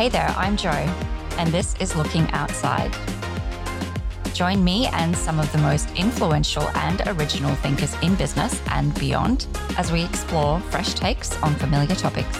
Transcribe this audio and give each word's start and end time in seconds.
Hey 0.00 0.08
there, 0.08 0.34
I'm 0.38 0.56
Joe, 0.56 0.70
and 1.36 1.50
this 1.50 1.74
is 1.74 1.94
Looking 1.94 2.26
Outside. 2.30 2.90
Join 4.32 4.64
me 4.64 4.86
and 4.86 5.14
some 5.14 5.38
of 5.38 5.52
the 5.52 5.58
most 5.58 5.90
influential 5.94 6.62
and 6.68 7.02
original 7.08 7.54
thinkers 7.56 7.94
in 8.00 8.14
business 8.14 8.62
and 8.70 8.98
beyond 8.98 9.46
as 9.76 9.92
we 9.92 10.02
explore 10.02 10.58
fresh 10.70 10.94
takes 10.94 11.36
on 11.42 11.54
familiar 11.56 11.94
topics. 11.94 12.38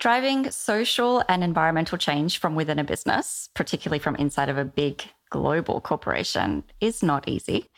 Driving 0.00 0.50
social 0.50 1.22
and 1.28 1.44
environmental 1.44 1.98
change 1.98 2.38
from 2.38 2.56
within 2.56 2.80
a 2.80 2.84
business, 2.84 3.48
particularly 3.54 4.00
from 4.00 4.16
inside 4.16 4.48
of 4.48 4.58
a 4.58 4.64
big 4.64 5.04
global 5.30 5.80
corporation, 5.80 6.64
is 6.80 7.00
not 7.00 7.28
easy. 7.28 7.70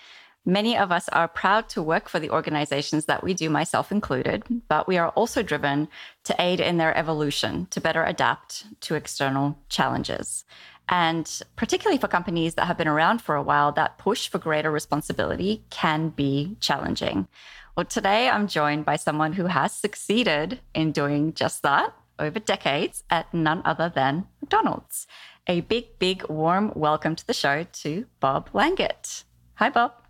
Many 0.47 0.77
of 0.77 0.93
us 0.93 1.09
are 1.09 1.27
proud 1.27 1.71
to 1.71 1.83
work 1.83 2.07
for 2.07 2.21
the 2.21 2.29
organizations 2.29 3.07
that 3.07 3.25
we 3.25 3.33
do, 3.33 3.49
myself 3.49 3.91
included, 3.91 4.45
but 4.69 4.87
we 4.87 4.99
are 4.99 5.09
also 5.11 5.43
driven 5.43 5.89
to 6.25 6.37
aid 6.39 6.61
in 6.61 6.77
their 6.77 6.95
evolution 6.97 7.67
to 7.71 7.81
better 7.81 8.05
adapt 8.05 8.67
to 8.83 8.95
external 8.95 9.59
challenges. 9.71 10.45
And 10.87 11.27
particularly 11.57 11.99
for 11.99 12.09
companies 12.09 12.57
that 12.57 12.67
have 12.67 12.77
been 12.77 12.89
around 12.89 13.23
for 13.23 13.37
a 13.37 13.43
while, 13.43 13.73
that 13.73 13.97
push 13.97 14.29
for 14.29 14.39
greater 14.39 14.71
responsibility 14.71 15.65
can 15.71 16.11
be 16.11 16.59
challenging. 16.61 17.27
Well, 17.75 17.87
today 17.87 18.29
I'm 18.29 18.47
joined 18.47 18.85
by 18.85 18.97
someone 18.97 19.33
who 19.33 19.47
has 19.47 19.73
succeeded 19.73 20.61
in 20.75 20.93
doing 20.93 21.33
just 21.33 21.63
that 21.63 21.95
over 22.19 22.39
decades 22.39 23.03
at 23.09 23.33
none 23.33 23.63
other 23.65 23.91
than 23.93 24.27
McDonald's. 24.43 25.07
A 25.47 25.63
big, 25.63 25.99
big, 25.99 26.29
warm 26.29 26.71
welcome 26.75 27.17
to 27.17 27.27
the 27.27 27.33
show 27.33 27.65
to 27.65 28.05
Bob 28.21 28.51
Langert. 28.53 29.25
Hi, 29.55 29.71
Bob. 29.71 30.04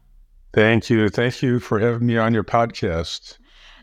Thank 0.55 0.89
you. 0.89 1.09
Thank 1.09 1.43
you 1.43 1.59
for 1.59 1.81
having 1.81 2.07
me 2.07 2.17
on 2.17 2.33
your 2.33 2.45
podcast. 2.45 3.39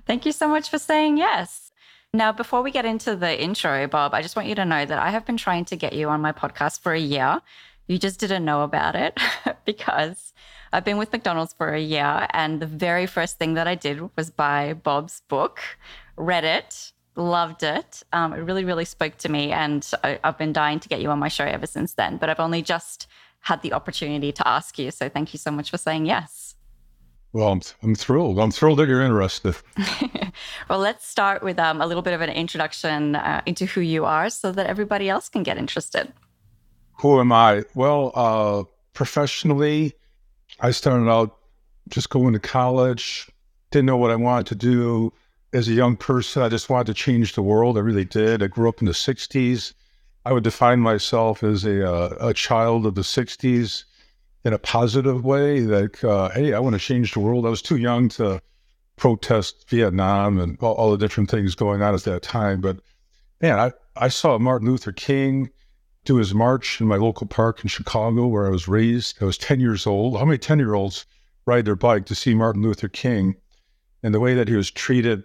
Thank 0.08 0.26
you 0.26 0.32
so 0.32 0.48
much 0.48 0.70
for 0.70 0.78
saying 0.78 1.18
yes. 1.18 1.70
Now, 2.14 2.32
before 2.32 2.62
we 2.62 2.72
get 2.72 2.86
into 2.86 3.14
the 3.14 3.42
intro, 3.42 3.88
Bob, 3.88 4.14
I 4.14 4.22
just 4.22 4.38
want 4.38 4.48
you 4.48 4.56
to 4.56 4.64
know 4.64 4.86
that 4.86 4.98
I 4.98 5.10
have 5.10 5.26
been 5.26 5.36
trying 5.36 5.66
to 5.66 5.76
get 5.76 5.92
you 5.92 6.08
on 6.08 6.22
my 6.22 6.32
podcast 6.32 6.80
for 6.80 6.94
a 6.94 7.00
year. 7.00 7.42
You 7.88 7.98
just 7.98 8.22
didn't 8.22 8.46
know 8.46 8.64
about 8.64 8.96
it 8.96 9.20
because 9.66 10.34
I've 10.72 10.86
been 10.86 10.98
with 10.98 11.12
McDonald's 11.12 11.52
for 11.52 11.74
a 11.74 11.82
year. 11.82 12.26
And 12.30 12.62
the 12.62 12.68
very 12.68 13.06
first 13.06 13.38
thing 13.38 13.56
that 13.56 13.68
I 13.68 13.76
did 13.76 14.16
was 14.16 14.30
buy 14.30 14.72
Bob's 14.72 15.24
book, 15.28 15.60
read 16.16 16.46
it, 16.46 16.94
loved 17.18 17.64
it. 17.64 18.02
Um, 18.14 18.32
it 18.32 18.40
really, 18.40 18.64
really 18.64 18.86
spoke 18.86 19.18
to 19.18 19.30
me. 19.30 19.52
And 19.52 19.86
I, 20.06 20.20
I've 20.24 20.38
been 20.38 20.54
dying 20.54 20.80
to 20.80 20.88
get 20.88 21.02
you 21.02 21.10
on 21.10 21.20
my 21.20 21.28
show 21.28 21.44
ever 21.44 21.68
since 21.68 21.96
then. 21.96 22.16
But 22.16 22.30
I've 22.30 22.40
only 22.40 22.62
just 22.62 23.08
had 23.42 23.62
the 23.62 23.74
opportunity 23.74 24.32
to 24.32 24.48
ask 24.48 24.80
you. 24.80 24.90
So 24.92 25.10
thank 25.10 25.34
you 25.34 25.40
so 25.40 25.52
much 25.52 25.70
for 25.70 25.78
saying 25.78 26.06
yes. 26.06 26.41
Well, 27.34 27.48
I'm, 27.48 27.62
I'm 27.82 27.96
thrilled. 27.96 28.40
I'm 28.40 28.52
thrilled 28.52 28.80
that 28.80 28.90
you're 28.90 29.02
interested. 29.02 29.56
well, 30.70 30.80
let's 30.80 31.08
start 31.08 31.42
with 31.44 31.58
um, 31.60 31.82
a 31.82 31.88
little 31.88 32.04
bit 32.04 32.14
of 32.14 32.22
an 32.22 32.30
introduction 32.30 33.16
uh, 33.16 33.42
into 33.46 33.66
who 33.66 33.80
you 33.80 34.04
are 34.04 34.30
so 34.30 34.52
that 34.52 34.66
everybody 34.66 35.10
else 35.10 35.30
can 35.30 35.44
get 35.44 35.58
interested. 35.58 36.12
Who 36.96 37.20
am 37.22 37.32
I? 37.32 37.64
Well, 37.74 38.12
uh, 38.16 38.64
professionally, 38.94 39.94
I 40.60 40.72
started 40.72 41.10
out 41.10 41.38
just 41.88 42.10
going 42.10 42.34
to 42.34 42.40
college, 42.40 43.30
didn't 43.72 43.86
know 43.86 43.98
what 43.98 44.12
I 44.12 44.18
wanted 44.18 44.48
to 44.48 44.56
do. 44.56 45.14
As 45.54 45.68
a 45.70 45.74
young 45.74 45.96
person, 45.96 46.44
I 46.44 46.50
just 46.50 46.70
wanted 46.70 46.88
to 46.88 46.94
change 46.94 47.34
the 47.34 47.42
world. 47.42 47.78
I 47.78 47.82
really 47.82 48.06
did. 48.06 48.44
I 48.44 48.48
grew 48.48 48.68
up 48.68 48.82
in 48.82 48.88
the 48.88 48.94
60s. 48.94 49.74
I 50.26 50.34
would 50.34 50.44
define 50.44 50.80
myself 50.80 51.44
as 51.44 51.64
a, 51.66 51.90
uh, 51.90 52.30
a 52.30 52.34
child 52.34 52.86
of 52.86 52.96
the 52.96 53.02
60s 53.02 53.86
in 54.44 54.54
a 54.54 54.60
positive 54.60 55.24
way 55.24 55.62
that, 55.62 56.04
uh, 56.04 56.30
hey, 56.30 56.54
I 56.54 56.60
want 56.60 56.74
to 56.74 56.80
change 56.80 57.14
the 57.14 57.20
world. 57.20 57.46
I 57.46 57.50
was 57.50 57.62
too 57.62 57.78
young 57.78 58.10
to 58.10 58.42
protest 58.98 59.70
Vietnam 59.70 60.40
and 60.40 60.58
all, 60.62 60.74
all, 60.74 60.92
the 60.92 60.98
different 60.98 61.30
things 61.30 61.56
going 61.56 61.82
on 61.82 61.94
at 61.94 62.04
that 62.04 62.22
time. 62.22 62.62
But 62.62 62.78
man, 63.42 63.60
I, 63.60 63.72
I 63.96 64.08
saw 64.08 64.38
Martin 64.38 64.68
Luther 64.68 64.92
King 64.92 65.50
do 66.06 66.16
his 66.16 66.34
march 66.34 66.82
in 66.82 66.88
my 66.88 66.98
local 66.98 67.28
park 67.28 67.64
in 67.64 67.68
Chicago 67.68 68.28
where 68.28 68.48
I 68.48 68.50
was 68.50 68.68
raised. 68.68 69.22
I 69.22 69.26
was 69.26 69.38
10 69.38 69.60
years 69.60 69.86
old. 69.86 70.18
How 70.18 70.26
many 70.26 70.38
10 70.38 70.60
year 70.60 70.74
olds 70.74 71.06
ride 71.46 71.66
their 71.66 71.76
bike 71.76 72.06
to 72.08 72.16
see 72.16 72.34
Martin 72.34 72.64
Luther 72.64 72.90
King? 72.90 73.36
And 74.04 74.14
the 74.14 74.20
way 74.20 74.34
that 74.34 74.48
he 74.48 74.56
was 74.56 74.72
treated 74.72 75.24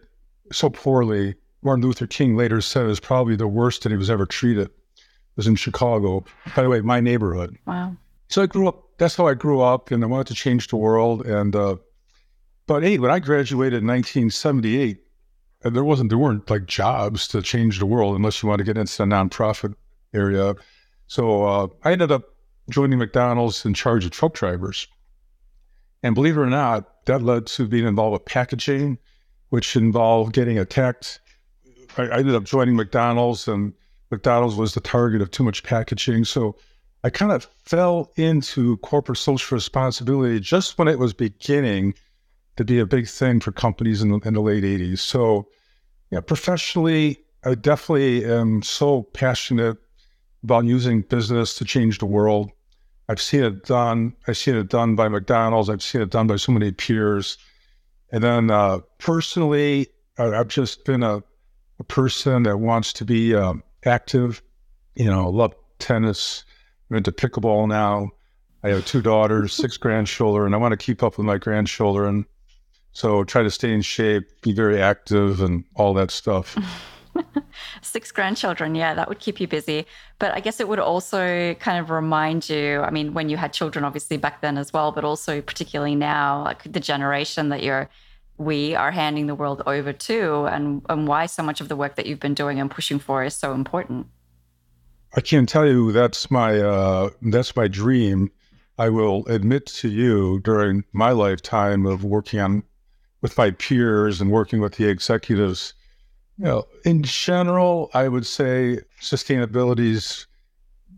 so 0.53 0.69
poorly, 0.69 1.35
Martin 1.63 1.85
Luther 1.85 2.07
King 2.07 2.37
later 2.37 2.61
said 2.61 2.85
it 2.85 2.89
was 2.89 3.01
probably 3.01 3.37
the 3.37 3.49
worst 3.49 3.83
that 3.83 3.93
he 3.93 3.97
was 3.97 4.11
ever 4.11 4.27
treated. 4.27 4.69
It 4.69 5.37
was 5.37 5.47
in 5.47 5.57
Chicago. 5.57 6.25
By 6.55 6.63
the 6.63 6.69
way, 6.69 6.81
my 6.83 7.01
neighborhood. 7.01 7.57
Wow. 7.67 7.97
So 8.29 8.43
I 8.43 8.47
grew 8.47 8.69
up 8.69 8.87
that's 8.99 9.17
how 9.17 9.27
I 9.27 9.35
grew 9.35 9.61
up, 9.61 9.91
and 9.91 10.03
I 10.03 10.07
wanted 10.07 10.29
to 10.29 10.35
change 10.35 10.69
the 10.69 10.77
world. 10.77 11.27
And 11.27 11.55
uh, 11.55 11.77
but 12.67 12.83
hey, 12.83 12.99
when 12.99 13.11
I 13.11 13.19
graduated 13.19 13.83
in 13.83 13.87
1978, 13.87 14.99
there 15.63 15.85
wasn't 15.85 16.11
there 16.11 16.19
weren't 16.19 16.49
like 16.51 16.67
jobs 16.67 17.29
to 17.29 17.43
change 17.43 17.79
the 17.79 17.87
world 17.87 18.17
unless 18.17 18.43
you 18.43 18.49
want 18.49 18.59
to 18.59 18.65
get 18.65 18.79
into 18.79 18.97
the 18.97 19.05
nonprofit 19.05 19.75
area. 20.15 20.55
So 21.07 21.45
uh, 21.45 21.69
I 21.85 21.93
ended 21.93 22.11
up 22.11 22.25
joining 22.71 22.99
McDonald's 22.99 23.65
in 23.65 23.75
charge 23.75 24.05
of 24.05 24.11
truck 24.11 24.35
drivers. 24.35 24.89
And 26.03 26.15
believe 26.15 26.37
it 26.37 26.41
or 26.41 26.47
not, 26.47 27.05
that 27.07 27.23
led 27.23 27.47
to 27.49 27.67
being 27.67 27.87
involved 27.87 28.13
with 28.13 28.25
packaging, 28.25 28.99
which 29.51 29.77
involved 29.77 30.33
getting 30.33 30.59
attacked. 30.59 31.21
I, 31.97 32.03
I 32.03 32.19
ended 32.19 32.35
up 32.35 32.45
joining 32.45 32.77
McDonald's, 32.77 33.49
and 33.49 33.73
McDonald's 34.11 34.57
was 34.57 34.75
the 34.75 34.81
target 34.81 35.23
of 35.23 35.31
too 35.31 35.43
much 35.43 35.63
packaging. 35.63 36.25
So 36.25 36.57
I 37.07 37.11
kind 37.11 37.31
of 37.31 37.45
fell 37.65 38.11
into 38.17 38.79
corporate 38.79 39.19
social 39.19 39.55
responsibility 39.55 40.41
just 40.41 40.77
when 40.77 40.89
it 40.89 40.99
was 40.99 41.13
beginning 41.13 41.95
to 42.57 42.65
be 42.65 42.81
a 42.81 42.85
big 42.85 43.07
thing 43.07 43.39
for 43.39 43.53
companies 43.53 44.03
in 44.03 44.11
the, 44.11 44.19
in 44.25 44.35
the 44.35 44.41
late 44.41 44.65
80s. 44.65 44.99
So, 44.99 45.47
yeah, 46.11 46.19
professionally, 46.19 47.19
I 47.45 47.55
definitely 47.55 48.25
am 48.25 48.61
so 48.63 49.05
passionate 49.15 49.79
about 50.43 50.65
using 50.65 51.03
business 51.03 51.55
to 51.59 51.65
change 51.65 51.99
the 52.01 52.07
world. 52.07 52.51
I've 53.09 53.23
seen 53.23 53.45
it 53.45 53.67
done. 53.67 54.17
I've 54.27 54.37
seen 54.37 54.57
it 54.57 54.69
done 54.69 54.97
by 54.97 55.07
McDonald's. 55.07 55.71
I've 55.71 55.85
seen 55.85 56.01
it 56.01 56.11
done 56.11 56.27
by 56.27 56.35
so 56.35 56.51
many 56.51 56.73
peers. 56.73 57.39
And 58.11 58.25
then 58.25 58.51
uh, 58.51 58.81
personally, 58.99 59.87
I've 60.19 60.49
just 60.49 60.85
been 60.85 61.05
a, 61.05 61.23
a, 61.79 61.85
person 61.85 62.43
that 62.43 62.59
wants 62.59 62.93
to 62.95 63.05
be 63.05 63.33
um, 63.33 63.63
active. 63.85 64.43
You 64.97 65.07
know, 65.07 65.31
love 65.31 65.55
tennis, 65.79 66.43
I'm 66.91 66.97
into 66.97 67.13
pickleball 67.13 67.69
now. 67.69 68.11
I 68.63 68.71
have 68.71 68.85
two 68.85 69.03
daughters, 69.03 69.53
six 69.53 69.77
grandchildren. 69.85 70.47
and 70.47 70.55
I 70.55 70.59
want 70.59 70.73
to 70.73 70.77
keep 70.77 71.03
up 71.03 71.19
with 71.19 71.27
my 71.27 71.39
grandchildren. 71.39 72.27
So 72.93 73.25
try 73.25 73.43
to 73.43 73.51
stay 73.51 73.73
in 73.75 73.83
shape, 73.83 74.41
be 74.41 74.53
very 74.53 74.81
active, 74.81 75.43
and 75.43 75.65
all 75.75 75.93
that 75.95 76.11
stuff. 76.11 76.57
Six 77.83 78.11
grandchildren, 78.11 78.75
yeah, 78.75 78.95
that 78.95 79.09
would 79.09 79.19
keep 79.19 79.39
you 79.39 79.47
busy. 79.47 79.87
But 80.19 80.35
I 80.35 80.41
guess 80.41 80.61
it 80.61 80.69
would 80.69 80.79
also 80.79 81.55
kind 81.55 81.79
of 81.79 81.91
remind 81.91 82.49
you, 82.49 82.81
I 82.81 82.91
mean, 82.91 83.13
when 83.15 83.29
you 83.29 83.37
had 83.37 83.53
children, 83.53 83.85
obviously 83.85 84.17
back 84.17 84.41
then 84.41 84.57
as 84.57 84.73
well, 84.73 84.93
but 84.93 85.05
also 85.05 85.43
particularly 85.43 85.95
now, 85.95 86.45
like 86.45 86.71
the 86.71 86.81
generation 86.81 87.51
that 87.51 87.63
you're, 87.63 87.91
we 88.39 88.75
are 88.75 88.91
handing 88.91 89.27
the 89.27 89.35
world 89.35 89.63
over 89.67 89.93
to, 89.93 90.47
and, 90.47 90.83
and 90.89 91.07
why 91.07 91.27
so 91.27 91.43
much 91.43 91.61
of 91.61 91.69
the 91.69 91.77
work 91.77 91.97
that 91.97 92.07
you've 92.07 92.21
been 92.21 92.35
doing 92.35 92.61
and 92.61 92.71
pushing 92.71 92.99
for 92.99 93.25
is 93.25 93.35
so 93.35 93.53
important. 93.53 94.07
I 95.15 95.21
can 95.21 95.47
tell 95.47 95.67
you 95.67 95.93
that's 95.93 96.31
my 96.31 96.59
uh, 96.59 97.11
that's 97.23 97.57
my 97.57 97.69
dream. 97.69 98.31
I 98.79 98.91
will 98.91 99.25
admit 99.27 99.67
to 99.67 99.89
you 99.89 100.41
during 100.41 100.85
my 100.93 101.13
lifetime 101.13 101.87
of 101.87 102.05
working 102.05 102.41
on 102.41 102.63
with 103.23 103.39
my 103.39 103.51
peers 103.51 104.21
and 104.21 104.31
working 104.31 104.61
with 104.61 104.75
the 104.75 104.89
executives. 104.89 105.73
You 106.39 106.45
know, 106.45 106.67
in 106.85 107.03
general, 107.03 107.91
I 107.95 108.09
would 108.09 108.27
say 108.27 108.81
sustainability's 109.01 110.27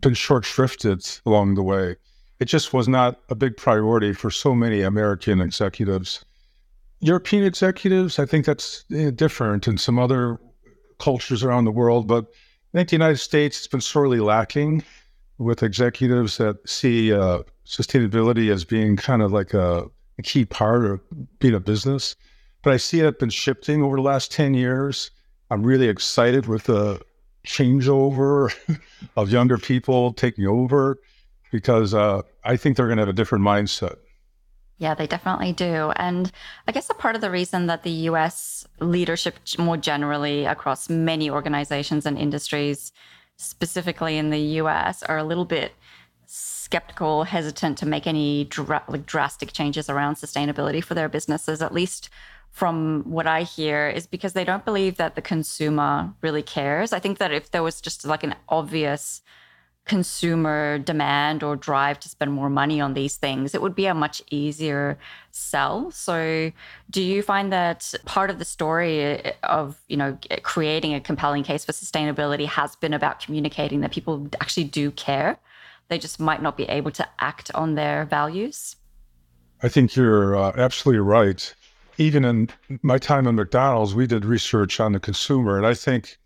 been 0.01 0.13
short 0.13 0.43
shrifted 0.43 1.21
along 1.25 1.55
the 1.55 1.63
way. 1.63 1.95
It 2.39 2.45
just 2.45 2.73
was 2.73 2.87
not 2.87 3.19
a 3.29 3.35
big 3.35 3.55
priority 3.55 4.13
for 4.13 4.31
so 4.31 4.53
many 4.53 4.81
American 4.81 5.39
executives. 5.41 6.25
European 7.01 7.45
executives, 7.45 8.19
I 8.19 8.25
think 8.25 8.45
that's 8.45 8.83
eh, 8.93 9.11
different 9.11 9.67
in 9.67 9.77
some 9.77 9.97
other 9.97 10.39
cultures 10.99 11.43
around 11.43 11.65
the 11.65 11.71
world, 11.71 12.07
but 12.07 12.27
I 12.73 12.77
think 12.77 12.89
the 12.89 12.95
United 12.95 13.17
States 13.17 13.57
has 13.57 13.67
been 13.67 13.81
sorely 13.81 14.19
lacking 14.19 14.83
with 15.39 15.63
executives 15.63 16.37
that 16.37 16.57
see 16.69 17.11
uh, 17.11 17.39
sustainability 17.65 18.51
as 18.51 18.63
being 18.63 18.95
kind 18.95 19.23
of 19.23 19.31
like 19.31 19.55
a, 19.55 19.85
a, 20.19 20.21
key 20.21 20.45
part 20.45 20.85
of 20.85 20.99
being 21.39 21.55
a 21.55 21.59
business. 21.59 22.15
But 22.61 22.73
I 22.73 22.77
see 22.77 22.99
it 22.99 23.17
been 23.17 23.31
shifting 23.31 23.81
over 23.81 23.95
the 23.95 24.03
last 24.03 24.31
10 24.31 24.53
years. 24.53 25.09
I'm 25.49 25.63
really 25.63 25.87
excited 25.87 26.45
with 26.45 26.65
the 26.65 27.01
changeover 27.47 28.53
of 29.15 29.31
younger 29.31 29.57
people 29.57 30.13
taking 30.13 30.45
over 30.45 30.99
because 31.51 31.95
uh, 31.95 32.21
I 32.43 32.55
think 32.55 32.77
they're 32.77 32.85
going 32.85 32.97
to 32.97 33.01
have 33.01 33.09
a 33.09 33.13
different 33.13 33.43
mindset. 33.43 33.95
Yeah, 34.79 34.95
they 34.95 35.07
definitely 35.07 35.51
do. 35.51 35.91
And 35.97 36.31
I 36.65 36.71
guess 36.71 36.89
a 36.89 36.93
part 36.93 37.15
of 37.15 37.21
the 37.21 37.29
reason 37.29 37.67
that 37.67 37.83
the 37.83 38.07
US 38.09 38.65
leadership 38.79 39.35
more 39.57 39.75
generally 39.77 40.45
across 40.45 40.89
many 40.89 41.29
organizations 41.29 42.05
and 42.05 42.17
industries, 42.17 42.93
specifically 43.35 44.17
in 44.17 44.29
the 44.29 44.39
US, 44.61 45.03
are 45.03 45.17
a 45.17 45.23
little 45.23 45.45
bit 45.45 45.73
skeptical, 46.25 47.25
hesitant 47.25 47.77
to 47.79 47.85
make 47.85 48.07
any 48.07 48.47
like 48.87 49.05
drastic 49.05 49.51
changes 49.51 49.89
around 49.89 50.15
sustainability 50.15 50.81
for 50.81 50.93
their 50.93 51.09
businesses, 51.09 51.61
at 51.61 51.73
least 51.73 52.09
from 52.51 53.03
what 53.03 53.27
I 53.27 53.43
hear 53.43 53.89
is 53.89 54.07
because 54.07 54.33
they 54.33 54.45
don't 54.45 54.65
believe 54.65 54.95
that 54.95 55.15
the 55.15 55.21
consumer 55.21 56.13
really 56.21 56.41
cares. 56.41 56.93
I 56.93 56.99
think 56.99 57.17
that 57.17 57.33
if 57.33 57.51
there 57.51 57.63
was 57.63 57.81
just 57.81 58.05
like 58.05 58.23
an 58.23 58.35
obvious 58.47 59.21
consumer 59.89 60.77
demand 60.77 61.41
or 61.41 61.55
drive 61.55 61.99
to 61.99 62.07
spend 62.07 62.31
more 62.31 62.49
money 62.49 62.79
on 62.79 62.93
these 62.93 63.17
things, 63.17 63.55
it 63.55 63.61
would 63.61 63.73
be 63.73 63.87
a 63.87 63.93
much 63.93 64.21
easier 64.29 64.99
sell. 65.31 65.89
So, 65.89 66.51
do 66.91 67.01
you 67.01 67.23
find 67.23 67.51
that 67.51 67.95
part 68.05 68.29
of 68.29 68.37
the 68.37 68.45
story 68.45 69.33
of, 69.41 69.77
you 69.87 69.97
know, 69.97 70.15
creating 70.43 70.93
a 70.93 71.01
compelling 71.01 71.43
case 71.43 71.65
for 71.65 71.71
sustainability 71.71 72.45
has 72.45 72.75
been 72.75 72.93
about 72.93 73.19
communicating 73.19 73.81
that 73.81 73.91
people 73.91 74.29
actually 74.39 74.65
do 74.65 74.91
care? 74.91 75.39
They 75.87 75.97
just 75.97 76.19
might 76.19 76.43
not 76.43 76.55
be 76.55 76.65
able 76.65 76.91
to 76.91 77.07
act 77.19 77.49
on 77.55 77.73
their 77.73 78.05
values? 78.05 78.75
I 79.63 79.69
think 79.69 79.95
you're 79.95 80.35
uh, 80.37 80.53
absolutely 80.55 81.01
right. 81.01 81.53
Even 81.97 82.23
in 82.23 82.49
my 82.83 82.99
time 82.99 83.27
at 83.27 83.33
McDonald's, 83.33 83.95
we 83.95 84.05
did 84.05 84.23
research 84.23 84.79
on 84.79 84.91
the 84.91 84.99
consumer, 84.99 85.57
and 85.57 85.65
I 85.65 85.73
think 85.73 86.18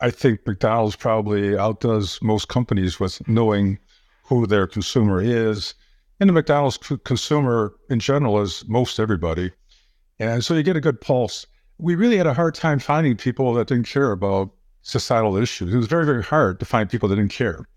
I 0.00 0.10
think 0.10 0.46
McDonald's 0.46 0.96
probably 0.96 1.56
outdoes 1.58 2.20
most 2.22 2.48
companies 2.48 3.00
with 3.00 3.26
knowing 3.28 3.78
who 4.22 4.46
their 4.46 4.66
consumer 4.66 5.20
is. 5.20 5.74
And 6.20 6.28
the 6.28 6.34
McDonald's 6.34 6.78
consumer 7.04 7.74
in 7.90 8.00
general 8.00 8.40
is 8.40 8.64
most 8.68 9.00
everybody. 9.00 9.52
And 10.18 10.44
so 10.44 10.54
you 10.54 10.62
get 10.62 10.76
a 10.76 10.80
good 10.80 11.00
pulse. 11.00 11.46
We 11.78 11.94
really 11.94 12.16
had 12.16 12.26
a 12.26 12.34
hard 12.34 12.54
time 12.54 12.78
finding 12.78 13.16
people 13.16 13.54
that 13.54 13.68
didn't 13.68 13.88
care 13.88 14.12
about 14.12 14.50
societal 14.82 15.36
issues. 15.36 15.72
It 15.72 15.76
was 15.76 15.86
very, 15.86 16.04
very 16.04 16.22
hard 16.22 16.58
to 16.60 16.66
find 16.66 16.90
people 16.90 17.08
that 17.08 17.16
didn't 17.16 17.32
care. 17.32 17.68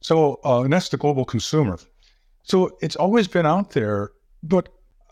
So, 0.00 0.38
uh, 0.44 0.62
and 0.62 0.72
that's 0.72 0.90
the 0.90 0.96
global 0.96 1.24
consumer. 1.24 1.78
So 2.42 2.76
it's 2.80 2.96
always 2.96 3.28
been 3.28 3.46
out 3.46 3.70
there, 3.70 4.10
but 4.42 4.68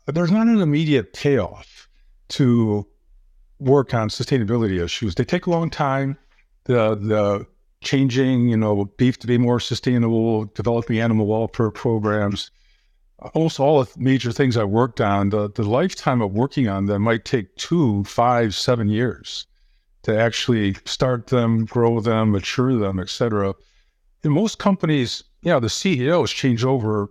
there's 0.06 0.30
not 0.30 0.46
an 0.46 0.60
immediate 0.60 1.12
payoff 1.12 1.88
to 2.28 2.86
work 3.58 3.94
on 3.94 4.08
sustainability 4.08 4.82
issues. 4.82 5.14
They 5.14 5.24
take 5.24 5.46
a 5.46 5.50
long 5.50 5.70
time 5.70 6.18
the 6.66 6.94
the 6.94 7.46
changing, 7.80 8.48
you 8.48 8.56
know, 8.56 8.84
beef 8.96 9.18
to 9.20 9.26
be 9.26 9.38
more 9.38 9.60
sustainable, 9.60 10.46
developing 10.46 10.98
animal 10.98 11.26
welfare 11.26 11.70
programs, 11.70 12.50
almost 13.34 13.60
all 13.60 13.84
the 13.84 13.90
major 13.96 14.32
things 14.32 14.56
I 14.56 14.64
worked 14.64 15.00
on, 15.00 15.30
the, 15.30 15.50
the 15.50 15.62
lifetime 15.62 16.20
of 16.20 16.32
working 16.32 16.68
on 16.68 16.86
them 16.86 17.02
might 17.02 17.24
take 17.24 17.54
two, 17.56 18.04
five, 18.04 18.54
seven 18.54 18.88
years 18.88 19.46
to 20.02 20.18
actually 20.18 20.76
start 20.84 21.28
them, 21.28 21.64
grow 21.64 22.00
them, 22.00 22.32
mature 22.32 22.76
them, 22.76 22.98
et 22.98 23.08
cetera. 23.08 23.54
In 24.22 24.32
most 24.32 24.58
companies, 24.58 25.22
you 25.42 25.50
know, 25.50 25.60
the 25.60 25.70
CEOs 25.70 26.30
change 26.30 26.64
over 26.64 27.08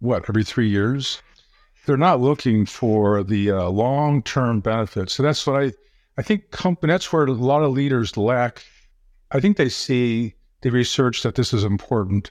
what, 0.00 0.24
every 0.28 0.44
three 0.44 0.68
years? 0.68 1.20
They're 1.86 1.96
not 1.96 2.20
looking 2.20 2.64
for 2.66 3.22
the 3.22 3.50
uh, 3.50 3.68
long-term 3.68 4.60
benefits. 4.60 5.14
So 5.14 5.22
that's 5.22 5.46
what 5.46 5.62
I, 5.62 5.72
I 6.16 6.22
think 6.22 6.50
company, 6.50 6.92
that's 6.92 7.12
where 7.12 7.24
a 7.24 7.32
lot 7.32 7.62
of 7.62 7.72
leaders 7.72 8.16
lack 8.16 8.64
I 9.34 9.40
think 9.40 9.56
they 9.56 9.70
see 9.70 10.34
the 10.60 10.70
research 10.70 11.22
that 11.22 11.36
this 11.36 11.54
is 11.54 11.64
important, 11.64 12.30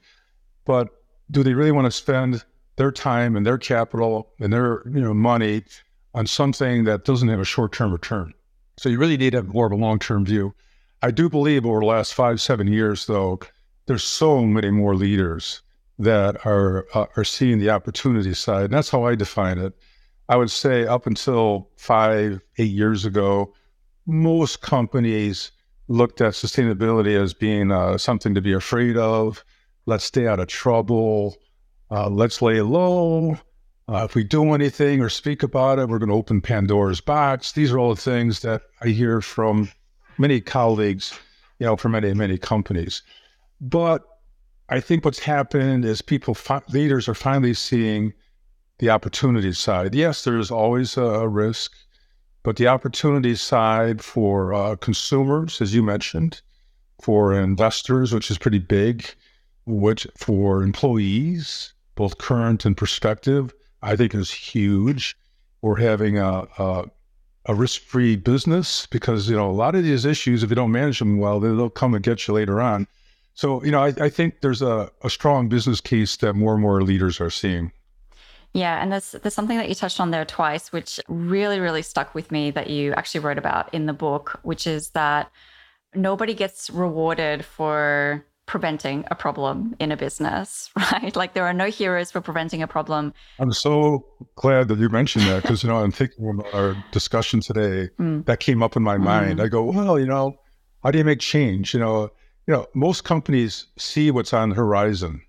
but 0.65 0.89
do 1.31 1.41
they 1.41 1.55
really 1.55 1.71
want 1.71 1.85
to 1.85 1.91
spend 1.91 2.45
their 2.75 2.91
time 2.91 3.35
and 3.35 3.43
their 3.43 3.57
capital 3.57 4.33
and 4.39 4.53
their 4.53 4.83
you 4.87 5.01
know 5.01 5.13
money 5.13 5.63
on 6.13 6.27
something 6.27 6.83
that 6.83 7.03
doesn't 7.03 7.29
have 7.29 7.39
a 7.39 7.45
short 7.45 7.71
term 7.73 7.91
return? 7.91 8.33
So 8.77 8.87
you 8.87 8.99
really 8.99 9.17
need 9.17 9.31
to 9.31 9.37
have 9.37 9.47
more 9.47 9.65
of 9.65 9.71
a 9.71 9.75
long 9.75 9.97
term 9.97 10.25
view. 10.25 10.53
I 11.01 11.09
do 11.09 11.27
believe 11.27 11.65
over 11.65 11.79
the 11.79 11.87
last 11.87 12.13
five 12.13 12.39
seven 12.39 12.67
years, 12.67 13.07
though, 13.07 13.39
there's 13.87 14.03
so 14.03 14.45
many 14.45 14.69
more 14.69 14.95
leaders 14.95 15.63
that 15.97 16.45
are 16.45 16.85
uh, 16.93 17.07
are 17.17 17.23
seeing 17.23 17.57
the 17.57 17.71
opportunity 17.71 18.35
side, 18.35 18.65
and 18.65 18.73
that's 18.73 18.91
how 18.91 19.05
I 19.05 19.15
define 19.15 19.57
it. 19.57 19.73
I 20.29 20.35
would 20.37 20.51
say 20.51 20.85
up 20.85 21.07
until 21.07 21.69
five 21.77 22.41
eight 22.59 22.71
years 22.71 23.05
ago, 23.05 23.55
most 24.05 24.61
companies 24.61 25.51
looked 25.87 26.21
at 26.21 26.33
sustainability 26.33 27.21
as 27.21 27.33
being 27.33 27.71
uh, 27.71 27.97
something 27.97 28.33
to 28.35 28.41
be 28.41 28.53
afraid 28.53 28.97
of. 28.97 29.43
Let's 29.85 30.05
stay 30.05 30.27
out 30.27 30.39
of 30.39 30.47
trouble. 30.47 31.37
Uh, 31.89 32.09
let's 32.09 32.41
lay 32.41 32.61
low. 32.61 33.37
Uh, 33.87 34.05
if 34.05 34.15
we 34.15 34.23
do 34.23 34.53
anything 34.53 35.01
or 35.01 35.09
speak 35.09 35.43
about 35.43 35.79
it, 35.79 35.89
we're 35.89 35.99
going 35.99 36.09
to 36.09 36.15
open 36.15 36.39
Pandora's 36.39 37.01
box. 37.01 37.51
These 37.51 37.71
are 37.71 37.79
all 37.79 37.93
the 37.93 38.01
things 38.01 38.39
that 38.41 38.61
I 38.81 38.87
hear 38.89 39.19
from 39.19 39.69
many 40.17 40.39
colleagues, 40.39 41.13
you 41.59 41.65
know, 41.65 41.75
from 41.75 41.91
many, 41.93 42.13
many 42.13 42.37
companies. 42.37 43.01
But 43.59 44.03
I 44.69 44.79
think 44.79 45.03
what's 45.03 45.19
happened 45.19 45.83
is 45.83 46.01
people, 46.01 46.33
fi- 46.33 46.61
leaders 46.69 47.09
are 47.09 47.13
finally 47.13 47.53
seeing 47.53 48.13
the 48.79 48.89
opportunity 48.89 49.51
side. 49.51 49.93
Yes, 49.93 50.23
there's 50.23 50.51
always 50.51 50.95
a, 50.95 51.03
a 51.03 51.27
risk 51.27 51.73
but 52.43 52.55
the 52.55 52.67
opportunity 52.67 53.35
side 53.35 54.03
for 54.03 54.53
uh, 54.53 54.75
consumers, 54.77 55.61
as 55.61 55.75
you 55.75 55.83
mentioned, 55.83 56.41
for 57.01 57.33
investors, 57.33 58.13
which 58.13 58.31
is 58.31 58.37
pretty 58.37 58.59
big, 58.59 59.05
which 59.65 60.07
for 60.17 60.63
employees, 60.63 61.73
both 61.95 62.17
current 62.17 62.65
and 62.65 62.75
prospective, 62.75 63.53
I 63.81 63.95
think 63.95 64.15
is 64.15 64.31
huge. 64.31 65.15
We're 65.61 65.79
having 65.79 66.17
a, 66.17 66.47
a, 66.57 66.85
a 67.45 67.55
risk-free 67.55 68.17
business 68.17 68.87
because 68.87 69.29
you 69.29 69.35
know 69.35 69.49
a 69.49 69.51
lot 69.51 69.75
of 69.75 69.83
these 69.83 70.05
issues, 70.05 70.43
if 70.43 70.49
you 70.49 70.55
don't 70.55 70.71
manage 70.71 70.99
them 70.99 71.19
well, 71.19 71.39
they'll 71.39 71.69
come 71.69 71.93
and 71.93 72.03
get 72.03 72.27
you 72.27 72.33
later 72.33 72.61
on. 72.61 72.87
So 73.33 73.63
you 73.63 73.71
know, 73.71 73.83
I, 73.83 73.93
I 73.99 74.09
think 74.09 74.41
there's 74.41 74.61
a, 74.61 74.91
a 75.03 75.09
strong 75.09 75.49
business 75.49 75.81
case 75.81 76.17
that 76.17 76.33
more 76.33 76.53
and 76.53 76.61
more 76.61 76.81
leaders 76.81 77.21
are 77.21 77.29
seeing. 77.29 77.71
Yeah, 78.53 78.81
and 78.81 78.91
there's 78.91 79.11
there's 79.11 79.33
something 79.33 79.57
that 79.57 79.69
you 79.69 79.75
touched 79.75 79.99
on 79.99 80.11
there 80.11 80.25
twice, 80.25 80.71
which 80.71 80.99
really 81.07 81.59
really 81.59 81.81
stuck 81.81 82.13
with 82.13 82.31
me 82.31 82.51
that 82.51 82.69
you 82.69 82.93
actually 82.93 83.21
wrote 83.21 83.37
about 83.37 83.73
in 83.73 83.85
the 83.85 83.93
book, 83.93 84.39
which 84.43 84.67
is 84.67 84.89
that 84.89 85.31
nobody 85.95 86.33
gets 86.33 86.69
rewarded 86.69 87.45
for 87.45 88.25
preventing 88.47 89.05
a 89.09 89.15
problem 89.15 89.73
in 89.79 89.93
a 89.93 89.97
business, 89.97 90.69
right? 90.91 91.15
Like 91.15 91.33
there 91.33 91.45
are 91.45 91.53
no 91.53 91.67
heroes 91.67 92.11
for 92.11 92.19
preventing 92.19 92.61
a 92.61 92.67
problem. 92.67 93.13
I'm 93.39 93.53
so 93.53 94.05
glad 94.35 94.67
that 94.67 94.79
you 94.79 94.89
mentioned 94.89 95.25
that 95.25 95.43
because 95.43 95.63
you 95.63 95.69
know 95.69 95.77
I'm 95.77 95.91
thinking 95.91 96.29
about 96.29 96.53
our 96.53 96.75
discussion 96.91 97.39
today. 97.39 97.89
Mm. 98.01 98.25
That 98.25 98.39
came 98.39 98.63
up 98.63 98.75
in 98.75 98.81
my 98.81 98.97
mm. 98.97 99.03
mind. 99.03 99.41
I 99.41 99.47
go, 99.47 99.63
well, 99.63 99.99
you 99.99 100.07
know, 100.07 100.35
how 100.83 100.89
do 100.89 100.97
you 100.97 101.03
make 101.03 101.19
change? 101.19 101.73
You 101.73 101.79
know, 101.79 102.09
you 102.47 102.53
know, 102.53 102.65
most 102.73 103.03
companies 103.03 103.67
see 103.77 104.09
what's 104.09 104.33
on 104.33 104.49
the 104.49 104.55
horizon 104.55 105.21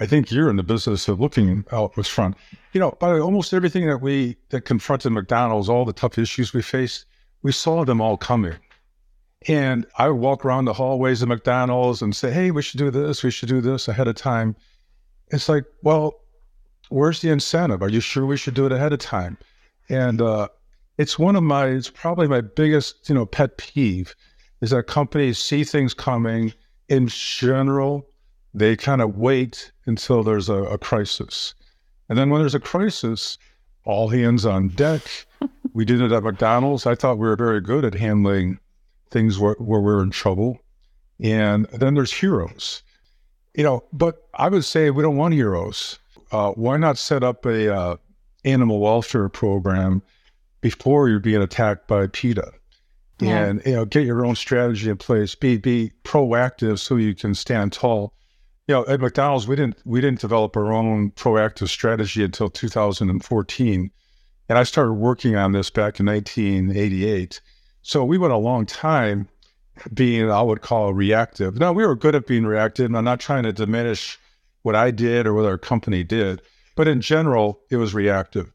I 0.00 0.06
think 0.06 0.30
you're 0.30 0.50
in 0.50 0.56
the 0.56 0.62
business 0.62 1.08
of 1.08 1.20
looking 1.20 1.64
out 1.72 1.96
what's 1.96 2.08
front. 2.08 2.36
You 2.72 2.80
know, 2.80 2.96
by 3.00 3.18
almost 3.18 3.52
everything 3.52 3.86
that 3.86 3.98
we 3.98 4.36
that 4.50 4.62
confronted 4.62 5.12
McDonald's, 5.12 5.68
all 5.68 5.84
the 5.84 5.92
tough 5.92 6.18
issues 6.18 6.52
we 6.52 6.62
faced, 6.62 7.06
we 7.42 7.52
saw 7.52 7.84
them 7.84 8.00
all 8.00 8.16
coming. 8.16 8.56
And 9.46 9.86
I 9.96 10.08
would 10.08 10.20
walk 10.20 10.44
around 10.44 10.64
the 10.64 10.72
hallways 10.72 11.22
of 11.22 11.28
McDonald's 11.28 12.02
and 12.02 12.14
say, 12.14 12.30
"Hey, 12.30 12.50
we 12.50 12.62
should 12.62 12.78
do 12.78 12.90
this. 12.90 13.22
We 13.22 13.30
should 13.30 13.48
do 13.48 13.60
this 13.60 13.88
ahead 13.88 14.08
of 14.08 14.16
time." 14.16 14.56
It's 15.30 15.48
like, 15.48 15.64
well, 15.82 16.20
where's 16.88 17.20
the 17.20 17.30
incentive? 17.30 17.82
Are 17.82 17.88
you 17.88 18.00
sure 18.00 18.24
we 18.24 18.36
should 18.36 18.54
do 18.54 18.66
it 18.66 18.72
ahead 18.72 18.92
of 18.92 18.98
time? 18.98 19.36
And 19.88 20.20
uh, 20.20 20.48
it's 20.96 21.18
one 21.18 21.36
of 21.36 21.42
my, 21.42 21.66
it's 21.66 21.90
probably 21.90 22.26
my 22.26 22.40
biggest, 22.40 23.08
you 23.08 23.14
know, 23.14 23.26
pet 23.26 23.58
peeve 23.58 24.14
is 24.60 24.70
that 24.70 24.84
companies 24.84 25.38
see 25.38 25.64
things 25.64 25.94
coming 25.94 26.52
in 26.88 27.08
general 27.08 28.08
they 28.58 28.76
kind 28.76 29.00
of 29.00 29.16
wait 29.16 29.72
until 29.86 30.22
there's 30.22 30.48
a, 30.48 30.64
a, 30.64 30.78
crisis. 30.78 31.54
And 32.08 32.18
then 32.18 32.30
when 32.30 32.40
there's 32.40 32.54
a 32.54 32.60
crisis, 32.60 33.38
all 33.84 34.08
hands 34.08 34.44
on 34.44 34.68
deck. 34.68 35.02
we 35.72 35.84
did 35.84 36.00
it 36.00 36.12
at 36.12 36.22
McDonald's. 36.22 36.86
I 36.86 36.94
thought 36.94 37.18
we 37.18 37.26
were 37.26 37.36
very 37.36 37.60
good 37.60 37.84
at 37.84 37.94
handling 37.94 38.58
things 39.10 39.38
where, 39.38 39.54
where 39.54 39.80
we're 39.80 40.02
in 40.02 40.10
trouble. 40.10 40.58
And 41.20 41.66
then 41.66 41.94
there's 41.94 42.12
heroes, 42.12 42.82
you 43.54 43.64
know, 43.64 43.82
but 43.92 44.28
I 44.34 44.48
would 44.48 44.64
say 44.64 44.90
we 44.90 45.02
don't 45.02 45.16
want 45.16 45.34
heroes. 45.34 45.98
Uh, 46.30 46.52
why 46.52 46.76
not 46.76 46.98
set 46.98 47.24
up 47.24 47.44
a 47.44 47.74
uh, 47.74 47.96
animal 48.44 48.78
welfare 48.78 49.28
program 49.28 50.02
before 50.60 51.08
you're 51.08 51.18
being 51.18 51.42
attacked 51.42 51.88
by 51.88 52.06
PETA? 52.06 52.52
Yeah. 53.20 53.46
And 53.46 53.62
you 53.66 53.72
know, 53.72 53.84
get 53.84 54.04
your 54.04 54.24
own 54.24 54.36
strategy 54.36 54.88
in 54.88 54.96
place. 54.96 55.34
Be 55.34 55.56
be 55.56 55.90
proactive 56.04 56.78
so 56.78 56.94
you 56.94 57.16
can 57.16 57.34
stand 57.34 57.72
tall 57.72 58.12
you 58.68 58.74
know, 58.74 58.86
at 58.86 59.00
McDonald's, 59.00 59.48
we 59.48 59.56
didn't 59.56 59.78
we 59.86 60.02
didn't 60.02 60.20
develop 60.20 60.56
our 60.56 60.72
own 60.72 61.10
proactive 61.12 61.68
strategy 61.68 62.22
until 62.22 62.50
2014, 62.50 63.90
and 64.50 64.58
I 64.58 64.62
started 64.62 64.92
working 64.92 65.36
on 65.36 65.52
this 65.52 65.70
back 65.70 65.98
in 65.98 66.06
1988. 66.06 67.40
So 67.80 68.04
we 68.04 68.18
went 68.18 68.34
a 68.34 68.36
long 68.36 68.66
time 68.66 69.26
being 69.94 70.30
I 70.30 70.42
would 70.42 70.60
call 70.60 70.92
reactive. 70.92 71.58
Now 71.58 71.72
we 71.72 71.86
were 71.86 71.96
good 71.96 72.14
at 72.14 72.26
being 72.26 72.44
reactive, 72.44 72.86
and 72.86 72.96
I'm 72.96 73.04
not 73.04 73.20
trying 73.20 73.44
to 73.44 73.54
diminish 73.54 74.18
what 74.62 74.74
I 74.74 74.90
did 74.90 75.26
or 75.26 75.32
what 75.32 75.46
our 75.46 75.56
company 75.56 76.04
did, 76.04 76.42
but 76.76 76.86
in 76.86 77.00
general, 77.00 77.60
it 77.70 77.76
was 77.76 77.94
reactive, 77.94 78.52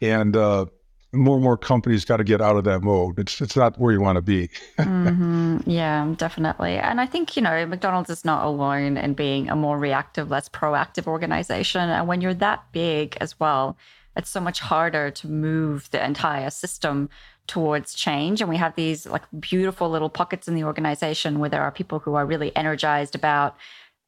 and 0.00 0.34
uh, 0.36 0.66
more 1.12 1.34
and 1.34 1.42
more 1.42 1.56
companies 1.56 2.04
got 2.04 2.18
to 2.18 2.24
get 2.24 2.40
out 2.40 2.56
of 2.56 2.64
that 2.64 2.82
mode. 2.82 3.18
It's 3.18 3.40
it's 3.40 3.56
not 3.56 3.78
where 3.78 3.92
you 3.92 4.00
want 4.00 4.16
to 4.16 4.22
be. 4.22 4.48
mm-hmm. 4.78 5.58
Yeah, 5.68 6.14
definitely. 6.16 6.76
And 6.76 7.00
I 7.00 7.06
think 7.06 7.36
you 7.36 7.42
know 7.42 7.66
McDonald's 7.66 8.10
is 8.10 8.24
not 8.24 8.44
alone 8.44 8.96
in 8.96 9.14
being 9.14 9.48
a 9.48 9.56
more 9.56 9.78
reactive, 9.78 10.30
less 10.30 10.48
proactive 10.48 11.06
organization. 11.06 11.88
And 11.90 12.06
when 12.06 12.20
you're 12.20 12.34
that 12.34 12.64
big 12.72 13.16
as 13.20 13.38
well, 13.40 13.76
it's 14.16 14.30
so 14.30 14.40
much 14.40 14.60
harder 14.60 15.10
to 15.10 15.28
move 15.28 15.90
the 15.90 16.04
entire 16.04 16.50
system 16.50 17.08
towards 17.46 17.94
change. 17.94 18.40
And 18.40 18.48
we 18.48 18.56
have 18.56 18.76
these 18.76 19.06
like 19.06 19.22
beautiful 19.40 19.90
little 19.90 20.10
pockets 20.10 20.46
in 20.46 20.54
the 20.54 20.64
organization 20.64 21.40
where 21.40 21.50
there 21.50 21.62
are 21.62 21.72
people 21.72 21.98
who 21.98 22.14
are 22.14 22.24
really 22.24 22.54
energized 22.56 23.14
about 23.16 23.56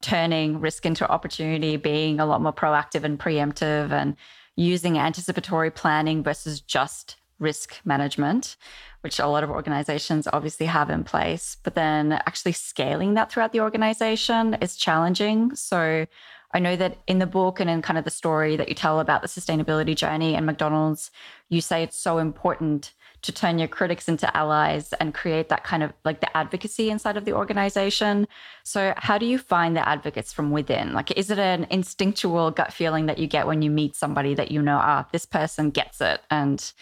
turning 0.01 0.59
risk 0.59 0.85
into 0.85 1.09
opportunity, 1.09 1.77
being 1.77 2.19
a 2.19 2.25
lot 2.25 2.41
more 2.41 2.53
proactive 2.53 3.03
and 3.03 3.19
preemptive, 3.19 3.91
and 3.91 4.15
using 4.55 4.97
anticipatory 4.97 5.71
planning 5.71 6.23
versus 6.23 6.61
just 6.61 7.17
risk 7.39 7.75
management, 7.83 8.55
which 9.01 9.19
a 9.19 9.27
lot 9.27 9.43
of 9.43 9.49
organizations 9.49 10.27
obviously 10.31 10.65
have 10.65 10.89
in 10.89 11.03
place. 11.03 11.57
But 11.63 11.75
then 11.75 12.13
actually 12.13 12.53
scaling 12.53 13.15
that 13.15 13.31
throughout 13.31 13.51
the 13.51 13.61
organization 13.61 14.55
is 14.55 14.75
challenging. 14.75 15.55
So 15.55 16.05
I 16.53 16.59
know 16.59 16.75
that 16.75 16.97
in 17.07 17.19
the 17.19 17.27
book 17.27 17.59
and 17.59 17.69
in 17.69 17.81
kind 17.81 17.97
of 17.97 18.05
the 18.05 18.11
story 18.11 18.55
that 18.55 18.69
you 18.69 18.75
tell 18.75 18.99
about 18.99 19.21
the 19.21 19.27
sustainability 19.27 19.95
journey 19.95 20.35
and 20.35 20.45
McDonald's, 20.45 21.09
you 21.49 21.61
say 21.61 21.83
it's 21.83 21.97
so 21.97 22.19
important 22.19 22.93
to 23.23 23.31
turn 23.31 23.57
your 23.57 23.67
critics 23.67 24.07
into 24.07 24.35
allies 24.37 24.93
and 24.93 25.13
create 25.13 25.49
that 25.49 25.63
kind 25.63 25.81
of 25.81 25.93
like 26.05 26.19
the 26.19 26.37
advocacy 26.37 26.89
inside 26.89 27.17
of 27.17 27.25
the 27.25 27.33
organization. 27.33 28.27
So, 28.63 28.93
how 28.97 29.17
do 29.17 29.25
you 29.25 29.37
find 29.37 29.75
the 29.75 29.87
advocates 29.87 30.31
from 30.31 30.51
within? 30.51 30.93
Like, 30.93 31.11
is 31.11 31.31
it 31.31 31.39
an 31.39 31.65
instinctual 31.69 32.51
gut 32.51 32.71
feeling 32.71 33.07
that 33.07 33.17
you 33.17 33.27
get 33.27 33.47
when 33.47 33.61
you 33.61 33.71
meet 33.71 33.95
somebody 33.95 34.35
that 34.35 34.51
you 34.51 34.61
know, 34.61 34.77
ah, 34.81 35.07
this 35.11 35.25
person 35.25 35.69
gets 35.71 36.01
it 36.01 36.21
and 36.29 36.73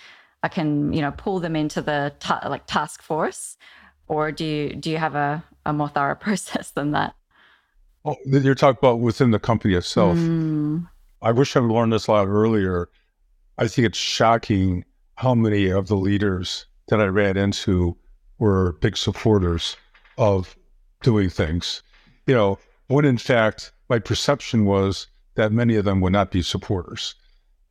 I 0.43 0.48
can, 0.48 0.91
you 0.91 1.01
know, 1.01 1.12
pull 1.12 1.39
them 1.39 1.55
into 1.55 1.81
the 1.81 2.13
ta- 2.19 2.48
like 2.50 2.65
task 2.65 3.03
force? 3.03 3.57
Or 4.07 4.31
do 4.31 4.43
you, 4.43 4.75
do 4.75 4.89
you 4.89 4.98
have 4.98 5.15
a, 5.15 5.43
a 5.65 5.71
more 5.71 5.89
thorough 5.89 6.15
process 6.19 6.71
than 6.71 6.91
that? 6.91 7.15
Oh, 8.03 8.15
you're 8.25 8.55
talking 8.55 8.79
about 8.81 9.00
within 9.00 9.29
the 9.29 9.39
company 9.39 9.75
itself. 9.75 10.17
Mm. 10.17 10.89
I 11.21 11.31
wish 11.31 11.55
I'd 11.55 11.62
learned 11.62 11.93
this 11.93 12.07
a 12.07 12.12
lot 12.13 12.27
earlier. 12.27 12.89
I 13.60 13.67
think 13.67 13.86
it's 13.86 13.98
shocking 13.98 14.86
how 15.15 15.36
many 15.36 15.70
of 15.70 15.88
the 15.88 15.96
leaders 15.96 16.65
that 16.88 17.00
I 17.00 17.06
ran 17.06 17.38
into 17.38 17.98
were 18.39 18.74
big 18.82 18.98
supporters 18.98 19.77
of 20.18 20.56
doing 21.01 21.30
things. 21.30 21.84
You 22.27 22.36
know, 22.36 22.60
when 22.88 23.06
in 23.06 23.18
fact, 23.18 23.72
my 23.89 24.00
perception 24.00 24.65
was 24.65 25.08
that 25.36 25.51
many 25.51 25.75
of 25.75 25.86
them 25.86 26.01
would 26.01 26.13
not 26.13 26.32
be 26.32 26.41
supporters. 26.41 27.15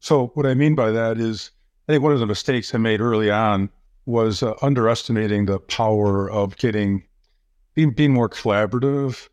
So, 0.01 0.29
what 0.29 0.47
I 0.47 0.55
mean 0.55 0.75
by 0.75 0.91
that 0.91 1.19
is, 1.19 1.51
I 1.89 1.93
think 1.93 2.03
one 2.03 2.13
of 2.13 2.21
the 2.21 2.27
mistakes 2.27 2.75
I 2.75 2.79
made 2.79 3.01
early 3.01 3.31
on 3.31 3.69
was 4.07 4.43
uh, 4.43 4.55
underestimating 4.63 5.47
the 5.47 5.59
power 5.59 6.31
of 6.31 6.57
getting 6.57 7.05
being, 7.75 7.91
being 7.91 8.13
more 8.13 8.29
collaborative 8.29 9.29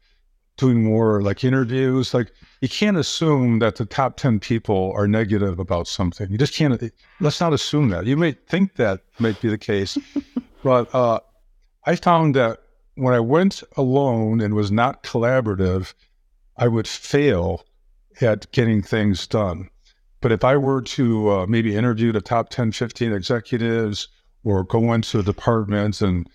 doing 0.58 0.84
more 0.84 1.22
like 1.22 1.44
interviews. 1.44 2.14
Like 2.14 2.32
you 2.62 2.70
can't 2.70 2.98
assume 2.98 3.60
that 3.60 3.76
the 3.76 3.86
top 3.86 4.18
10 4.18 4.40
people 4.40 4.92
are 4.96 5.08
negative 5.08 5.60
about 5.60 5.88
something. 5.88 6.30
You 6.30 6.38
just 6.38 6.54
can't, 6.54 6.82
let's 7.20 7.40
not 7.40 7.54
assume 7.54 7.90
that. 7.90 8.06
You 8.06 8.18
may 8.18 8.34
think 8.34 8.76
that 8.76 9.02
might 9.20 9.40
be 9.42 9.50
the 9.50 9.58
case, 9.58 9.98
but 10.64 10.94
uh, 10.94 11.20
I 11.86 11.96
found 11.96 12.36
that 12.36 12.60
when 12.96 13.14
I 13.14 13.20
went 13.20 13.64
alone 13.78 14.42
and 14.42 14.56
was 14.56 14.72
not 14.72 15.04
collaborative, 15.04 15.94
I 16.58 16.68
would 16.68 16.88
fail 16.88 17.64
at 18.22 18.52
getting 18.52 18.82
things 18.82 19.28
done. 19.28 19.70
But 20.20 20.32
if 20.32 20.44
I 20.44 20.58
were 20.58 20.82
to 20.82 21.30
uh, 21.30 21.46
maybe 21.46 21.76
interview 21.76 22.12
the 22.12 22.22
top 22.22 22.50
10, 22.50 22.72
15 22.72 23.14
executives 23.14 24.08
or 24.44 24.64
go 24.64 24.94
into 24.94 25.22
departments 25.22 26.02
and 26.02 26.28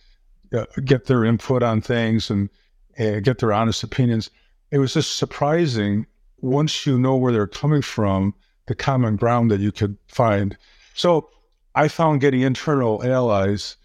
uh, 0.57 0.67
get 0.85 1.07
their 1.07 1.25
input 1.25 1.62
on 1.64 1.81
things 1.81 2.31
and 2.31 2.49
and 2.97 3.25
get 3.25 3.39
their 3.39 3.53
honest 3.53 3.83
opinions. 3.83 4.31
It 4.71 4.79
was 4.79 4.95
just 4.95 5.17
surprising 5.17 6.07
once 6.41 6.87
you 6.87 6.99
know 6.99 7.17
where 7.17 7.33
they're 7.33 7.47
coming 7.47 7.83
from, 7.83 8.35
the 8.67 8.75
common 8.75 9.17
ground 9.17 9.51
that 9.51 9.61
you 9.61 9.73
could 9.73 9.97
find. 10.09 10.57
So 10.95 11.31
I 11.75 11.89
found 11.89 12.21
getting 12.21 12.41
internal 12.41 13.03
allies 13.05 13.77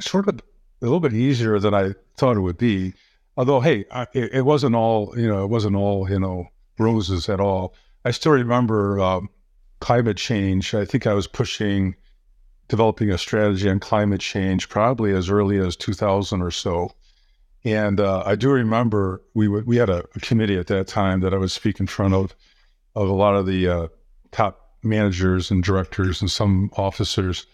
sort 0.00 0.28
of 0.28 0.38
a 0.38 0.40
little 0.80 1.00
bit 1.00 1.14
easier 1.14 1.58
than 1.58 1.74
I 1.74 1.94
thought 2.16 2.36
it 2.36 2.40
would 2.40 2.58
be. 2.58 2.94
Although, 3.36 3.60
hey, 3.60 3.84
I, 3.90 4.06
it, 4.12 4.44
wasn't 4.44 4.76
all, 4.76 5.14
you 5.18 5.26
know, 5.26 5.44
it 5.44 5.48
wasn't 5.48 5.76
all, 5.76 6.08
you 6.08 6.20
know, 6.20 6.48
roses 6.78 7.28
at 7.28 7.40
all. 7.40 7.74
I 8.04 8.10
still 8.10 8.32
remember 8.32 9.00
um, 9.00 9.28
climate 9.80 10.16
change. 10.16 10.74
I 10.74 10.84
think 10.84 11.06
I 11.06 11.14
was 11.14 11.26
pushing 11.26 11.96
developing 12.68 13.10
a 13.10 13.18
strategy 13.18 13.68
on 13.68 13.80
climate 13.80 14.20
change 14.20 14.68
probably 14.68 15.12
as 15.12 15.28
early 15.28 15.58
as 15.58 15.76
2000 15.76 16.42
or 16.42 16.50
so. 16.50 16.90
And 17.64 17.98
uh, 17.98 18.22
I 18.26 18.34
do 18.34 18.50
remember 18.50 19.22
we 19.32 19.46
w- 19.46 19.64
we 19.66 19.76
had 19.76 19.88
a, 19.88 20.04
a, 20.14 20.20
committee 20.20 20.58
at 20.58 20.66
that 20.66 20.86
time 20.86 21.20
that 21.20 21.32
I 21.32 21.38
would 21.38 21.50
speak 21.50 21.80
in 21.80 21.86
front 21.86 22.12
of 22.12 22.34
of 22.94 23.08
a 23.08 23.12
lot 23.12 23.34
of 23.34 23.46
the 23.46 23.66
uh, 23.66 23.88
top 24.32 24.76
managers 24.82 25.50
and 25.50 25.64
directors 25.64 26.20
and 26.20 26.30
some 26.30 26.70
officers. 26.76 27.46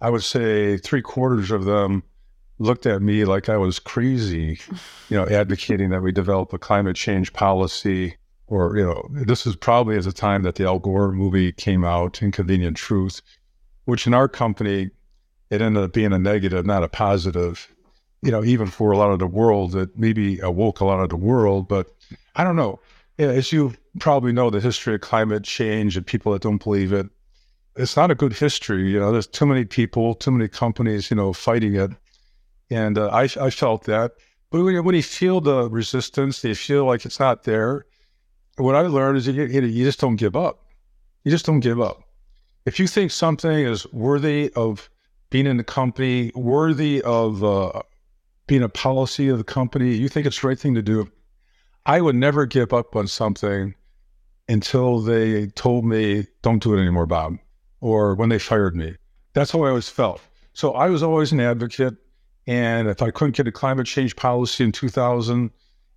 I 0.00 0.10
would 0.10 0.22
say 0.22 0.78
three 0.78 1.02
quarters 1.02 1.50
of 1.50 1.64
them 1.64 2.02
looked 2.58 2.86
at 2.86 3.02
me 3.02 3.24
like 3.24 3.48
I 3.48 3.56
was 3.56 3.78
crazy, 3.78 4.58
you 5.10 5.16
know, 5.16 5.26
advocating 5.28 5.90
that 5.90 6.02
we 6.02 6.12
develop 6.12 6.52
a 6.52 6.58
climate 6.58 6.96
change 6.96 7.32
policy. 7.32 8.16
Or 8.46 8.76
you 8.76 8.84
know, 8.84 9.08
this 9.10 9.46
is 9.46 9.56
probably 9.56 9.96
at 9.96 10.04
the 10.04 10.12
time 10.12 10.42
that 10.42 10.54
the 10.54 10.64
Al 10.64 10.78
Gore 10.78 11.12
movie 11.12 11.52
came 11.52 11.84
out, 11.84 12.22
Inconvenient 12.22 12.76
Truth, 12.76 13.20
which 13.84 14.06
in 14.06 14.14
our 14.14 14.28
company 14.28 14.90
it 15.50 15.60
ended 15.60 15.84
up 15.84 15.92
being 15.92 16.12
a 16.12 16.18
negative, 16.18 16.64
not 16.64 16.82
a 16.82 16.88
positive 16.88 17.74
you 18.24 18.30
know, 18.30 18.42
even 18.42 18.66
for 18.66 18.90
a 18.90 18.96
lot 18.96 19.10
of 19.10 19.18
the 19.18 19.26
world 19.26 19.72
that 19.72 19.96
maybe 19.98 20.40
awoke 20.40 20.80
a 20.80 20.84
lot 20.84 21.00
of 21.00 21.10
the 21.10 21.16
world. 21.16 21.68
But 21.68 21.94
I 22.36 22.42
don't 22.42 22.56
know. 22.56 22.80
As 23.18 23.52
you 23.52 23.74
probably 24.00 24.32
know, 24.32 24.50
the 24.50 24.60
history 24.60 24.94
of 24.94 25.02
climate 25.02 25.44
change 25.44 25.96
and 25.96 26.06
people 26.06 26.32
that 26.32 26.42
don't 26.42 26.62
believe 26.62 26.92
it, 26.92 27.06
it's 27.76 27.96
not 27.96 28.10
a 28.10 28.14
good 28.14 28.32
history. 28.32 28.90
You 28.90 28.98
know, 28.98 29.12
there's 29.12 29.26
too 29.26 29.46
many 29.46 29.64
people, 29.64 30.14
too 30.14 30.30
many 30.30 30.48
companies, 30.48 31.10
you 31.10 31.16
know, 31.16 31.32
fighting 31.32 31.74
it. 31.74 31.90
And 32.70 32.96
uh, 32.96 33.08
I, 33.08 33.24
I 33.40 33.50
felt 33.50 33.84
that. 33.84 34.12
But 34.50 34.64
when 34.64 34.74
you, 34.74 34.82
when 34.82 34.94
you 34.94 35.02
feel 35.02 35.40
the 35.40 35.68
resistance, 35.68 36.42
you 36.42 36.54
feel 36.54 36.86
like 36.86 37.04
it's 37.04 37.20
not 37.20 37.42
there. 37.42 37.84
What 38.56 38.74
I 38.74 38.80
learned 38.80 39.18
is 39.18 39.26
you, 39.26 39.44
you 39.44 39.84
just 39.84 40.00
don't 40.00 40.16
give 40.16 40.34
up. 40.34 40.64
You 41.24 41.30
just 41.30 41.44
don't 41.44 41.60
give 41.60 41.80
up. 41.80 42.02
If 42.64 42.80
you 42.80 42.86
think 42.86 43.10
something 43.10 43.50
is 43.50 43.86
worthy 43.92 44.50
of 44.56 44.88
being 45.30 45.46
in 45.46 45.56
the 45.56 45.64
company, 45.64 46.32
worthy 46.34 47.02
of 47.02 47.44
uh, 47.44 47.82
being 48.46 48.62
a 48.62 48.68
policy 48.68 49.28
of 49.28 49.38
the 49.38 49.44
company, 49.44 49.94
you 49.94 50.08
think 50.08 50.26
it's 50.26 50.40
the 50.40 50.48
right 50.48 50.58
thing 50.58 50.74
to 50.74 50.82
do. 50.82 51.10
I 51.86 52.00
would 52.00 52.16
never 52.16 52.46
give 52.46 52.72
up 52.72 52.96
on 52.96 53.06
something 53.06 53.74
until 54.48 55.00
they 55.00 55.46
told 55.48 55.84
me, 55.84 56.26
don't 56.42 56.62
do 56.62 56.74
it 56.74 56.80
anymore, 56.80 57.06
Bob, 57.06 57.38
or 57.80 58.14
when 58.14 58.28
they 58.28 58.38
fired 58.38 58.76
me. 58.76 58.96
That's 59.32 59.50
how 59.50 59.62
I 59.62 59.68
always 59.68 59.88
felt. 59.88 60.20
So 60.52 60.72
I 60.72 60.88
was 60.88 61.02
always 61.02 61.32
an 61.32 61.40
advocate. 61.40 61.96
And 62.46 62.88
if 62.88 63.00
I 63.00 63.10
couldn't 63.10 63.36
get 63.36 63.48
a 63.48 63.52
climate 63.52 63.86
change 63.86 64.16
policy 64.16 64.64
in 64.64 64.72
2000, 64.72 65.50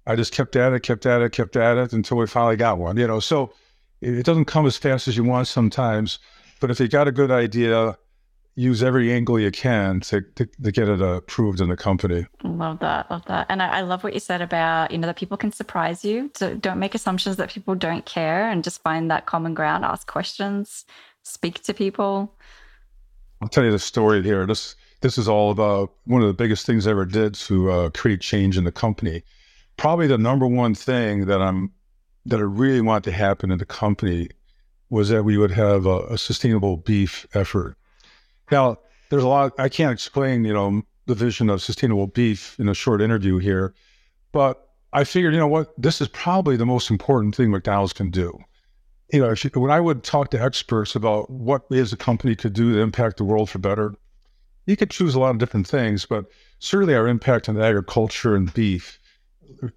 I 0.05 0.15
just 0.15 0.33
kept 0.33 0.55
at 0.55 0.71
it, 0.73 0.79
kept 0.81 1.05
at 1.05 1.21
it, 1.21 1.33
kept 1.33 1.55
at 1.57 1.77
it 1.77 1.93
until 1.93 2.17
we 2.17 2.27
finally 2.27 2.55
got 2.55 2.77
one. 2.77 2.97
You 2.97 3.07
know, 3.07 3.19
so 3.19 3.53
it 4.01 4.25
doesn't 4.25 4.45
come 4.45 4.65
as 4.65 4.77
fast 4.77 5.07
as 5.07 5.17
you 5.17 5.23
want 5.23 5.47
sometimes. 5.47 6.19
But 6.59 6.71
if 6.71 6.79
you 6.79 6.87
got 6.87 7.07
a 7.07 7.11
good 7.11 7.31
idea, 7.31 7.97
use 8.57 8.81
every 8.81 9.13
angle 9.13 9.39
you 9.39 9.51
can 9.51 9.99
to, 9.99 10.19
to, 10.35 10.45
to, 10.47 10.71
get 10.71 10.89
it 10.89 10.99
approved 10.99 11.61
in 11.61 11.69
the 11.69 11.77
company. 11.77 12.25
Love 12.43 12.79
that. 12.79 13.09
Love 13.11 13.23
that. 13.27 13.45
And 13.49 13.61
I, 13.61 13.67
I, 13.67 13.81
love 13.81 14.03
what 14.03 14.15
you 14.15 14.19
said 14.19 14.41
about, 14.41 14.89
you 14.89 14.97
know, 14.97 15.05
that 15.05 15.15
people 15.15 15.37
can 15.37 15.51
surprise 15.51 16.03
you. 16.03 16.31
So 16.33 16.55
don't 16.55 16.79
make 16.79 16.95
assumptions 16.95 17.35
that 17.35 17.51
people 17.51 17.75
don't 17.75 18.03
care 18.05 18.49
and 18.49 18.63
just 18.63 18.81
find 18.81 19.11
that 19.11 19.27
common 19.27 19.53
ground, 19.53 19.85
ask 19.85 20.07
questions, 20.07 20.85
speak 21.21 21.61
to 21.63 21.73
people. 21.73 22.35
I'll 23.41 23.47
tell 23.47 23.63
you 23.63 23.71
the 23.71 23.77
story 23.77 24.23
here. 24.23 24.47
This 24.47 24.75
this 25.01 25.19
is 25.19 25.29
all 25.29 25.51
about 25.51 25.93
one 26.05 26.23
of 26.23 26.27
the 26.27 26.33
biggest 26.33 26.65
things 26.65 26.87
I 26.87 26.91
ever 26.91 27.05
did 27.05 27.35
to 27.35 27.69
uh, 27.69 27.89
create 27.91 28.21
change 28.21 28.57
in 28.57 28.63
the 28.63 28.71
company. 28.71 29.21
Probably 29.77 30.07
the 30.07 30.17
number 30.17 30.47
one 30.47 30.73
thing 30.73 31.27
that 31.27 31.39
I'm 31.39 31.71
that 32.25 32.39
I 32.39 32.43
really 32.43 32.81
want 32.81 33.03
to 33.03 33.11
happen 33.11 33.51
in 33.51 33.59
the 33.59 33.65
company 33.65 34.29
was 34.89 35.09
that 35.09 35.23
we 35.23 35.37
would 35.37 35.51
have 35.51 35.85
a, 35.85 35.99
a 36.07 36.17
sustainable 36.17 36.77
beef 36.77 37.27
effort 37.35 37.77
now, 38.51 38.77
there's 39.09 39.23
a 39.23 39.27
lot, 39.27 39.53
I 39.57 39.69
can't 39.69 39.91
explain, 39.91 40.45
you 40.45 40.53
know, 40.53 40.81
the 41.05 41.15
vision 41.15 41.49
of 41.49 41.61
sustainable 41.61 42.07
beef 42.07 42.59
in 42.59 42.67
a 42.67 42.73
short 42.73 43.01
interview 43.01 43.37
here, 43.37 43.73
but 44.31 44.69
I 44.93 45.03
figured, 45.03 45.33
you 45.33 45.39
know 45.39 45.47
what, 45.47 45.73
this 45.77 46.01
is 46.01 46.07
probably 46.09 46.57
the 46.57 46.65
most 46.65 46.89
important 46.89 47.35
thing 47.35 47.51
McDonald's 47.51 47.93
can 47.93 48.09
do. 48.09 48.37
You 49.13 49.21
know, 49.21 49.33
you, 49.33 49.49
when 49.61 49.71
I 49.71 49.79
would 49.79 50.03
talk 50.03 50.31
to 50.31 50.41
experts 50.41 50.95
about 50.95 51.29
what 51.29 51.63
is 51.71 51.93
a 51.93 51.97
company 51.97 52.35
could 52.35 52.53
do 52.53 52.73
to 52.73 52.79
impact 52.79 53.17
the 53.17 53.23
world 53.23 53.49
for 53.49 53.59
better, 53.59 53.95
you 54.65 54.75
could 54.75 54.89
choose 54.89 55.15
a 55.15 55.19
lot 55.19 55.31
of 55.31 55.37
different 55.37 55.67
things, 55.67 56.05
but 56.05 56.25
certainly 56.59 56.93
our 56.93 57.07
impact 57.07 57.47
on 57.47 57.59
agriculture 57.59 58.35
and 58.35 58.53
beef 58.53 58.99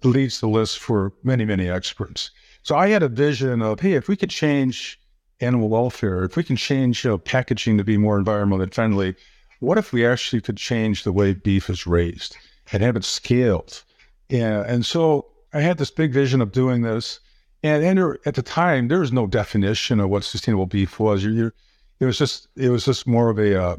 leads 0.03 0.41
the 0.41 0.49
list 0.49 0.79
for 0.79 1.13
many, 1.23 1.45
many 1.45 1.69
experts. 1.69 2.31
So 2.63 2.75
I 2.75 2.89
had 2.89 3.03
a 3.03 3.07
vision 3.07 3.61
of, 3.61 3.79
hey, 3.79 3.93
if 3.93 4.07
we 4.07 4.17
could 4.17 4.29
change 4.29 4.99
animal 5.41 5.69
welfare, 5.69 6.23
if 6.23 6.35
we 6.35 6.43
can 6.43 6.55
change 6.55 7.03
you 7.03 7.11
know, 7.11 7.17
packaging 7.17 7.77
to 7.77 7.83
be 7.83 7.97
more 7.97 8.19
environmentally 8.21 8.73
friendly, 8.73 9.15
what 9.59 9.77
if 9.77 9.93
we 9.93 10.05
actually 10.05 10.41
could 10.41 10.57
change 10.57 11.03
the 11.03 11.11
way 11.11 11.33
beef 11.33 11.69
is 11.69 11.85
raised 11.85 12.37
and 12.71 12.81
have 12.81 12.95
it 12.95 13.03
scaled? 13.03 13.83
Yeah, 14.29 14.63
and 14.65 14.85
so 14.85 15.27
I 15.53 15.61
had 15.61 15.77
this 15.77 15.91
big 15.91 16.13
vision 16.13 16.41
of 16.41 16.51
doing 16.51 16.81
this, 16.81 17.19
And, 17.63 17.83
and 17.83 18.17
at 18.25 18.35
the 18.35 18.41
time, 18.41 18.87
there 18.87 19.01
was 19.01 19.11
no 19.11 19.27
definition 19.27 19.99
of 19.99 20.09
what 20.09 20.23
sustainable 20.23 20.65
beef 20.65 20.99
was. 20.99 21.23
You're, 21.23 21.33
you're, 21.33 21.53
it 21.99 22.05
was 22.05 22.17
just 22.17 22.47
it 22.55 22.69
was 22.69 22.85
just 22.85 23.05
more 23.05 23.29
of 23.29 23.37
a 23.37 23.61
uh, 23.61 23.77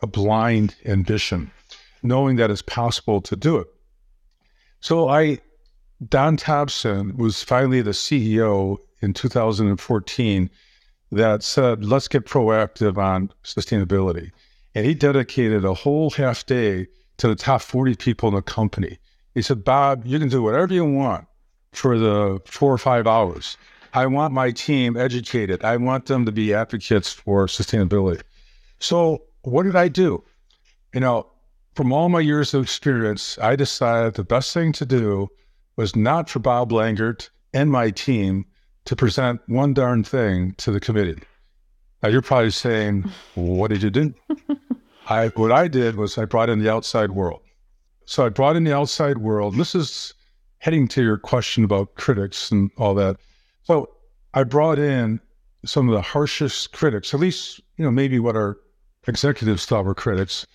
a 0.00 0.06
blind 0.06 0.74
ambition, 0.86 1.50
knowing 2.02 2.36
that 2.36 2.50
it's 2.50 2.62
possible 2.62 3.20
to 3.20 3.36
do 3.36 3.58
it. 3.58 3.66
So 4.80 5.08
I, 5.08 5.40
Don 6.08 6.38
Thompson 6.38 7.16
was 7.18 7.42
finally 7.42 7.82
the 7.82 7.90
CEO 7.90 8.78
in 9.02 9.12
2014 9.12 10.50
that 11.12 11.42
said, 11.42 11.84
let's 11.84 12.08
get 12.08 12.26
proactive 12.26 12.96
on 12.96 13.32
sustainability. 13.44 14.30
And 14.74 14.86
he 14.86 14.94
dedicated 14.94 15.64
a 15.64 15.74
whole 15.74 16.10
half 16.10 16.46
day 16.46 16.86
to 17.18 17.28
the 17.28 17.34
top 17.34 17.62
40 17.62 17.96
people 17.96 18.28
in 18.28 18.34
the 18.34 18.42
company. 18.42 18.98
He 19.34 19.42
said, 19.42 19.64
Bob, 19.64 20.06
you 20.06 20.18
can 20.18 20.28
do 20.28 20.42
whatever 20.42 20.72
you 20.72 20.84
want 20.84 21.26
for 21.72 21.98
the 21.98 22.40
four 22.46 22.72
or 22.72 22.78
five 22.78 23.06
hours. 23.06 23.56
I 23.92 24.06
want 24.06 24.32
my 24.32 24.52
team 24.52 24.96
educated. 24.96 25.64
I 25.64 25.76
want 25.76 26.06
them 26.06 26.24
to 26.26 26.32
be 26.32 26.54
advocates 26.54 27.12
for 27.12 27.46
sustainability. 27.46 28.22
So, 28.78 29.22
what 29.42 29.64
did 29.64 29.74
I 29.74 29.88
do? 29.88 30.22
You 30.94 31.00
know, 31.00 31.26
from 31.74 31.92
all 31.92 32.08
my 32.08 32.20
years 32.20 32.54
of 32.54 32.62
experience, 32.62 33.38
I 33.38 33.56
decided 33.56 34.14
the 34.14 34.24
best 34.24 34.54
thing 34.54 34.72
to 34.74 34.86
do 34.86 35.28
was 35.76 35.96
not 35.96 36.28
for 36.28 36.38
Bob 36.38 36.70
Langert 36.70 37.30
and 37.52 37.70
my 37.70 37.90
team 37.90 38.44
to 38.90 38.96
present 38.96 39.40
one 39.46 39.72
darn 39.72 40.02
thing 40.02 40.52
to 40.54 40.72
the 40.72 40.80
committee. 40.80 41.22
Now 42.02 42.08
you're 42.08 42.22
probably 42.22 42.50
saying, 42.50 43.08
"What 43.36 43.68
did 43.68 43.84
you 43.84 43.90
do?" 43.90 44.12
I 45.08 45.28
what 45.28 45.52
I 45.52 45.68
did 45.68 45.94
was 45.94 46.18
I 46.18 46.24
brought 46.24 46.50
in 46.50 46.58
the 46.58 46.68
outside 46.68 47.12
world. 47.12 47.40
So 48.04 48.26
I 48.26 48.30
brought 48.30 48.56
in 48.56 48.64
the 48.64 48.74
outside 48.74 49.18
world. 49.18 49.54
This 49.54 49.76
is 49.76 50.12
heading 50.58 50.88
to 50.88 51.04
your 51.04 51.18
question 51.18 51.62
about 51.62 51.94
critics 51.94 52.50
and 52.50 52.68
all 52.78 52.96
that. 52.96 53.18
So 53.62 53.88
I 54.34 54.42
brought 54.42 54.80
in 54.80 55.20
some 55.64 55.88
of 55.88 55.94
the 55.94 56.02
harshest 56.02 56.72
critics, 56.72 57.14
at 57.14 57.20
least 57.20 57.60
you 57.76 57.84
know 57.84 57.92
maybe 57.92 58.18
what 58.18 58.34
our 58.34 58.58
executives 59.06 59.66
thought 59.66 59.84
were 59.84 59.94
critics. 59.94 60.48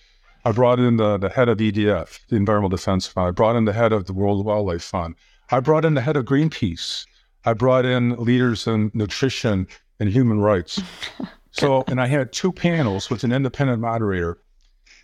I 0.44 0.52
brought 0.52 0.78
in 0.78 0.98
the, 0.98 1.16
the 1.16 1.30
head 1.30 1.48
of 1.48 1.56
EDF, 1.56 2.18
the 2.28 2.36
Environmental 2.36 2.76
Defense 2.76 3.06
Fund. 3.06 3.28
I 3.28 3.30
brought 3.30 3.56
in 3.56 3.64
the 3.64 3.72
head 3.72 3.92
of 3.92 4.04
the 4.04 4.12
World 4.12 4.44
Wildlife 4.44 4.84
Fund. 4.84 5.14
I 5.50 5.60
brought 5.60 5.86
in 5.86 5.94
the 5.94 6.02
head 6.02 6.18
of 6.18 6.26
Greenpeace. 6.26 7.06
I 7.46 7.52
brought 7.54 7.86
in 7.86 8.16
leaders 8.16 8.66
in 8.66 8.90
nutrition 8.92 9.68
and 10.00 10.10
human 10.10 10.40
rights. 10.40 10.82
so, 11.52 11.84
and 11.86 12.00
I 12.00 12.06
had 12.08 12.32
two 12.32 12.52
panels 12.52 13.08
with 13.08 13.24
an 13.24 13.32
independent 13.32 13.80
moderator. 13.80 14.38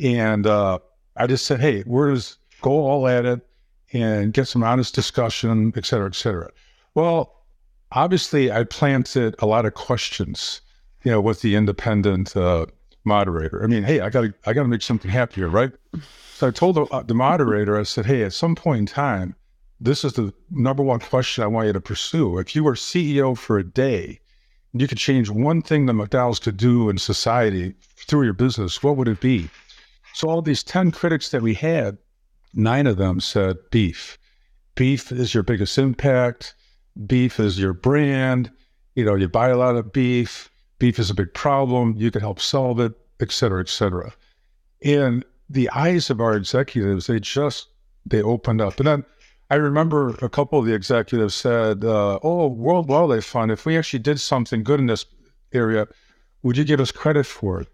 And 0.00 0.46
uh, 0.46 0.80
I 1.16 1.26
just 1.28 1.46
said, 1.46 1.60
hey, 1.60 1.84
we're 1.86 2.14
just 2.14 2.38
go 2.60 2.72
all 2.72 3.06
at 3.06 3.24
it 3.24 3.46
and 3.92 4.32
get 4.32 4.48
some 4.48 4.64
honest 4.64 4.94
discussion, 4.94 5.72
et 5.76 5.86
cetera, 5.86 6.08
et 6.08 6.14
cetera. 6.14 6.50
Well, 6.94 7.44
obviously, 7.92 8.50
I 8.50 8.64
planted 8.64 9.36
a 9.38 9.46
lot 9.46 9.64
of 9.64 9.74
questions, 9.74 10.62
you 11.04 11.12
know, 11.12 11.20
with 11.20 11.42
the 11.42 11.54
independent 11.54 12.36
uh, 12.36 12.66
moderator. 13.04 13.62
I 13.62 13.66
mean, 13.66 13.84
hey, 13.84 14.00
I 14.00 14.10
got 14.10 14.22
to, 14.22 14.34
I 14.46 14.52
got 14.52 14.62
to 14.62 14.68
make 14.68 14.82
something 14.82 15.10
happen 15.10 15.36
here, 15.36 15.48
right? 15.48 15.72
So 16.34 16.48
I 16.48 16.50
told 16.50 16.76
the, 16.76 16.82
uh, 16.86 17.02
the 17.02 17.14
moderator, 17.14 17.78
I 17.78 17.84
said, 17.84 18.06
hey, 18.06 18.24
at 18.24 18.32
some 18.32 18.54
point 18.56 18.80
in 18.80 18.86
time, 18.86 19.36
this 19.82 20.04
is 20.04 20.12
the 20.12 20.32
number 20.50 20.82
one 20.82 21.00
question 21.00 21.42
I 21.42 21.48
want 21.48 21.66
you 21.66 21.72
to 21.72 21.80
pursue. 21.80 22.38
If 22.38 22.54
you 22.54 22.62
were 22.62 22.74
CEO 22.74 23.36
for 23.36 23.58
a 23.58 23.64
day, 23.64 24.20
you 24.72 24.86
could 24.86 24.98
change 24.98 25.28
one 25.28 25.60
thing 25.60 25.86
that 25.86 25.94
McDonald's 25.94 26.38
could 26.38 26.56
do 26.56 26.88
in 26.88 26.98
society 26.98 27.74
through 27.96 28.24
your 28.24 28.32
business, 28.32 28.82
what 28.82 28.96
would 28.96 29.08
it 29.08 29.20
be? 29.20 29.50
So 30.14 30.28
all 30.28 30.40
these 30.40 30.62
10 30.62 30.92
critics 30.92 31.30
that 31.30 31.42
we 31.42 31.54
had, 31.54 31.98
nine 32.54 32.86
of 32.86 32.96
them 32.96 33.18
said 33.20 33.56
beef. 33.70 34.18
Beef 34.76 35.10
is 35.10 35.34
your 35.34 35.42
biggest 35.42 35.76
impact. 35.78 36.54
Beef 37.06 37.40
is 37.40 37.58
your 37.58 37.72
brand. 37.72 38.50
You 38.94 39.04
know, 39.04 39.16
you 39.16 39.28
buy 39.28 39.48
a 39.48 39.56
lot 39.56 39.76
of 39.76 39.92
beef. 39.92 40.50
Beef 40.78 40.98
is 40.98 41.10
a 41.10 41.14
big 41.14 41.34
problem. 41.34 41.94
You 41.96 42.10
could 42.10 42.22
help 42.22 42.40
solve 42.40 42.78
it, 42.78 42.92
et 43.20 43.32
cetera, 43.32 43.60
et 43.60 43.68
cetera. 43.68 44.12
And 44.84 45.24
the 45.50 45.68
eyes 45.70 46.08
of 46.08 46.20
our 46.20 46.36
executives, 46.36 47.08
they 47.08 47.18
just, 47.18 47.68
they 48.06 48.22
opened 48.22 48.60
up. 48.60 48.78
And 48.78 48.86
then 48.86 49.04
I 49.52 49.56
remember 49.56 50.14
a 50.22 50.30
couple 50.30 50.58
of 50.58 50.64
the 50.64 50.72
executives 50.72 51.34
said, 51.34 51.84
uh, 51.84 52.18
"Oh, 52.22 52.46
World 52.46 52.88
Wildlife 52.88 53.26
Fund, 53.26 53.50
if 53.50 53.66
we 53.66 53.76
actually 53.76 53.98
did 53.98 54.18
something 54.18 54.64
good 54.64 54.80
in 54.80 54.86
this 54.86 55.04
area, 55.52 55.88
would 56.42 56.56
you 56.56 56.64
give 56.64 56.80
us 56.80 56.90
credit 56.90 57.26
for 57.26 57.60
it?" 57.60 57.68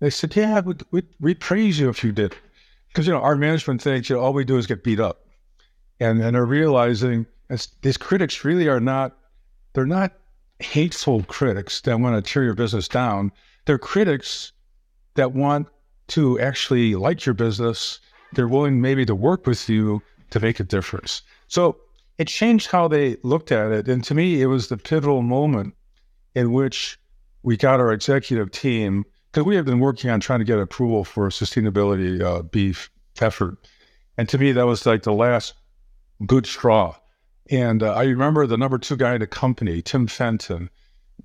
They 0.00 0.10
said, 0.10 0.34
"Yeah, 0.34 0.58
we'd, 0.58 0.82
we'd, 0.90 1.06
we'd 1.20 1.38
praise 1.38 1.78
you 1.78 1.88
if 1.88 2.02
you 2.02 2.10
did," 2.10 2.34
because 2.88 3.06
you 3.06 3.12
know 3.12 3.20
our 3.20 3.36
management 3.36 3.80
thinks 3.80 4.10
you 4.10 4.16
know 4.16 4.22
all 4.22 4.32
we 4.32 4.44
do 4.44 4.56
is 4.56 4.66
get 4.66 4.82
beat 4.82 4.98
up, 4.98 5.24
and 6.00 6.20
and 6.20 6.36
are 6.36 6.44
realizing 6.44 7.26
these 7.82 7.96
critics 7.96 8.44
really 8.44 8.66
are 8.66 8.80
not 8.80 9.16
they're 9.74 9.86
not 9.86 10.14
hateful 10.58 11.22
critics 11.22 11.80
that 11.82 12.00
want 12.00 12.16
to 12.16 12.28
tear 12.28 12.42
your 12.42 12.54
business 12.54 12.88
down. 12.88 13.30
They're 13.66 13.78
critics 13.78 14.50
that 15.14 15.30
want 15.30 15.68
to 16.08 16.40
actually 16.40 16.96
like 16.96 17.24
your 17.24 17.36
business. 17.36 18.00
They're 18.32 18.48
willing 18.48 18.80
maybe 18.80 19.06
to 19.06 19.14
work 19.14 19.46
with 19.46 19.68
you 19.68 20.02
to 20.30 20.40
make 20.40 20.60
a 20.60 20.64
difference. 20.64 21.22
So 21.48 21.76
it 22.18 22.28
changed 22.28 22.70
how 22.70 22.88
they 22.88 23.16
looked 23.22 23.52
at 23.52 23.72
it. 23.72 23.88
And 23.88 24.04
to 24.04 24.14
me, 24.14 24.42
it 24.42 24.46
was 24.46 24.68
the 24.68 24.76
pivotal 24.76 25.22
moment 25.22 25.74
in 26.34 26.52
which 26.52 26.98
we 27.42 27.56
got 27.56 27.80
our 27.80 27.92
executive 27.92 28.50
team, 28.50 29.04
because 29.32 29.46
we 29.46 29.56
have 29.56 29.64
been 29.64 29.80
working 29.80 30.10
on 30.10 30.20
trying 30.20 30.40
to 30.40 30.44
get 30.44 30.58
approval 30.58 31.04
for 31.04 31.26
a 31.26 31.30
sustainability 31.30 32.20
uh, 32.20 32.42
beef 32.42 32.90
effort. 33.20 33.56
And 34.18 34.28
to 34.28 34.38
me, 34.38 34.52
that 34.52 34.66
was 34.66 34.84
like 34.84 35.02
the 35.02 35.12
last 35.12 35.54
good 36.26 36.46
straw. 36.46 36.96
And 37.50 37.82
uh, 37.82 37.94
I 37.94 38.04
remember 38.04 38.46
the 38.46 38.58
number 38.58 38.78
two 38.78 38.96
guy 38.96 39.14
in 39.14 39.20
the 39.20 39.26
company, 39.26 39.82
Tim 39.82 40.06
Fenton. 40.06 40.70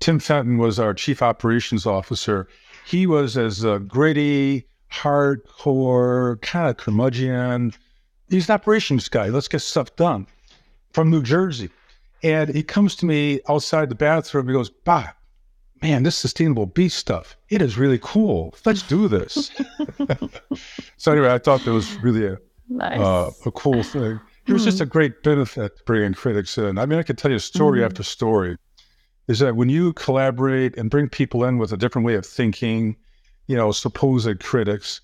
Tim 0.00 0.18
Fenton 0.18 0.58
was 0.58 0.78
our 0.78 0.94
chief 0.94 1.22
operations 1.22 1.86
officer. 1.86 2.48
He 2.86 3.06
was 3.06 3.36
as 3.36 3.64
uh, 3.64 3.78
gritty, 3.78 4.66
hardcore, 4.90 6.40
kind 6.42 6.70
of 6.70 6.76
curmudgeon, 6.76 7.74
he's 8.28 8.48
an 8.48 8.54
operations 8.54 9.08
guy. 9.08 9.28
Let's 9.28 9.48
get 9.48 9.60
stuff 9.60 9.94
done 9.96 10.26
from 10.92 11.10
New 11.10 11.22
Jersey. 11.22 11.70
And 12.22 12.48
he 12.48 12.62
comes 12.62 12.96
to 12.96 13.06
me 13.06 13.40
outside 13.48 13.88
the 13.88 13.94
bathroom. 13.94 14.48
He 14.48 14.54
goes, 14.54 14.70
Bob, 14.70 15.10
man, 15.82 16.02
this 16.02 16.16
sustainable 16.16 16.66
beef 16.66 16.92
stuff, 16.92 17.36
it 17.50 17.62
is 17.62 17.76
really 17.78 17.98
cool. 18.02 18.54
Let's 18.64 18.82
do 18.82 19.08
this. 19.08 19.50
so 20.96 21.12
anyway, 21.12 21.32
I 21.32 21.38
thought 21.38 21.64
that 21.64 21.72
was 21.72 21.94
really 21.96 22.26
a, 22.26 22.38
nice. 22.68 22.98
uh, 22.98 23.30
a 23.44 23.50
cool 23.52 23.82
thing. 23.82 24.20
It 24.46 24.52
was 24.52 24.64
just 24.64 24.80
a 24.80 24.86
great 24.86 25.22
benefit 25.22 25.84
bringing 25.86 26.14
critics 26.14 26.56
in. 26.56 26.78
I 26.78 26.86
mean, 26.86 26.98
I 26.98 27.02
could 27.02 27.18
tell 27.18 27.32
you 27.32 27.38
story 27.38 27.80
mm-hmm. 27.80 27.86
after 27.86 28.02
story. 28.02 28.56
Is 29.26 29.40
that 29.40 29.56
when 29.56 29.68
you 29.68 29.92
collaborate 29.94 30.78
and 30.78 30.88
bring 30.88 31.08
people 31.08 31.44
in 31.44 31.58
with 31.58 31.72
a 31.72 31.76
different 31.76 32.06
way 32.06 32.14
of 32.14 32.24
thinking, 32.24 32.96
you 33.48 33.56
know, 33.56 33.72
supposed 33.72 34.40
critics, 34.40 35.00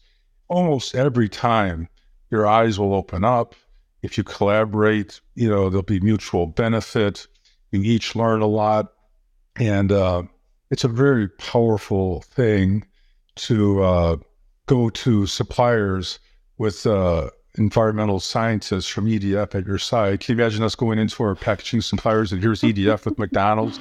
almost 0.48 0.94
every 0.94 1.28
time 1.28 1.88
your 2.32 2.46
eyes 2.46 2.80
will 2.80 2.94
open 2.94 3.24
up. 3.24 3.54
If 4.00 4.18
you 4.18 4.24
collaborate, 4.24 5.20
you 5.36 5.48
know, 5.48 5.68
there'll 5.68 5.82
be 5.82 6.00
mutual 6.00 6.46
benefit. 6.46 7.28
You 7.70 7.82
each 7.82 8.16
learn 8.16 8.40
a 8.40 8.46
lot. 8.46 8.94
And 9.56 9.92
uh, 9.92 10.22
it's 10.70 10.82
a 10.82 10.88
very 10.88 11.28
powerful 11.28 12.22
thing 12.22 12.84
to 13.36 13.82
uh, 13.82 14.16
go 14.66 14.88
to 14.88 15.26
suppliers 15.26 16.18
with 16.56 16.86
uh, 16.86 17.28
environmental 17.58 18.18
scientists 18.18 18.88
from 18.88 19.06
EDF 19.06 19.54
at 19.54 19.66
your 19.66 19.78
side. 19.78 20.20
Can 20.20 20.36
you 20.36 20.42
imagine 20.42 20.64
us 20.64 20.74
going 20.74 20.98
into 20.98 21.22
our 21.22 21.34
packaging 21.34 21.82
suppliers 21.82 22.32
and 22.32 22.42
here's 22.42 22.62
EDF 22.62 23.04
with 23.04 23.18
McDonald's? 23.18 23.78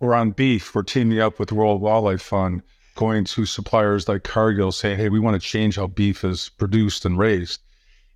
Or 0.00 0.14
on 0.14 0.30
beef, 0.30 0.74
we're 0.74 0.82
teaming 0.82 1.20
up 1.20 1.38
with 1.38 1.52
World 1.52 1.82
Wildlife 1.82 2.22
Fund, 2.22 2.62
going 2.96 3.24
to 3.24 3.44
suppliers 3.44 4.08
like 4.08 4.24
Cargill 4.24 4.72
saying, 4.72 4.96
hey, 4.96 5.10
we 5.10 5.20
want 5.20 5.40
to 5.40 5.46
change 5.46 5.76
how 5.76 5.86
beef 5.86 6.24
is 6.24 6.48
produced 6.48 7.04
and 7.04 7.18
raised 7.18 7.60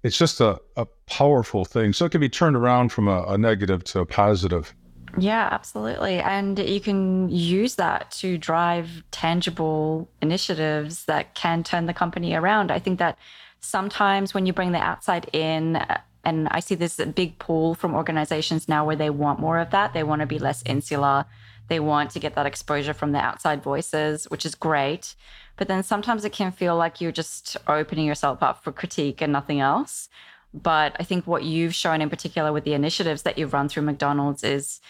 it's 0.06 0.16
just 0.16 0.40
a, 0.40 0.60
a 0.76 0.86
powerful 1.06 1.64
thing. 1.64 1.92
So 1.92 2.04
it 2.04 2.12
can 2.12 2.20
be 2.20 2.28
turned 2.28 2.56
around 2.56 2.92
from 2.92 3.08
a, 3.08 3.24
a 3.24 3.36
negative 3.36 3.82
to 3.84 4.00
a 4.00 4.06
positive. 4.06 4.72
Yeah, 5.18 5.48
absolutely. 5.50 6.18
And 6.18 6.58
you 6.58 6.80
can 6.80 7.28
use 7.28 7.74
that 7.76 8.10
to 8.12 8.38
drive 8.38 9.02
tangible 9.10 10.08
initiatives 10.22 11.06
that 11.06 11.34
can 11.34 11.64
turn 11.64 11.86
the 11.86 11.94
company 11.94 12.34
around. 12.34 12.70
I 12.70 12.78
think 12.78 12.98
that 13.00 13.18
sometimes 13.60 14.32
when 14.32 14.46
you 14.46 14.52
bring 14.52 14.72
the 14.72 14.78
outside 14.78 15.28
in, 15.32 15.76
uh, 15.76 16.00
and 16.22 16.48
I 16.50 16.60
see 16.60 16.74
this 16.74 16.96
big 16.96 17.38
pull 17.38 17.74
from 17.74 17.94
organizations 17.94 18.68
now 18.68 18.84
where 18.84 18.96
they 18.96 19.10
want 19.10 19.40
more 19.40 19.58
of 19.58 19.70
that, 19.70 19.92
they 19.92 20.02
want 20.02 20.20
to 20.20 20.26
be 20.26 20.38
less 20.38 20.62
insular. 20.66 21.24
They 21.68 21.80
want 21.80 22.10
to 22.10 22.20
get 22.20 22.34
that 22.34 22.46
exposure 22.46 22.94
from 22.94 23.12
the 23.12 23.18
outside 23.18 23.62
voices, 23.62 24.26
which 24.26 24.46
is 24.46 24.54
great. 24.54 25.16
But 25.56 25.68
then 25.68 25.82
sometimes 25.82 26.24
it 26.24 26.32
can 26.32 26.52
feel 26.52 26.76
like 26.76 27.00
you're 27.00 27.12
just 27.12 27.56
opening 27.66 28.06
yourself 28.06 28.42
up 28.42 28.62
for 28.62 28.72
critique 28.72 29.20
and 29.20 29.32
nothing 29.32 29.60
else. 29.60 30.08
But 30.52 30.96
I 30.98 31.02
think 31.02 31.26
what 31.26 31.44
you've 31.44 31.74
shown 31.74 32.00
in 32.00 32.10
particular 32.10 32.52
with 32.52 32.64
the 32.64 32.74
initiatives 32.74 33.22
that 33.22 33.38
you've 33.38 33.52
run 33.52 33.68
through 33.68 33.82
McDonald's 33.84 34.44
is 34.44 34.80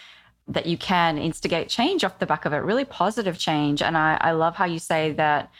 that 0.48 0.66
you 0.66 0.78
can 0.78 1.18
instigate 1.18 1.68
change 1.68 2.04
off 2.04 2.18
the 2.18 2.26
back 2.26 2.44
of 2.44 2.52
it, 2.52 2.58
really 2.58 2.84
positive 2.84 3.38
change. 3.38 3.82
And 3.82 3.96
I, 3.96 4.16
I 4.20 4.32
love 4.32 4.54
how 4.54 4.64
you 4.64 4.78
say 4.78 5.12
that 5.12 5.50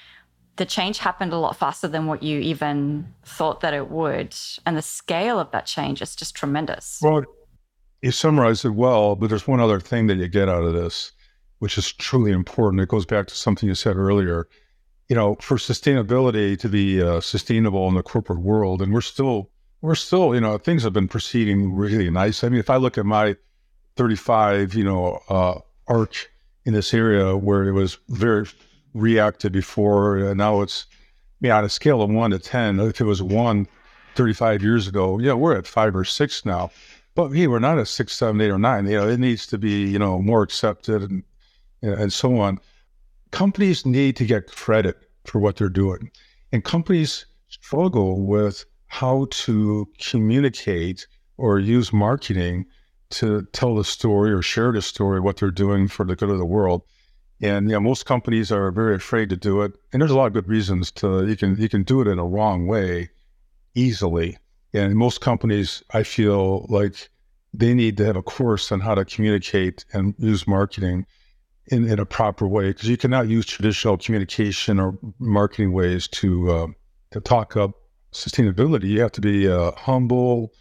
the 0.57 0.64
change 0.64 0.99
happened 0.99 1.33
a 1.33 1.38
lot 1.38 1.57
faster 1.57 1.88
than 1.88 2.07
what 2.07 2.23
you 2.23 2.40
even 2.40 3.12
thought 3.25 3.61
that 3.61 3.75
it 3.75 3.90
would. 3.90 4.35
And 4.64 4.77
the 4.77 4.83
scale 4.83 5.38
of 5.38 5.51
that 5.51 5.66
change 5.66 6.01
is 6.03 6.16
just 6.16 6.35
tremendous. 6.35 7.01
Well, 7.03 7.25
you 8.03 8.11
summarized 8.11 8.64
it 8.64 8.71
well, 8.71 9.16
but 9.16 9.29
there's 9.29 9.49
one 9.49 9.61
other 9.61 9.81
thing 9.81 10.07
that 10.07 10.16
you 10.16 10.29
get 10.29 10.49
out 10.49 10.62
of 10.62 10.73
this, 10.73 11.12
which 11.59 11.77
is 11.77 11.92
truly 11.92 12.33
important. 12.33 12.81
It 12.81 12.88
goes 12.88 13.07
back 13.07 13.27
to 13.27 13.35
something 13.35 13.69
you 13.69 13.75
said 13.75 13.97
earlier. 13.97 14.49
You 15.09 15.14
know, 15.16 15.37
for 15.40 15.57
sustainability 15.57 16.59
to 16.59 16.69
be 16.69 17.01
uh, 17.01 17.21
sustainable 17.21 17.88
in 17.88 17.95
the 17.95 18.03
corporate 18.03 18.40
world, 18.40 18.83
and 18.83 18.92
we're 18.92 19.01
still, 19.01 19.51
we're 19.81 19.95
still, 19.95 20.35
you 20.35 20.40
know, 20.40 20.59
things 20.59 20.83
have 20.83 20.92
been 20.92 21.09
proceeding 21.09 21.75
really 21.75 22.11
nice. 22.11 22.42
I 22.42 22.49
mean, 22.49 22.59
if 22.59 22.71
I 22.71 22.77
look 22.77 22.99
at 22.99 23.07
my 23.07 23.37
35, 23.97 24.75
you 24.75 24.85
know, 24.85 25.21
uh, 25.29 25.61
arc 25.87 26.31
in 26.64 26.75
this 26.75 26.92
area 26.92 27.37
where 27.37 27.64
it 27.64 27.73
was 27.73 27.99
very 28.09 28.47
reactive 28.95 29.53
before, 29.53 30.16
and 30.16 30.38
now 30.38 30.61
it's, 30.61 30.87
yeah, 31.40 31.57
on 31.57 31.64
a 31.64 31.69
scale 31.69 32.03
of 32.03 32.11
one 32.11 32.33
to 32.33 32.40
10, 32.40 32.81
if 32.81 33.01
it 33.01 33.05
was 33.05 33.23
one 33.23 33.69
35 34.16 34.62
years 34.62 34.88
ago, 34.88 35.19
yeah, 35.21 35.35
we're 35.35 35.57
at 35.57 35.69
five 35.69 35.95
or 35.95 36.05
six 36.05 36.45
now. 36.45 36.71
But 37.14 37.31
hey, 37.31 37.47
we're 37.47 37.61
not 37.61 37.79
at 37.79 37.88
six, 37.88 38.12
seven, 38.12 38.40
eight, 38.40 38.51
or 38.51 38.59
nine. 38.59 38.87
You 38.87 38.97
know, 38.97 39.09
it 39.09 39.21
needs 39.21 39.47
to 39.47 39.59
be, 39.59 39.88
you 39.88 39.99
know, 39.99 40.21
more 40.21 40.42
accepted 40.42 41.03
and 41.03 41.23
and 41.83 42.12
so 42.12 42.38
on. 42.38 42.59
Companies 43.31 43.85
need 43.85 44.17
to 44.17 44.25
get 44.25 44.47
credit 44.47 44.97
for 45.25 45.41
what 45.41 45.57
they're 45.57 45.69
doing. 45.69 46.11
And 46.53 46.65
companies 46.65 47.27
struggle 47.49 48.25
with 48.25 48.65
how 48.87 49.27
to 49.31 49.89
communicate 49.99 51.07
or 51.37 51.59
use 51.59 51.93
marketing 51.93 52.67
to 53.11 53.47
tell 53.53 53.75
the 53.75 53.85
story 53.85 54.33
or 54.33 54.43
share 54.43 54.73
the 54.73 54.83
story 54.83 55.21
what 55.21 55.37
they're 55.37 55.51
doing 55.51 55.89
for 55.89 56.05
the 56.05 56.17
good 56.17 56.31
of 56.31 56.39
the 56.39 56.47
world. 56.47 56.83
And 57.41 57.71
yeah, 57.71 57.79
most 57.79 58.07
companies 58.07 58.51
are 58.51 58.71
very 58.71 58.95
afraid 58.95 59.29
to 59.31 59.37
do 59.37 59.62
it. 59.62 59.73
And 59.93 60.01
there's 60.01 60.11
a 60.11 60.17
lot 60.17 60.27
of 60.27 60.33
good 60.33 60.49
reasons 60.49 60.91
to 60.93 61.27
you 61.27 61.37
can 61.37 61.57
you 61.61 61.69
can 61.69 61.83
do 61.83 62.01
it 62.01 62.09
in 62.09 62.19
a 62.19 62.25
wrong 62.25 62.67
way 62.67 63.11
easily. 63.75 64.39
And 64.73 64.95
most 64.97 65.21
companies, 65.21 65.83
I 65.93 66.03
feel 66.03 66.67
like 66.69 67.09
they 67.53 67.75
need 67.75 67.97
to 67.99 68.05
have 68.05 68.17
a 68.17 68.23
course 68.23 68.73
on 68.73 68.81
how 68.81 68.95
to 68.95 69.05
communicate 69.05 69.85
and 69.93 70.15
use 70.19 70.47
marketing 70.47 71.07
in, 71.69 71.89
in 71.89 71.99
a 71.99 72.07
proper 72.07 72.47
way 72.47 72.69
because 72.69 72.89
you 72.89 72.97
cannot 72.97 73.29
use 73.29 73.47
traditional 73.47 73.97
communication 73.97 74.79
or 74.79 74.97
marketing 75.19 75.73
ways 75.73 76.09
to 76.09 76.51
uh, 76.51 76.67
to 77.11 77.21
talk 77.21 77.57
up 77.57 77.73
sustainability. 78.13 78.85
You 78.85 79.01
have 79.01 79.13
to 79.13 79.21
be 79.21 79.49
uh, 79.49 79.73
humble. 79.73 80.53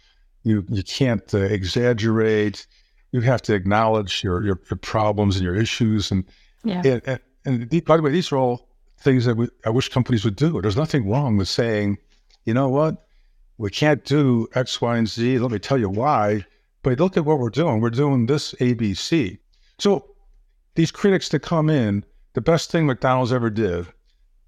You 0.42 0.64
you 0.68 0.82
can't 0.82 1.32
uh, 1.34 1.38
exaggerate. 1.38 2.66
You 3.12 3.20
have 3.20 3.40
to 3.42 3.54
acknowledge 3.54 4.22
your, 4.22 4.44
your, 4.44 4.60
your 4.70 4.78
problems 4.78 5.36
and 5.36 5.44
your 5.44 5.54
issues. 5.54 6.10
And 6.10 6.24
yeah. 6.64 6.82
and, 6.84 7.02
and, 7.06 7.20
and 7.44 7.84
by 7.84 7.96
the 7.96 8.02
way, 8.02 8.10
these 8.10 8.30
are 8.32 8.36
all 8.36 8.68
things 8.98 9.24
that 9.24 9.36
we, 9.36 9.48
I 9.64 9.70
wish 9.70 9.88
companies 9.88 10.24
would 10.24 10.36
do. 10.36 10.60
There's 10.60 10.76
nothing 10.76 11.08
wrong 11.08 11.36
with 11.36 11.48
saying, 11.48 11.98
you 12.44 12.52
know 12.52 12.68
what, 12.68 13.06
we 13.58 13.70
can't 13.70 14.04
do 14.04 14.48
X, 14.54 14.80
Y, 14.80 14.96
and 14.96 15.08
Z. 15.08 15.38
Let 15.38 15.50
me 15.50 15.58
tell 15.58 15.78
you 15.78 15.88
why. 15.88 16.44
But 16.82 16.98
look 17.00 17.16
at 17.16 17.24
what 17.24 17.38
we're 17.38 17.50
doing. 17.50 17.80
We're 17.80 17.90
doing 17.90 18.26
this 18.26 18.52
ABC. 18.54 19.38
So 19.78 20.15
these 20.76 20.90
critics 20.90 21.30
that 21.30 21.40
come 21.40 21.68
in, 21.68 22.04
the 22.34 22.40
best 22.40 22.70
thing 22.70 22.86
McDonald's 22.86 23.32
ever 23.32 23.50
did, 23.50 23.86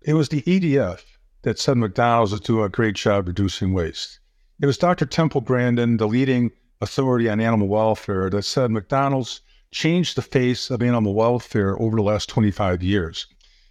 it 0.03 0.15
was 0.15 0.29
the 0.29 0.43
EDF 0.43 1.03
that 1.43 1.59
said 1.59 1.77
McDonald's 1.77 2.33
is 2.33 2.41
doing 2.41 2.65
a 2.65 2.69
great 2.69 2.95
job 2.95 3.27
reducing 3.27 3.73
waste. 3.73 4.21
It 4.61 4.67
was 4.67 4.79
Dr. 4.79 5.07
Temple 5.07 5.41
Grandin, 5.41 5.97
the 5.97 6.07
leading 6.07 6.51
authority 6.81 7.29
on 7.29 7.41
animal 7.41 7.69
welfare, 7.69 8.29
that 8.31 8.43
said 8.43 8.71
McDonald's 8.71 9.41
changed 9.71 10.17
the 10.17 10.23
face 10.23 10.71
of 10.71 10.83
animal 10.83 11.15
welfare 11.15 11.81
over 11.81 11.97
the 11.97 12.03
last 12.03 12.29
25 12.29 12.83
years. 12.83 13.27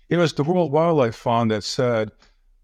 It 0.10 0.18
was 0.18 0.34
the 0.34 0.44
World 0.44 0.72
Wildlife 0.72 1.16
Fund 1.16 1.52
that 1.52 1.64
said 1.64 2.12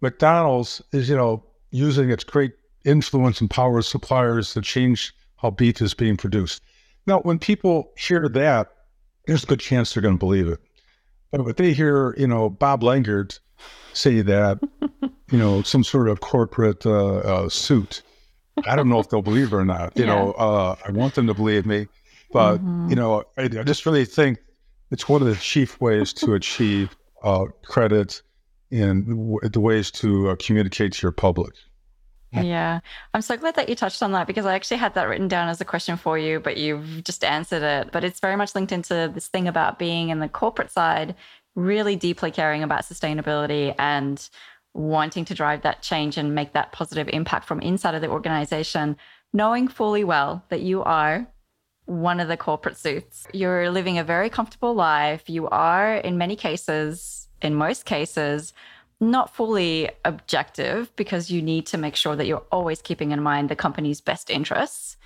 McDonald's 0.01 0.81
is, 0.91 1.09
you 1.09 1.15
know, 1.15 1.43
using 1.71 2.09
its 2.09 2.23
great 2.23 2.53
influence 2.85 3.41
and 3.41 3.49
power 3.49 3.79
as 3.79 3.87
suppliers 3.87 4.53
to 4.53 4.61
change 4.61 5.13
how 5.37 5.49
beef 5.51 5.81
is 5.81 5.93
being 5.93 6.17
produced. 6.17 6.61
Now, 7.05 7.19
when 7.19 7.39
people 7.39 7.91
hear 7.97 8.29
that, 8.29 8.72
there's 9.25 9.43
a 9.43 9.47
good 9.47 9.59
chance 9.59 9.93
they're 9.93 10.03
going 10.03 10.15
to 10.15 10.19
believe 10.19 10.47
it. 10.47 10.59
But 11.31 11.41
if 11.41 11.55
they 11.55 11.73
hear, 11.73 12.15
you 12.17 12.27
know, 12.27 12.49
Bob 12.49 12.81
Langert 12.81 13.39
say 13.93 14.21
that, 14.21 14.59
you 15.31 15.37
know, 15.37 15.61
some 15.63 15.83
sort 15.83 16.09
of 16.09 16.21
corporate 16.21 16.85
uh, 16.85 17.17
uh, 17.17 17.49
suit, 17.49 18.03
I 18.67 18.75
don't 18.75 18.89
know 18.89 18.99
if 18.99 19.09
they'll 19.09 19.21
believe 19.21 19.51
it 19.51 19.55
or 19.55 19.65
not. 19.65 19.97
You 19.97 20.05
yeah. 20.05 20.15
know, 20.15 20.31
uh, 20.33 20.75
I 20.85 20.91
want 20.91 21.15
them 21.15 21.27
to 21.27 21.33
believe 21.33 21.65
me, 21.65 21.87
but 22.31 22.57
mm-hmm. 22.57 22.89
you 22.89 22.95
know, 22.95 23.23
I, 23.37 23.43
I, 23.43 23.63
just 23.63 23.85
really 23.85 24.05
think 24.05 24.37
it's 24.91 25.09
one 25.09 25.21
of 25.21 25.27
the 25.27 25.35
chief 25.35 25.81
ways 25.81 26.13
to 26.13 26.35
achieve 26.35 26.95
uh, 27.23 27.45
credit 27.65 28.21
and 28.71 29.07
w- 29.07 29.39
the 29.49 29.59
ways 29.59 29.89
to 29.91 30.29
uh, 30.29 30.35
communicate 30.35 30.93
to 30.93 31.01
your 31.01 31.11
public. 31.11 31.53
Yeah. 32.41 32.79
I'm 33.13 33.21
so 33.21 33.37
glad 33.37 33.55
that 33.55 33.69
you 33.69 33.75
touched 33.75 34.01
on 34.01 34.11
that 34.13 34.27
because 34.27 34.45
I 34.45 34.55
actually 34.55 34.77
had 34.77 34.95
that 34.95 35.07
written 35.07 35.27
down 35.27 35.49
as 35.49 35.61
a 35.61 35.65
question 35.65 35.97
for 35.97 36.17
you, 36.17 36.39
but 36.39 36.57
you've 36.57 37.03
just 37.03 37.23
answered 37.23 37.63
it. 37.63 37.91
But 37.91 38.03
it's 38.03 38.19
very 38.19 38.35
much 38.35 38.55
linked 38.55 38.71
into 38.71 39.11
this 39.13 39.27
thing 39.27 39.47
about 39.47 39.77
being 39.77 40.09
in 40.09 40.19
the 40.19 40.29
corporate 40.29 40.71
side, 40.71 41.15
really 41.55 41.95
deeply 41.95 42.31
caring 42.31 42.63
about 42.63 42.83
sustainability 42.83 43.75
and 43.77 44.27
wanting 44.73 45.25
to 45.25 45.35
drive 45.35 45.61
that 45.61 45.83
change 45.83 46.17
and 46.17 46.33
make 46.33 46.53
that 46.53 46.71
positive 46.71 47.07
impact 47.09 47.45
from 47.45 47.61
inside 47.61 47.93
of 47.93 48.01
the 48.01 48.09
organization, 48.09 48.97
knowing 49.31 49.67
fully 49.67 50.03
well 50.03 50.43
that 50.49 50.61
you 50.61 50.83
are 50.83 51.27
one 51.85 52.19
of 52.19 52.27
the 52.27 52.37
corporate 52.37 52.77
suits. 52.77 53.27
You're 53.33 53.69
living 53.69 53.97
a 53.97 54.03
very 54.03 54.29
comfortable 54.29 54.73
life. 54.73 55.29
You 55.29 55.47
are, 55.49 55.95
in 55.95 56.17
many 56.17 56.35
cases, 56.35 57.27
in 57.41 57.53
most 57.53 57.85
cases, 57.85 58.53
not 59.11 59.35
fully 59.35 59.89
objective 60.05 60.95
because 60.95 61.29
you 61.29 61.41
need 61.41 61.65
to 61.67 61.77
make 61.77 61.95
sure 61.95 62.15
that 62.15 62.25
you're 62.25 62.45
always 62.51 62.81
keeping 62.81 63.11
in 63.11 63.21
mind 63.21 63.49
the 63.49 63.55
company's 63.55 64.01
best 64.01 64.29
interests. 64.29 64.97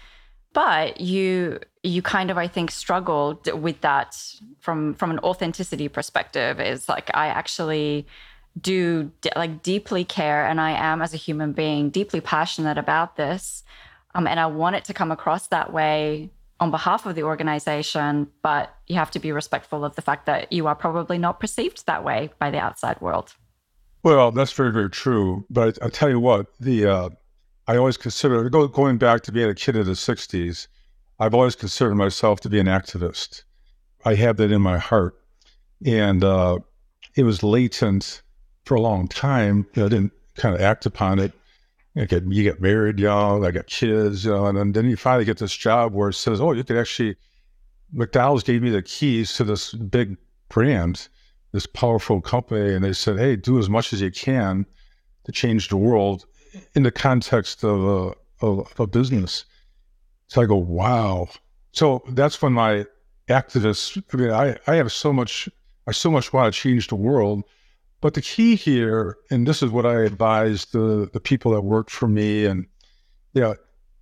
But 0.54 1.02
you 1.02 1.60
you 1.88 2.02
kind 2.02 2.30
of 2.30 2.38
i 2.38 2.48
think 2.48 2.70
struggled 2.70 3.52
with 3.62 3.82
that 3.82 4.16
from 4.60 4.94
from 4.96 5.10
an 5.12 5.20
authenticity 5.20 5.88
perspective 5.88 6.60
is 6.60 6.90
like 6.90 7.10
i 7.14 7.28
actually 7.28 8.06
do 8.60 9.12
like 9.36 9.64
deeply 9.64 10.04
care 10.04 10.46
and 10.46 10.60
i 10.60 10.72
am 10.72 11.02
as 11.02 11.14
a 11.14 11.18
human 11.18 11.54
being 11.54 11.90
deeply 11.90 12.22
passionate 12.22 12.78
about 12.78 13.16
this 13.16 13.64
um, 14.16 14.28
and 14.28 14.40
i 14.40 14.46
want 14.46 14.76
it 14.76 14.84
to 14.86 14.94
come 14.94 15.12
across 15.12 15.48
that 15.48 15.72
way 15.72 16.30
on 16.60 16.72
behalf 16.72 17.06
of 17.06 17.16
the 17.16 17.24
organization 17.24 18.28
but 18.42 18.76
you 18.88 18.96
have 18.96 19.12
to 19.12 19.20
be 19.20 19.32
respectful 19.32 19.86
of 19.86 19.96
the 19.96 20.02
fact 20.02 20.26
that 20.26 20.52
you 20.52 20.68
are 20.68 20.76
probably 20.76 21.18
not 21.18 21.40
perceived 21.40 21.86
that 21.86 22.04
way 22.04 22.30
by 22.40 22.52
the 22.52 22.60
outside 22.60 23.00
world 23.00 23.34
well, 24.04 24.32
that's 24.32 24.52
very, 24.52 24.72
very 24.72 24.90
true. 24.90 25.46
But 25.50 25.78
I, 25.82 25.90
tell 25.90 26.10
you 26.10 26.20
what, 26.20 26.48
the 26.60 26.86
uh, 26.86 27.10
I 27.68 27.78
always 27.78 27.98
consider 27.98 28.50
go, 28.50 28.68
going 28.68 28.98
back 28.98 29.22
to 29.24 29.32
being 29.32 29.50
a 29.50 29.56
kid 29.56 29.76
in 29.76 29.86
the 29.86 29.92
'60s. 29.94 30.68
I've 31.20 31.34
always 31.34 31.56
considered 31.56 31.96
myself 31.96 32.40
to 32.42 32.50
be 32.50 32.60
an 32.60 32.68
activist. 32.68 33.44
I 34.06 34.16
have 34.16 34.38
that 34.38 34.52
in 34.52 34.62
my 34.62 34.78
heart, 34.78 35.16
and 35.86 36.24
uh, 36.24 36.60
it 37.16 37.24
was 37.24 37.44
latent 37.44 38.22
for 38.66 38.76
a 38.76 38.82
long 38.82 39.08
time. 39.08 39.66
I 39.76 39.90
didn't 39.90 40.14
kind 40.36 40.54
of 40.54 40.62
act 40.62 40.86
upon 40.86 41.20
it. 41.20 41.34
You 41.96 42.06
get, 42.06 42.24
you 42.26 42.44
get 42.44 42.62
married 42.62 43.00
young, 43.00 43.44
I 43.44 43.50
got 43.50 43.66
kids, 43.66 44.24
you 44.24 44.32
know, 44.32 44.46
and 44.46 44.76
then 44.76 44.86
you 44.86 44.96
finally 44.96 45.26
get 45.26 45.40
this 45.40 45.56
job 45.56 45.94
where 45.94 46.10
it 46.10 46.14
says, 46.14 46.40
"Oh, 46.40 46.52
you 46.52 46.64
could 46.64 46.78
actually." 46.78 47.16
McDonald's 47.94 48.44
gave 48.44 48.62
me 48.62 48.70
the 48.70 48.82
keys 48.82 49.34
to 49.36 49.46
this 49.46 49.74
big 49.74 50.18
brand 50.50 51.08
this 51.58 51.66
powerful 51.66 52.22
company 52.22 52.76
and 52.76 52.86
they 52.86 52.94
said, 52.94 53.18
hey, 53.18 53.36
do 53.36 53.58
as 53.58 53.68
much 53.68 53.92
as 53.92 54.00
you 54.00 54.12
can 54.12 54.64
to 55.24 55.32
change 55.32 55.70
the 55.70 55.76
world 55.76 56.28
in 56.76 56.84
the 56.84 56.92
context 56.92 57.64
of 57.64 57.84
a, 57.84 58.46
of 58.46 58.80
a 58.80 58.86
business. 58.86 59.46
So 60.28 60.40
I 60.40 60.46
go, 60.46 60.56
wow. 60.56 61.30
So 61.72 62.04
that's 62.10 62.44
when 62.44 62.54
my 62.54 62.86
activists, 63.28 64.00
I 64.14 64.18
mean, 64.18 64.30
I, 64.30 64.56
I 64.68 64.76
have 64.76 64.92
so 64.92 65.12
much, 65.12 65.50
I 65.88 65.94
so 65.94 66.12
much 66.12 66.32
want 66.32 66.54
to 66.54 66.62
change 66.62 66.90
the 66.90 66.96
world. 66.96 67.44
But 68.02 68.14
the 68.14 68.22
key 68.22 68.56
here, 68.56 69.18
and 69.32 69.48
this 69.48 69.64
is 69.64 69.72
what 69.72 69.88
I 69.88 70.04
advise 70.04 70.66
the, 70.66 71.10
the 71.12 71.20
people 71.20 71.52
that 71.54 71.62
work 71.62 71.90
for 71.90 72.08
me, 72.08 72.46
and 72.46 72.68
yeah, 73.34 73.42
you 73.42 73.48
know, 73.50 73.56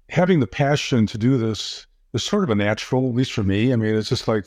having 0.09 0.41
the 0.41 0.47
passion 0.47 1.07
to 1.07 1.17
do 1.17 1.37
this 1.37 1.87
is 2.13 2.21
sort 2.21 2.43
of 2.43 2.49
a 2.49 2.55
natural, 2.55 3.07
at 3.07 3.15
least 3.15 3.31
for 3.31 3.43
me. 3.43 3.71
I 3.71 3.77
mean, 3.77 3.95
it's 3.95 4.09
just 4.09 4.27
like 4.27 4.45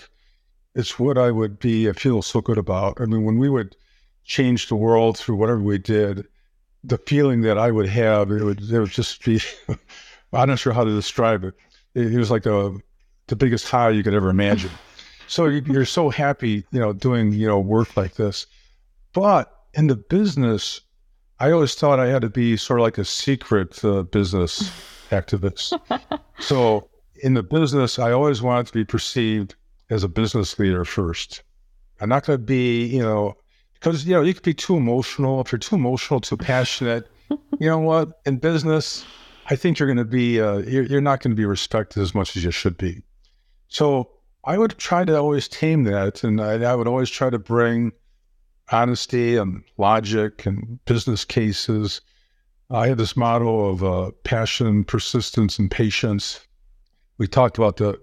it's 0.74 0.98
what 0.98 1.18
I 1.18 1.30
would 1.30 1.58
be 1.58 1.88
I 1.88 1.92
feel 1.92 2.22
so 2.22 2.40
good 2.40 2.58
about. 2.58 3.00
I 3.00 3.06
mean, 3.06 3.24
when 3.24 3.38
we 3.38 3.48
would 3.48 3.76
change 4.24 4.68
the 4.68 4.76
world 4.76 5.18
through 5.18 5.36
whatever 5.36 5.60
we 5.60 5.78
did, 5.78 6.26
the 6.84 6.98
feeling 6.98 7.40
that 7.42 7.58
I 7.58 7.70
would 7.70 7.88
have, 7.88 8.30
it 8.30 8.44
would, 8.44 8.60
it 8.60 8.78
would 8.78 8.90
just 8.90 9.24
be, 9.24 9.40
I'm 10.32 10.48
not 10.48 10.58
sure 10.58 10.72
how 10.72 10.84
to 10.84 10.94
describe 10.94 11.44
it. 11.44 11.54
It, 11.94 12.14
it 12.14 12.18
was 12.18 12.30
like 12.30 12.46
a, 12.46 12.74
the 13.26 13.36
biggest 13.36 13.68
high 13.68 13.90
you 13.90 14.02
could 14.02 14.14
ever 14.14 14.30
imagine. 14.30 14.70
so 15.26 15.46
you're 15.46 15.84
so 15.84 16.10
happy, 16.10 16.64
you 16.70 16.80
know, 16.80 16.92
doing, 16.92 17.32
you 17.32 17.46
know, 17.46 17.58
work 17.58 17.96
like 17.96 18.14
this. 18.14 18.46
But 19.12 19.52
in 19.74 19.86
the 19.86 19.96
business, 19.96 20.80
I 21.40 21.50
always 21.50 21.74
thought 21.74 22.00
I 22.00 22.08
had 22.08 22.22
to 22.22 22.30
be 22.30 22.56
sort 22.56 22.80
of 22.80 22.84
like 22.84 22.98
a 22.98 23.04
secret 23.04 23.84
uh, 23.84 24.02
business 24.02 24.70
activist. 25.10 25.78
so 26.38 26.88
in 27.22 27.34
the 27.34 27.42
business, 27.42 27.98
I 27.98 28.12
always 28.12 28.42
wanted 28.42 28.66
to 28.66 28.72
be 28.72 28.84
perceived 28.84 29.54
as 29.90 30.04
a 30.04 30.08
business 30.08 30.58
leader 30.58 30.84
first. 30.84 31.42
I'm 32.00 32.08
not 32.08 32.26
going 32.26 32.38
to 32.38 32.44
be, 32.44 32.86
you 32.86 33.02
know, 33.02 33.34
because, 33.74 34.04
you 34.04 34.14
know, 34.14 34.22
you 34.22 34.34
could 34.34 34.42
be 34.42 34.54
too 34.54 34.76
emotional. 34.76 35.40
If 35.40 35.52
you're 35.52 35.58
too 35.58 35.76
emotional, 35.76 36.20
too 36.20 36.36
passionate, 36.36 37.08
you 37.30 37.68
know 37.68 37.78
what? 37.78 38.20
In 38.26 38.38
business, 38.38 39.04
I 39.50 39.56
think 39.56 39.78
you're 39.78 39.88
going 39.88 39.98
to 39.98 40.04
be, 40.04 40.40
uh, 40.40 40.58
you're, 40.58 40.84
you're 40.84 41.00
not 41.00 41.20
going 41.20 41.32
to 41.32 41.36
be 41.36 41.44
respected 41.44 42.02
as 42.02 42.14
much 42.14 42.36
as 42.36 42.44
you 42.44 42.50
should 42.50 42.76
be. 42.76 43.02
So 43.68 44.10
I 44.44 44.58
would 44.58 44.78
try 44.78 45.04
to 45.04 45.16
always 45.16 45.48
tame 45.48 45.84
that. 45.84 46.24
And 46.24 46.40
I, 46.40 46.62
I 46.62 46.74
would 46.74 46.88
always 46.88 47.10
try 47.10 47.30
to 47.30 47.38
bring 47.38 47.92
honesty 48.70 49.36
and 49.36 49.62
logic 49.76 50.46
and 50.46 50.84
business 50.84 51.24
cases. 51.24 52.00
I 52.70 52.88
have 52.88 52.98
this 52.98 53.16
motto 53.16 53.66
of 53.66 53.82
uh, 53.82 54.10
passion, 54.24 54.84
persistence, 54.84 55.58
and 55.58 55.70
patience. 55.70 56.46
We 57.16 57.26
talked 57.26 57.58
about 57.58 57.78
the 57.78 57.98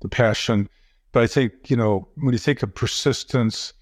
the 0.00 0.08
passion, 0.08 0.68
but 1.12 1.22
I 1.22 1.26
think 1.26 1.70
you 1.70 1.76
know 1.76 2.08
when 2.16 2.32
you 2.32 2.38
think 2.38 2.62
of 2.62 2.74
persistence, 2.74 3.72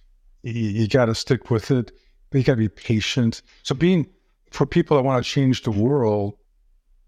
you, 0.43 0.53
you 0.53 0.89
got 0.89 1.07
to 1.07 1.15
stick 1.15 1.51
with 1.51 1.71
it, 1.71 1.93
but 2.31 2.39
you 2.39 2.45
got 2.45 2.55
to 2.55 2.59
be 2.59 2.69
patient. 2.69 3.43
So 3.63 3.75
being 3.75 4.07
for 4.51 4.67
people 4.67 4.97
that 4.97 5.03
want 5.03 5.25
to 5.25 5.31
change 5.31 5.63
the 5.63 5.71
world, 5.71 6.35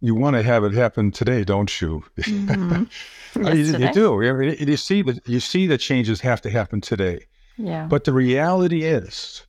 you 0.01 0.15
want 0.15 0.37
to 0.37 0.43
have 0.43 0.65
it 0.65 0.73
happen 0.73 1.11
today, 1.11 1.45
don't 1.45 1.81
you? 1.81 2.05
Mm-hmm. 2.19 3.47
you, 3.47 3.87
you, 3.87 3.93
do. 3.93 4.21
You 4.59 4.77
see, 4.77 5.05
you 5.27 5.41
see 5.41 5.67
the 5.67 5.79
changes 5.79 6.21
have 6.21 6.41
to 6.43 6.51
happen 6.51 6.81
today. 6.81 7.27
Yeah. 7.57 7.87
But 7.87 8.05
the 8.05 8.13
reality 8.13 8.85
is, 8.85 9.47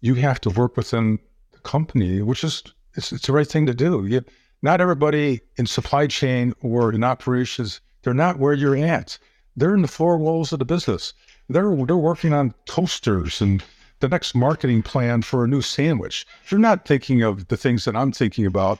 you 0.00 0.14
have 0.14 0.40
to 0.42 0.50
work 0.50 0.76
within 0.76 1.18
the 1.52 1.58
company, 1.58 2.22
which 2.22 2.44
is 2.44 2.62
it's, 2.94 3.12
it's 3.12 3.26
the 3.26 3.32
right 3.32 3.46
thing 3.46 3.66
to 3.66 3.74
do. 3.74 4.06
You, 4.06 4.24
not 4.62 4.80
everybody 4.80 5.40
in 5.56 5.66
supply 5.66 6.06
chain 6.06 6.54
or 6.60 6.92
in 6.92 7.04
operations, 7.04 7.80
they're 8.02 8.14
not 8.14 8.38
where 8.38 8.54
you're 8.54 8.76
at. 8.76 9.18
They're 9.56 9.74
in 9.74 9.82
the 9.82 9.88
four 9.88 10.18
walls 10.18 10.52
of 10.52 10.58
the 10.58 10.64
business. 10.64 11.12
They're 11.48 11.74
they're 11.86 11.96
working 11.96 12.32
on 12.32 12.54
toasters 12.66 13.40
and 13.40 13.62
the 14.00 14.08
next 14.08 14.34
marketing 14.34 14.82
plan 14.82 15.22
for 15.22 15.44
a 15.44 15.48
new 15.48 15.62
sandwich. 15.62 16.26
They're 16.48 16.58
not 16.58 16.86
thinking 16.86 17.22
of 17.22 17.48
the 17.48 17.56
things 17.56 17.84
that 17.86 17.96
I'm 17.96 18.12
thinking 18.12 18.44
about. 18.44 18.78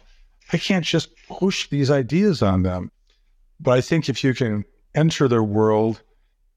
I 0.53 0.59
can't 0.59 0.85
just 0.85 1.09
push 1.29 1.69
these 1.69 1.91
ideas 1.91 2.43
on 2.43 2.63
them. 2.63 2.91
But 3.59 3.79
I 3.79 3.81
think 3.81 4.09
if 4.09 4.23
you 4.23 4.35
can 4.35 4.65
enter 4.95 5.29
their 5.29 5.43
world 5.43 6.03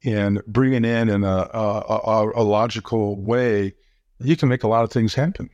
and 0.04 0.44
bring 0.46 0.74
it 0.74 0.86
in 0.86 1.10
in 1.10 1.24
a, 1.24 1.50
a, 1.54 1.82
a, 2.06 2.42
a 2.42 2.44
logical 2.44 3.16
way, 3.22 3.74
you 4.20 4.36
can 4.36 4.50
make 4.50 4.64
a 4.64 4.68
lot 4.68 4.84
of 4.84 4.92
things 4.92 5.14
happen. 5.14 5.50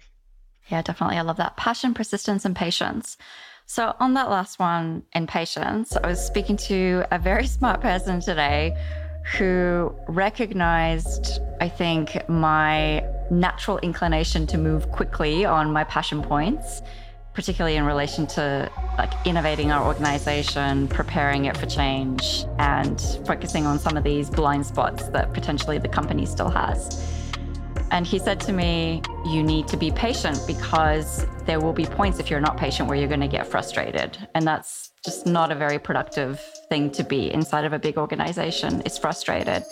Yeah, 0.70 0.82
definitely. 0.82 1.18
I 1.18 1.22
love 1.22 1.38
that. 1.38 1.58
Passion, 1.58 1.94
persistence, 1.94 2.46
and 2.46 2.56
patience. 2.56 3.18
So, 3.68 3.96
on 4.00 4.14
that 4.14 4.30
last 4.30 4.60
one, 4.60 5.04
in 5.14 5.26
patience, 5.26 5.98
I 5.98 6.08
was 6.08 6.24
speaking 6.24 6.56
to 6.58 7.04
a 7.12 7.18
very 7.18 7.48
smart 7.58 7.82
person 7.82 8.20
today 8.20 8.78
who 9.38 9.96
recognized, 10.08 11.40
I 11.60 11.68
think, 11.70 12.30
my 12.30 13.04
natural 13.32 13.80
inclination 13.80 14.46
to 14.48 14.60
move 14.60 14.92
quickly 14.92 15.46
on 15.46 15.74
my 15.74 15.84
passion 15.84 16.22
points, 16.22 16.84
particularly 17.34 17.76
in 17.76 17.86
relation 17.86 18.28
to 18.28 18.72
like 19.00 19.12
innovating 19.26 19.72
our 19.72 19.84
organization, 19.84 20.88
preparing 20.88 21.46
it 21.46 21.58
for 21.58 21.66
change, 21.66 22.46
and 22.60 23.02
focusing 23.26 23.66
on 23.66 23.80
some 23.80 23.98
of 23.98 24.04
these 24.04 24.30
blind 24.30 24.68
spots 24.68 25.10
that 25.10 25.34
potentially 25.34 25.80
the 25.80 25.90
company 25.90 26.28
still 26.28 26.50
has. 26.50 27.15
And 27.92 28.06
he 28.06 28.20
said 28.20 28.40
to 28.42 28.52
me, 28.52 29.02
You 29.26 29.44
need 29.44 29.68
to 29.70 29.78
be 29.78 29.92
patient 29.92 30.40
because 30.48 31.26
there 31.46 31.60
will 31.60 31.74
be 31.74 31.86
points 31.86 32.20
if 32.20 32.30
you're 32.30 32.40
not 32.40 32.58
patient 32.58 32.90
where 32.90 32.98
you're 32.98 33.08
going 33.08 33.20
to 33.22 33.28
get 33.28 33.48
frustrated. 33.48 34.18
And 34.34 34.46
that's 34.46 34.92
just 35.04 35.26
not 35.26 35.52
a 35.52 35.56
very 35.56 35.80
productive 35.80 36.40
thing 36.70 36.92
to 36.92 37.04
be 37.04 37.32
inside 37.32 37.66
of 37.66 37.74
a 37.74 37.80
big 37.80 37.98
organization, 37.98 38.82
It's 38.86 38.98
frustrated. 38.98 39.64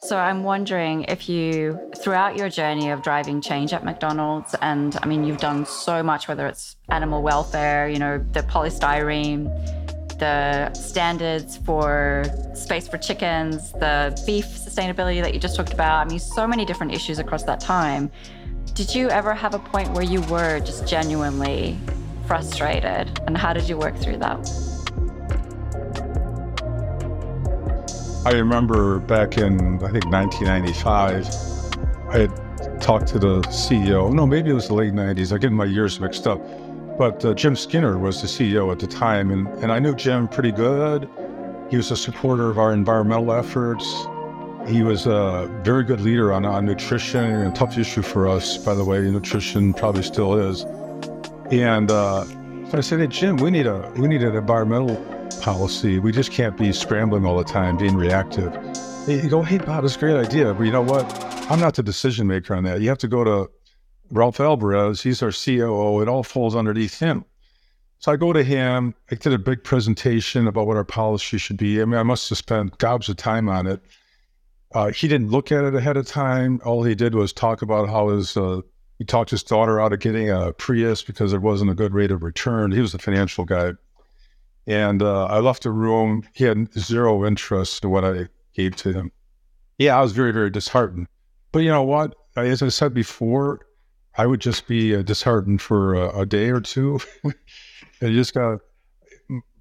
So 0.00 0.16
I'm 0.16 0.44
wondering 0.44 1.04
if 1.08 1.28
you, 1.28 1.78
throughout 1.96 2.36
your 2.36 2.48
journey 2.48 2.90
of 2.90 3.02
driving 3.02 3.40
change 3.40 3.72
at 3.72 3.84
McDonald's, 3.84 4.54
and 4.62 4.96
I 5.02 5.06
mean, 5.06 5.24
you've 5.24 5.38
done 5.38 5.66
so 5.66 6.04
much, 6.04 6.28
whether 6.28 6.46
it's 6.46 6.76
animal 6.88 7.20
welfare, 7.20 7.88
you 7.88 7.98
know, 7.98 8.24
the 8.32 8.42
polystyrene, 8.42 9.48
the 10.18 10.72
standards 10.74 11.56
for 11.56 12.24
space 12.54 12.88
for 12.88 12.98
chickens, 12.98 13.72
the 13.72 14.20
beef 14.26 14.46
sustainability 14.46 15.22
that 15.22 15.34
you 15.34 15.40
just 15.40 15.56
talked 15.56 15.72
about. 15.72 16.06
I 16.06 16.08
mean, 16.08 16.18
so 16.18 16.46
many 16.46 16.64
different 16.64 16.92
issues 16.92 17.18
across 17.18 17.44
that 17.44 17.60
time. 17.60 18.10
Did 18.74 18.94
you 18.94 19.08
ever 19.10 19.34
have 19.34 19.54
a 19.54 19.58
point 19.58 19.90
where 19.92 20.04
you 20.04 20.20
were 20.22 20.60
just 20.60 20.86
genuinely 20.86 21.78
frustrated? 22.26 23.20
And 23.26 23.36
how 23.36 23.52
did 23.52 23.68
you 23.68 23.76
work 23.76 23.96
through 23.96 24.18
that? 24.18 24.38
I 28.24 28.32
remember 28.32 28.98
back 28.98 29.38
in, 29.38 29.76
I 29.82 29.90
think, 29.90 30.04
1995, 30.06 31.26
I 32.10 32.18
had 32.18 32.80
talked 32.80 33.06
to 33.08 33.18
the 33.18 33.40
CEO. 33.42 34.12
No, 34.12 34.26
maybe 34.26 34.50
it 34.50 34.54
was 34.54 34.68
the 34.68 34.74
late 34.74 34.92
90s. 34.92 35.32
I 35.32 35.38
get 35.38 35.52
my 35.52 35.64
years 35.64 35.98
mixed 35.98 36.26
up 36.26 36.40
but 36.98 37.24
uh, 37.24 37.32
Jim 37.32 37.54
Skinner 37.54 37.96
was 37.96 38.20
the 38.20 38.26
CEO 38.26 38.72
at 38.72 38.80
the 38.80 38.86
time, 38.86 39.30
and, 39.30 39.46
and 39.62 39.70
I 39.70 39.78
knew 39.78 39.94
Jim 39.94 40.26
pretty 40.26 40.50
good. 40.50 41.08
He 41.70 41.76
was 41.76 41.90
a 41.92 41.96
supporter 41.96 42.50
of 42.50 42.58
our 42.58 42.72
environmental 42.72 43.32
efforts. 43.32 43.84
He 44.66 44.82
was 44.82 45.06
a 45.06 45.48
very 45.62 45.84
good 45.84 46.00
leader 46.00 46.32
on, 46.32 46.44
on 46.44 46.66
nutrition, 46.66 47.24
a 47.24 47.52
tough 47.52 47.78
issue 47.78 48.02
for 48.02 48.28
us, 48.28 48.58
by 48.58 48.74
the 48.74 48.84
way. 48.84 49.00
Nutrition 49.00 49.72
probably 49.72 50.02
still 50.02 50.34
is. 50.34 50.64
And 51.52 51.90
uh, 51.90 52.24
I 52.72 52.80
said, 52.80 53.00
"Hey 53.00 53.06
Jim, 53.06 53.36
we 53.36 53.50
need 53.50 53.66
a 53.66 53.90
we 53.96 54.08
need 54.08 54.22
an 54.22 54.36
environmental 54.36 54.96
policy. 55.40 55.98
We 55.98 56.12
just 56.12 56.32
can't 56.32 56.56
be 56.56 56.72
scrambling 56.72 57.24
all 57.24 57.38
the 57.38 57.44
time, 57.44 57.78
being 57.78 57.96
reactive." 57.96 58.52
You 59.06 59.30
go, 59.30 59.42
"Hey 59.42 59.56
Bob, 59.56 59.84
that's 59.84 59.96
a 59.96 59.98
great 59.98 60.16
idea, 60.16 60.52
but 60.52 60.64
you 60.64 60.72
know 60.72 60.82
what? 60.82 61.06
I'm 61.50 61.60
not 61.60 61.74
the 61.74 61.82
decision 61.82 62.26
maker 62.26 62.54
on 62.54 62.64
that. 62.64 62.82
You 62.82 62.90
have 62.90 62.98
to 62.98 63.08
go 63.08 63.24
to 63.24 63.50
Ralph 64.10 64.40
Alvarez, 64.40 65.02
he's 65.02 65.22
our 65.22 65.32
COO. 65.32 66.00
It 66.00 66.08
all 66.08 66.22
falls 66.22 66.56
underneath 66.56 66.98
him. 66.98 67.24
So 68.00 68.12
I 68.12 68.16
go 68.16 68.32
to 68.32 68.44
him. 68.44 68.94
I 69.10 69.16
did 69.16 69.32
a 69.32 69.38
big 69.38 69.64
presentation 69.64 70.46
about 70.46 70.66
what 70.66 70.76
our 70.76 70.84
policy 70.84 71.36
should 71.36 71.56
be. 71.56 71.82
I 71.82 71.84
mean, 71.84 71.98
I 71.98 72.04
must 72.04 72.28
have 72.28 72.38
spent 72.38 72.78
gobs 72.78 73.08
of 73.08 73.16
time 73.16 73.48
on 73.48 73.66
it. 73.66 73.80
Uh, 74.72 74.90
he 74.90 75.08
didn't 75.08 75.30
look 75.30 75.50
at 75.50 75.64
it 75.64 75.74
ahead 75.74 75.96
of 75.96 76.06
time. 76.06 76.60
All 76.64 76.84
he 76.84 76.94
did 76.94 77.14
was 77.14 77.32
talk 77.32 77.62
about 77.62 77.88
how 77.88 78.08
his 78.08 78.36
uh, 78.36 78.60
he 78.98 79.04
talked 79.04 79.30
his 79.30 79.42
daughter 79.42 79.80
out 79.80 79.92
of 79.92 80.00
getting 80.00 80.30
a 80.30 80.52
Prius 80.52 81.02
because 81.02 81.30
there 81.30 81.40
wasn't 81.40 81.70
a 81.70 81.74
good 81.74 81.94
rate 81.94 82.10
of 82.10 82.22
return. 82.22 82.72
He 82.72 82.80
was 82.80 82.94
a 82.94 82.98
financial 82.98 83.44
guy, 83.44 83.72
and 84.66 85.02
uh, 85.02 85.24
I 85.26 85.38
left 85.38 85.62
the 85.62 85.70
room. 85.70 86.22
He 86.34 86.44
had 86.44 86.72
zero 86.78 87.24
interest 87.24 87.82
in 87.82 87.90
what 87.90 88.04
I 88.04 88.26
gave 88.54 88.76
to 88.76 88.92
him. 88.92 89.10
Yeah, 89.78 89.98
I 89.98 90.02
was 90.02 90.12
very 90.12 90.32
very 90.32 90.50
disheartened. 90.50 91.06
But 91.50 91.60
you 91.60 91.70
know 91.70 91.82
what? 91.82 92.14
As 92.36 92.62
I 92.62 92.68
said 92.68 92.92
before, 92.92 93.60
I 94.18 94.26
would 94.26 94.40
just 94.40 94.66
be 94.66 94.96
uh, 94.96 95.02
disheartened 95.02 95.62
for 95.62 95.94
a, 95.94 96.20
a, 96.20 96.26
day 96.26 96.50
or 96.50 96.60
two. 96.60 96.98
and 97.24 97.34
just 98.14 98.34
got 98.34 98.58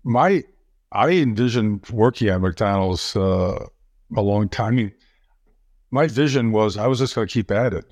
my. 0.03 0.43
I 0.91 1.09
envisioned 1.11 1.85
working 1.91 2.29
at 2.29 2.41
McDonald's 2.41 3.15
uh, 3.15 3.65
a 4.15 4.21
long 4.21 4.49
time. 4.49 4.73
I 4.73 4.75
mean, 4.75 4.91
my 5.91 6.07
vision 6.07 6.51
was 6.51 6.75
I 6.75 6.87
was 6.87 6.99
just 6.99 7.13
going 7.13 7.27
to 7.27 7.31
keep 7.31 7.51
at 7.51 7.73
it. 7.73 7.85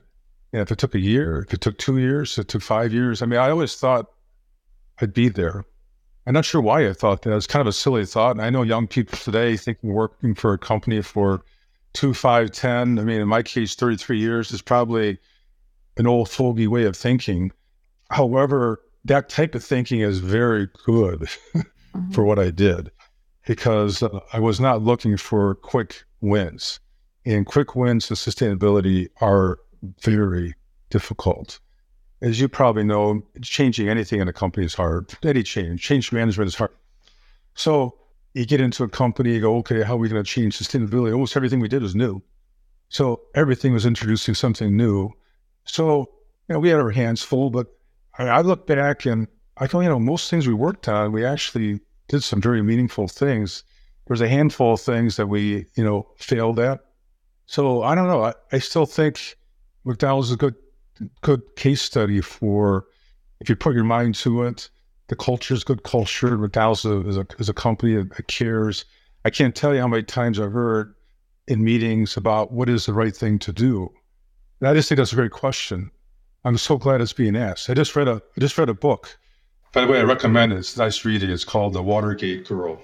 And 0.53 0.61
if 0.61 0.71
it 0.71 0.79
took 0.79 0.95
a 0.95 0.99
year, 0.99 1.45
if 1.47 1.53
it 1.53 1.61
took 1.61 1.77
two 1.77 1.99
years, 1.99 2.33
if 2.33 2.45
it 2.45 2.47
took 2.47 2.61
five 2.63 2.91
years. 2.91 3.21
I 3.21 3.27
mean, 3.27 3.39
I 3.39 3.51
always 3.51 3.75
thought 3.75 4.07
I'd 5.01 5.13
be 5.13 5.29
there. 5.29 5.65
I'm 6.25 6.33
not 6.33 6.45
sure 6.45 6.61
why 6.61 6.87
I 6.87 6.93
thought 6.93 7.21
that. 7.21 7.35
It's 7.35 7.45
kind 7.45 7.61
of 7.61 7.67
a 7.67 7.73
silly 7.73 8.05
thought. 8.05 8.31
And 8.31 8.41
I 8.41 8.49
know 8.49 8.63
young 8.63 8.87
people 8.87 9.19
today 9.19 9.55
thinking 9.55 9.93
working 9.93 10.33
for 10.33 10.53
a 10.53 10.57
company 10.57 11.01
for 11.03 11.43
two, 11.93 12.13
five, 12.15 12.51
ten. 12.51 12.97
I 12.97 13.03
mean, 13.03 13.21
in 13.21 13.27
my 13.27 13.43
case, 13.43 13.75
33 13.75 14.17
years 14.17 14.51
is 14.51 14.63
probably 14.63 15.19
an 15.97 16.07
old 16.07 16.29
fogey 16.29 16.67
way 16.67 16.85
of 16.85 16.95
thinking. 16.95 17.51
However, 18.11 18.81
that 19.05 19.29
type 19.29 19.55
of 19.55 19.63
thinking 19.63 20.01
is 20.01 20.19
very 20.19 20.67
good 20.85 21.21
mm-hmm. 21.55 22.11
for 22.11 22.23
what 22.23 22.39
I 22.39 22.49
did 22.51 22.91
because 23.45 24.03
uh, 24.03 24.19
I 24.33 24.39
was 24.39 24.59
not 24.59 24.81
looking 24.81 25.17
for 25.17 25.55
quick 25.55 26.03
wins. 26.21 26.79
And 27.25 27.45
quick 27.45 27.75
wins 27.75 28.09
and 28.09 28.17
sustainability 28.17 29.07
are 29.21 29.59
very 30.01 30.53
difficult. 30.89 31.59
As 32.21 32.39
you 32.39 32.47
probably 32.47 32.83
know, 32.83 33.21
changing 33.41 33.89
anything 33.89 34.19
in 34.19 34.27
a 34.27 34.33
company 34.33 34.65
is 34.65 34.73
hard. 34.73 35.11
Any 35.23 35.43
change, 35.43 35.81
change 35.81 36.11
management 36.11 36.47
is 36.47 36.55
hard. 36.55 36.71
So 37.55 37.97
you 38.33 38.45
get 38.45 38.61
into 38.61 38.83
a 38.83 38.89
company, 38.89 39.33
you 39.33 39.41
go, 39.41 39.57
okay, 39.57 39.83
how 39.83 39.95
are 39.95 39.97
we 39.97 40.09
going 40.09 40.23
to 40.23 40.29
change 40.29 40.57
sustainability? 40.57 41.13
Almost 41.13 41.35
everything 41.35 41.59
we 41.59 41.67
did 41.67 41.81
was 41.81 41.95
new. 41.95 42.21
So 42.89 43.21
everything 43.33 43.73
was 43.73 43.85
introducing 43.85 44.35
something 44.35 44.75
new. 44.75 45.11
So, 45.65 46.09
you 46.47 46.53
know, 46.53 46.59
we 46.59 46.69
had 46.69 46.79
our 46.79 46.91
hands 46.91 47.21
full, 47.21 47.49
but 47.49 47.67
I, 48.17 48.27
I 48.27 48.41
look 48.41 48.67
back 48.67 49.05
and 49.05 49.27
I 49.57 49.67
go, 49.67 49.79
you 49.81 49.89
know, 49.89 49.99
most 49.99 50.29
things 50.29 50.47
we 50.47 50.53
worked 50.53 50.87
on, 50.87 51.11
we 51.11 51.25
actually 51.25 51.79
did 52.07 52.23
some 52.23 52.41
very 52.41 52.61
meaningful 52.61 53.07
things. 53.07 53.63
There's 54.07 54.21
a 54.21 54.29
handful 54.29 54.73
of 54.73 54.81
things 54.81 55.15
that 55.15 55.27
we, 55.27 55.65
you 55.75 55.83
know, 55.83 56.07
failed 56.17 56.59
at. 56.59 56.81
So 57.47 57.83
I 57.83 57.95
don't 57.95 58.07
know. 58.07 58.23
I, 58.23 58.33
I 58.51 58.59
still 58.59 58.85
think 58.85 59.37
McDonald's 59.83 60.27
is 60.29 60.33
a 60.33 60.37
good, 60.37 60.55
good 61.21 61.41
case 61.55 61.81
study 61.81 62.21
for 62.21 62.85
if 63.39 63.49
you 63.49 63.55
put 63.55 63.75
your 63.75 63.83
mind 63.83 64.15
to 64.15 64.43
it. 64.43 64.69
The 65.07 65.15
culture 65.15 65.53
is 65.53 65.63
good 65.63 65.83
culture. 65.83 66.37
McDonald's 66.37 66.85
is 66.85 67.17
a, 67.17 67.25
is 67.37 67.49
a 67.49 67.53
company 67.53 67.95
that 67.95 68.27
cares. 68.27 68.85
I 69.23 69.29
can't 69.29 69.55
tell 69.55 69.73
you 69.73 69.81
how 69.81 69.87
many 69.87 70.03
times 70.03 70.39
I've 70.39 70.51
heard 70.51 70.95
in 71.47 71.63
meetings 71.63 72.17
about 72.17 72.51
what 72.51 72.69
is 72.69 72.85
the 72.87 72.93
right 72.93 73.15
thing 73.15 73.37
to 73.39 73.53
do. 73.53 73.91
And 74.59 74.69
I 74.69 74.73
just 74.73 74.89
think 74.89 74.97
that's 74.97 75.13
a 75.13 75.15
great 75.15 75.31
question. 75.31 75.91
I'm 76.43 76.57
so 76.57 76.77
glad 76.77 77.01
it's 77.01 77.13
being 77.13 77.35
asked. 77.35 77.69
I 77.69 77.73
just 77.73 77.95
read 77.95 78.07
a 78.07 78.21
I 78.37 78.39
just 78.39 78.57
read 78.57 78.69
a 78.69 78.73
book 78.73 79.17
By 79.73 79.81
the 79.81 79.87
way, 79.87 79.99
I 79.99 80.03
recommend 80.03 80.53
it. 80.53 80.57
It's 80.57 80.75
a 80.75 80.79
nice 80.79 81.03
reading. 81.05 81.29
It's 81.29 81.43
called 81.43 81.73
The 81.73 81.83
Watergate 81.83 82.47
Girl. 82.47 82.81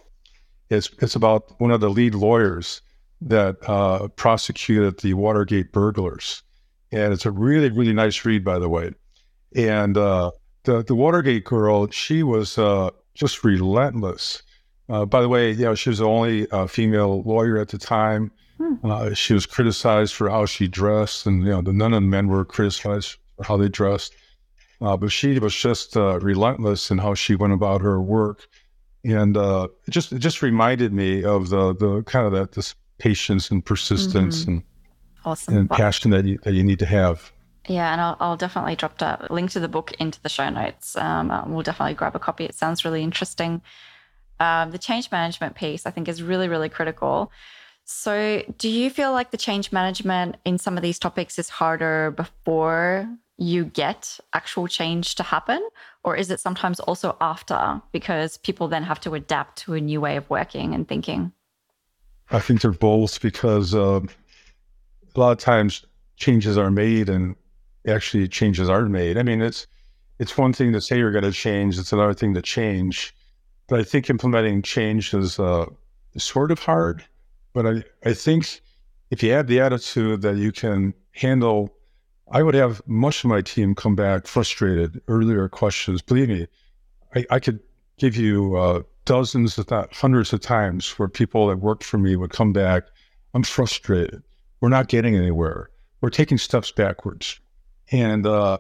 It's 0.70 0.90
it's 1.00 1.16
about 1.16 1.60
one 1.60 1.72
of 1.72 1.82
the 1.82 1.90
lead 1.90 2.16
lawyers 2.16 2.82
that 3.22 3.58
uh, 3.68 4.08
prosecuted 4.10 5.00
the 5.00 5.14
Watergate 5.14 5.72
burglars, 5.72 6.42
and 6.92 7.14
it's 7.14 7.26
a 7.26 7.32
really 7.32 7.70
really 7.70 7.94
nice 7.94 8.26
read, 8.26 8.44
by 8.44 8.60
the 8.60 8.70
way. 8.70 8.92
And 9.56 9.98
uh, 9.98 10.32
the 10.64 10.84
the 10.84 10.96
Watergate 10.96 11.46
girl, 11.46 11.90
she 11.92 12.24
was 12.24 12.58
uh, 12.58 12.90
just 13.14 13.44
relentless. 13.44 14.42
Uh, 14.90 15.06
by 15.06 15.22
the 15.22 15.30
way, 15.30 15.52
you 15.52 15.66
know, 15.66 15.76
she 15.76 15.90
was 15.90 16.00
the 16.00 16.06
only 16.06 16.50
uh, 16.52 16.68
female 16.68 17.22
lawyer 17.24 17.58
at 17.58 17.70
the 17.70 17.78
time. 17.78 18.32
Hmm. 18.62 18.86
Uh, 18.86 19.14
she 19.16 19.34
was 19.34 19.48
criticized 19.48 20.14
for 20.14 20.30
how 20.30 20.46
she 20.46 20.68
dressed, 20.68 21.26
and 21.26 21.44
you 21.44 21.50
know, 21.50 21.62
the, 21.62 21.74
none 21.74 21.94
of 21.94 22.04
the 22.04 22.08
men 22.08 22.28
were 22.28 22.46
criticized 22.46 23.18
for 23.36 23.44
how 23.44 23.58
they 23.58 23.70
dressed. 23.70 24.14
Uh, 24.80 24.96
but 24.96 25.12
she 25.12 25.40
was 25.40 25.56
just 25.56 25.98
uh, 25.98 26.20
relentless 26.20 26.92
in 26.92 27.00
how 27.00 27.16
she 27.16 27.36
went 27.36 27.54
about 27.54 27.82
her 27.82 28.00
work, 28.00 28.48
and 29.04 29.36
uh, 29.36 29.68
it 29.88 29.92
just 29.92 30.12
it 30.12 30.20
just 30.20 30.44
reminded 30.44 30.94
me 30.94 31.24
of 31.24 31.50
the 31.50 31.74
the 31.74 32.04
kind 32.04 32.28
of 32.28 32.34
that 32.34 32.52
this 32.52 32.76
patience 33.00 33.50
and 33.50 33.66
persistence 33.66 34.42
mm-hmm. 34.42 34.52
and 34.52 34.64
awesome 35.26 35.58
and 35.58 35.70
passion 35.70 36.12
that 36.12 36.26
you 36.26 36.38
that 36.44 36.54
you 36.54 36.64
need 36.64 36.80
to 36.80 36.86
have. 36.86 37.32
Yeah, 37.68 37.92
and 37.92 38.02
I'll, 38.02 38.18
I'll 38.20 38.38
definitely 38.38 38.76
drop 38.76 39.02
a 39.02 39.28
link 39.32 39.52
to 39.52 39.60
the 39.60 39.68
book 39.68 39.92
into 40.00 40.22
the 40.22 40.30
show 40.30 40.50
notes. 40.50 40.96
Um, 40.98 41.32
uh, 41.32 41.46
we'll 41.48 41.62
definitely 41.64 41.94
grab 41.96 42.16
a 42.16 42.20
copy. 42.20 42.46
It 42.46 42.56
sounds 42.56 42.86
really 42.86 43.04
interesting. 43.04 43.62
Um, 44.40 44.72
the 44.72 44.80
change 44.80 45.12
management 45.12 45.56
piece, 45.56 45.86
I 45.86 45.92
think, 45.92 46.08
is 46.08 46.24
really, 46.24 46.48
really 46.48 46.70
critical. 46.70 47.32
So, 47.94 48.42
do 48.58 48.70
you 48.70 48.90
feel 48.90 49.12
like 49.12 49.32
the 49.32 49.38
change 49.38 49.74
management 49.74 50.38
in 50.46 50.58
some 50.58 50.78
of 50.78 50.82
these 50.82 50.98
topics 50.98 51.38
is 51.38 51.50
harder 51.50 52.12
before 52.12 53.08
you 53.38 53.66
get 53.66 54.18
actual 54.34 54.68
change 54.68 55.16
to 55.16 55.24
happen? 55.24 55.62
Or 56.04 56.16
is 56.16 56.32
it 56.32 56.40
sometimes 56.40 56.80
also 56.80 57.18
after 57.20 57.82
because 57.92 58.38
people 58.38 58.70
then 58.70 58.84
have 58.84 59.02
to 59.02 59.14
adapt 59.14 59.58
to 59.60 59.74
a 59.74 59.82
new 59.82 60.00
way 60.00 60.16
of 60.16 60.28
working 60.30 60.74
and 60.74 60.88
thinking? 60.88 61.34
I 62.32 62.40
think 62.40 62.62
they're 62.62 62.72
both 62.72 63.22
because 63.22 63.76
uh, 63.76 64.00
a 64.00 65.20
lot 65.20 65.34
of 65.34 65.40
times 65.40 65.86
changes 66.16 66.58
are 66.58 66.72
made 66.72 67.10
and 67.10 67.36
actually 67.86 68.30
changes 68.30 68.70
aren't 68.70 68.92
made. 68.92 69.18
I 69.18 69.24
mean, 69.24 69.42
it's 69.42 69.68
it's 70.18 70.38
one 70.38 70.54
thing 70.54 70.72
to 70.72 70.82
say 70.82 70.98
you're 70.98 71.12
going 71.12 71.26
to 71.26 71.32
change; 71.32 71.78
it's 71.78 71.92
another 71.92 72.14
thing 72.14 72.34
to 72.36 72.42
change. 72.42 73.14
But 73.68 73.82
I 73.82 73.84
think 73.84 74.10
implementing 74.10 74.62
change 74.62 75.14
is 75.14 75.40
uh, 75.40 75.66
sort 76.18 76.52
of 76.52 76.60
hard. 76.60 77.04
But 77.54 77.68
I 77.68 77.84
I 78.06 78.14
think 78.14 78.62
if 79.10 79.22
you 79.24 79.32
have 79.32 79.48
the 79.48 79.60
attitude 79.60 80.22
that 80.22 80.38
you 80.38 80.52
can 80.52 80.94
handle 81.14 81.74
I 82.32 82.44
would 82.44 82.54
have 82.56 82.82
much 82.88 83.24
of 83.24 83.30
my 83.30 83.42
team 83.42 83.76
come 83.76 83.96
back 83.96 84.26
frustrated. 84.26 85.02
Earlier 85.10 85.50
questions, 85.50 86.02
believe 86.02 86.30
me, 86.30 86.48
I, 87.14 87.26
I 87.30 87.40
could 87.40 87.60
give 87.98 88.16
you 88.16 88.56
uh, 88.56 88.84
dozens, 89.04 89.60
if 89.60 89.70
not 89.70 89.94
hundreds 89.94 90.32
of 90.32 90.40
times 90.40 90.98
where 90.98 91.10
people 91.10 91.48
that 91.48 91.60
worked 91.60 91.84
for 91.84 91.98
me 91.98 92.16
would 92.16 92.32
come 92.32 92.54
back. 92.54 92.84
I'm 93.34 93.44
frustrated. 93.44 94.24
We're 94.62 94.70
not 94.70 94.88
getting 94.88 95.16
anywhere. 95.16 95.70
We're 96.00 96.10
taking 96.10 96.38
steps 96.38 96.72
backwards. 96.72 97.40
And 97.92 98.26
uh, 98.26 98.60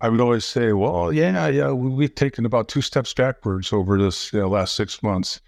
I 0.00 0.08
would 0.08 0.20
always 0.20 0.46
say, 0.46 0.72
well, 0.72 1.12
yeah, 1.12 1.48
yeah, 1.48 1.72
we've 1.72 2.14
taken 2.14 2.46
about 2.46 2.68
two 2.68 2.80
steps 2.80 3.12
backwards 3.12 3.72
over 3.74 3.98
this 3.98 4.32
you 4.32 4.40
know, 4.40 4.48
last 4.48 4.74
six 4.74 5.02
months. 5.02 5.40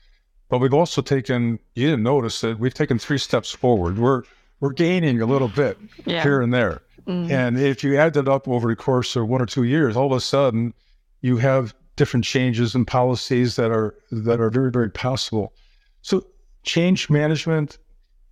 But 0.53 0.59
we've 0.59 0.75
also 0.75 1.01
taken, 1.01 1.59
you 1.75 1.89
didn't 1.89 2.03
notice 2.03 2.43
that 2.43 2.59
we've 2.59 2.75
taken 2.75 2.99
three 2.99 3.17
steps 3.17 3.51
forward. 3.51 3.97
We're, 3.97 4.23
we're 4.61 4.75
gaining 4.75 5.23
a 5.23 5.25
little 5.25 5.49
bit 5.49 5.79
yeah. 6.05 6.23
here 6.23 6.43
and 6.43 6.53
there. 6.53 6.83
Mm-hmm. 7.07 7.33
And 7.33 7.59
if 7.59 7.83
you 7.83 7.97
add 7.97 8.13
that 8.13 8.29
up 8.29 8.47
over 8.47 8.69
the 8.69 8.77
course 8.77 9.17
of 9.17 9.27
one 9.27 9.41
or 9.41 9.47
two 9.47 9.63
years, 9.63 9.97
all 9.97 10.13
of 10.13 10.13
a 10.13 10.21
sudden 10.21 10.75
you 11.23 11.39
have 11.39 11.75
different 11.97 12.27
changes 12.27 12.75
and 12.75 12.87
policies 12.87 13.57
that 13.57 13.71
are 13.71 13.95
that 14.11 14.43
are 14.43 14.51
very, 14.51 14.71
very 14.71 14.91
possible. 14.91 15.55
So 16.03 16.27
change 16.65 17.09
management 17.09 17.79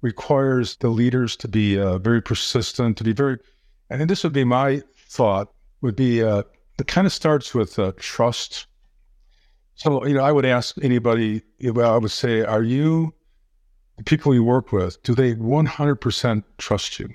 requires 0.03 0.77
the 0.77 0.91
leaders 0.91 1.37
to 1.37 1.49
be 1.49 1.81
uh, 1.81 1.97
very 1.97 2.21
persistent, 2.21 2.99
to 2.99 3.05
be 3.05 3.15
very, 3.15 3.39
and 3.89 4.11
this 4.11 4.25
would 4.25 4.35
be 4.35 4.45
my 4.45 4.83
thought, 5.09 5.55
would 5.81 5.97
be 5.97 6.23
uh, 6.23 6.43
it 6.79 6.87
kind 6.87 7.07
of 7.07 7.15
starts 7.15 7.55
with 7.55 7.79
uh, 7.79 7.93
trust. 7.97 8.67
So, 9.81 10.05
you 10.05 10.13
know, 10.13 10.23
I 10.23 10.31
would 10.31 10.45
ask 10.45 10.77
anybody, 10.83 11.41
well, 11.65 11.95
I 11.95 11.97
would 11.97 12.11
say, 12.11 12.43
are 12.43 12.63
you, 12.63 13.15
the 13.97 14.05
people 14.05 14.35
you 14.35 14.45
work 14.45 14.73
with, 14.73 15.03
do 15.05 15.15
they 15.15 15.35
100% 15.35 16.45
trust 16.59 16.99
you? 17.01 17.09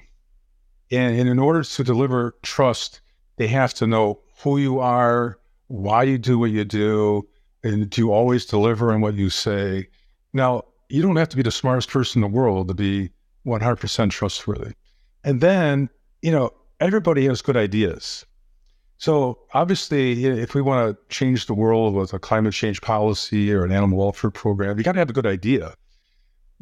And, 0.89 1.19
and 1.19 1.29
in 1.29 1.37
order 1.37 1.61
to 1.63 1.83
deliver 1.83 2.35
trust, 2.41 3.01
they 3.37 3.45
have 3.45 3.75
to 3.75 3.85
know 3.85 4.19
who 4.39 4.57
you 4.57 4.79
are, 4.79 5.37
why 5.67 6.01
you 6.03 6.17
do 6.17 6.39
what 6.39 6.49
you 6.49 6.65
do, 6.65 7.27
and 7.63 7.87
do 7.87 8.01
you 8.01 8.11
always 8.11 8.47
deliver 8.47 8.91
on 8.91 8.99
what 8.99 9.13
you 9.13 9.29
say. 9.29 9.87
Now, 10.33 10.63
you 10.89 11.03
don't 11.03 11.17
have 11.17 11.29
to 11.29 11.37
be 11.37 11.43
the 11.43 11.51
smartest 11.51 11.91
person 11.91 12.23
in 12.23 12.31
the 12.31 12.35
world 12.35 12.67
to 12.69 12.73
be 12.73 13.11
100% 13.45 14.09
trustworthy. 14.09 14.73
And 15.23 15.39
then, 15.39 15.87
you 16.23 16.31
know, 16.31 16.49
everybody 16.79 17.27
has 17.27 17.43
good 17.43 17.57
ideas. 17.57 18.25
So 18.97 19.39
obviously, 19.53 20.25
if 20.25 20.55
we 20.55 20.61
want 20.61 20.95
to 20.95 21.15
change 21.15 21.47
the 21.47 21.53
world 21.53 21.95
with 21.95 22.13
a 22.13 22.19
climate 22.19 22.53
change 22.53 22.81
policy 22.81 23.53
or 23.53 23.65
an 23.65 23.71
animal 23.71 23.97
welfare 23.97 24.31
program, 24.31 24.77
you 24.77 24.83
got 24.83 24.93
to 24.93 24.99
have 24.99 25.09
a 25.09 25.13
good 25.13 25.25
idea. 25.25 25.73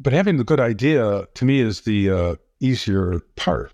But 0.00 0.12
having 0.12 0.38
the 0.38 0.44
good 0.44 0.60
idea 0.60 1.26
to 1.32 1.44
me 1.44 1.60
is 1.60 1.82
the 1.82 2.10
uh, 2.10 2.34
easier 2.60 3.20
part 3.36 3.72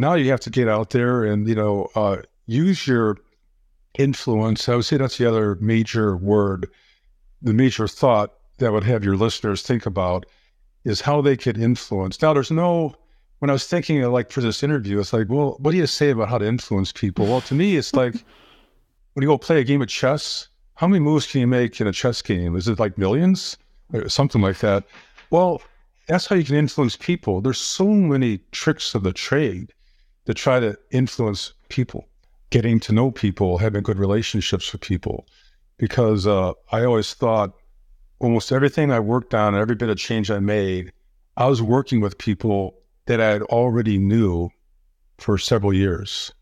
now 0.00 0.14
you 0.14 0.30
have 0.30 0.40
to 0.40 0.50
get 0.50 0.66
out 0.66 0.90
there 0.90 1.24
and 1.24 1.46
you 1.46 1.54
know 1.54 1.88
uh, 1.94 2.16
use 2.46 2.86
your 2.86 3.18
influence. 3.98 4.68
I 4.68 4.76
would 4.76 4.84
say 4.84 4.96
that's 4.96 5.18
the 5.18 5.28
other 5.28 5.56
major 5.56 6.16
word, 6.16 6.68
the 7.42 7.52
major 7.52 7.86
thought 7.86 8.32
that 8.58 8.72
would 8.72 8.84
have 8.84 9.04
your 9.04 9.16
listeners 9.16 9.62
think 9.62 9.86
about 9.86 10.24
is 10.84 11.02
how 11.02 11.20
they 11.20 11.36
could 11.36 11.58
influence. 11.58 12.20
Now, 12.22 12.32
there's 12.32 12.50
no 12.50 12.94
when 13.40 13.50
I 13.50 13.54
was 13.54 13.66
thinking 13.66 14.02
of 14.02 14.12
like 14.12 14.30
for 14.30 14.42
this 14.42 14.62
interview, 14.62 15.00
it's 15.00 15.12
like, 15.12 15.28
well, 15.28 15.56
what 15.60 15.72
do 15.72 15.78
you 15.78 15.86
say 15.86 16.10
about 16.10 16.28
how 16.28 16.38
to 16.38 16.46
influence 16.46 16.92
people? 16.92 17.26
Well, 17.26 17.40
to 17.42 17.54
me, 17.54 17.76
it's 17.76 17.94
like 17.94 18.14
when 19.14 19.22
you 19.22 19.28
go 19.28 19.38
play 19.38 19.60
a 19.60 19.64
game 19.64 19.82
of 19.82 19.88
chess, 19.88 20.48
how 20.74 20.86
many 20.86 21.00
moves 21.00 21.26
can 21.26 21.40
you 21.40 21.46
make 21.46 21.80
in 21.80 21.86
a 21.86 21.92
chess 21.92 22.22
game? 22.22 22.54
Is 22.54 22.68
it 22.68 22.78
like 22.78 22.96
millions 22.96 23.56
or 23.92 24.08
something 24.08 24.42
like 24.42 24.58
that? 24.58 24.84
Well, 25.30 25.62
that's 26.06 26.26
how 26.26 26.36
you 26.36 26.44
can 26.44 26.54
influence 26.54 26.96
people. 26.96 27.40
There's 27.40 27.58
so 27.58 27.86
many 27.86 28.40
tricks 28.52 28.94
of 28.94 29.02
the 29.02 29.12
trade 29.12 29.72
to 30.26 30.34
try 30.34 30.60
to 30.60 30.78
influence 30.90 31.54
people, 31.70 32.08
getting 32.50 32.78
to 32.80 32.92
know 32.92 33.10
people, 33.10 33.56
having 33.58 33.82
good 33.82 33.98
relationships 33.98 34.70
with 34.72 34.82
people. 34.82 35.26
Because 35.78 36.26
uh, 36.26 36.52
I 36.72 36.84
always 36.84 37.14
thought 37.14 37.54
almost 38.18 38.52
everything 38.52 38.92
I 38.92 39.00
worked 39.00 39.34
on, 39.34 39.54
every 39.54 39.76
bit 39.76 39.88
of 39.88 39.96
change 39.96 40.30
I 40.30 40.40
made, 40.40 40.92
I 41.38 41.46
was 41.46 41.62
working 41.62 42.00
with 42.00 42.18
people 42.18 42.79
that 43.06 43.20
I 43.20 43.28
had 43.28 43.42
already 43.42 43.98
knew 43.98 44.50
for 45.18 45.38
several 45.38 45.72
years. 45.72 46.32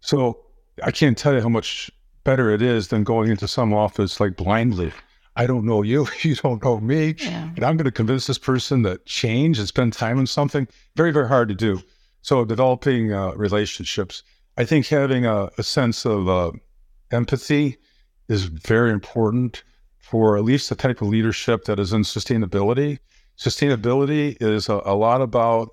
So 0.00 0.40
I 0.82 0.90
can't 0.90 1.16
tell 1.16 1.34
you 1.34 1.40
how 1.40 1.48
much 1.48 1.90
better 2.24 2.50
it 2.50 2.62
is 2.62 2.88
than 2.88 3.04
going 3.04 3.30
into 3.30 3.48
some 3.48 3.72
office 3.72 4.20
like 4.20 4.36
blindly. 4.36 4.92
I 5.36 5.46
don't 5.46 5.64
know 5.64 5.82
you, 5.82 6.06
you 6.22 6.34
don't 6.36 6.62
know 6.62 6.80
me, 6.80 7.14
yeah. 7.18 7.50
and 7.56 7.64
I'm 7.64 7.76
going 7.76 7.84
to 7.84 7.90
convince 7.90 8.26
this 8.26 8.38
person 8.38 8.82
to 8.84 8.98
change 9.04 9.58
and 9.58 9.68
spend 9.68 9.92
time 9.92 10.18
on 10.18 10.26
something. 10.26 10.68
Very, 10.96 11.12
very 11.12 11.28
hard 11.28 11.48
to 11.48 11.54
do. 11.54 11.82
So 12.22 12.44
developing 12.44 13.12
uh, 13.12 13.32
relationships, 13.32 14.22
I 14.58 14.64
think 14.64 14.86
having 14.86 15.24
a, 15.24 15.50
a 15.56 15.62
sense 15.62 16.04
of 16.04 16.28
uh, 16.28 16.52
empathy 17.10 17.78
is 18.28 18.44
very 18.44 18.90
important 18.90 19.64
for 19.98 20.36
at 20.36 20.44
least 20.44 20.68
the 20.68 20.74
type 20.74 21.00
of 21.00 21.08
leadership 21.08 21.64
that 21.64 21.78
is 21.78 21.92
in 21.92 22.02
sustainability. 22.02 22.98
Sustainability 23.40 24.36
is 24.38 24.68
a, 24.68 24.82
a 24.84 24.94
lot 24.94 25.22
about 25.22 25.70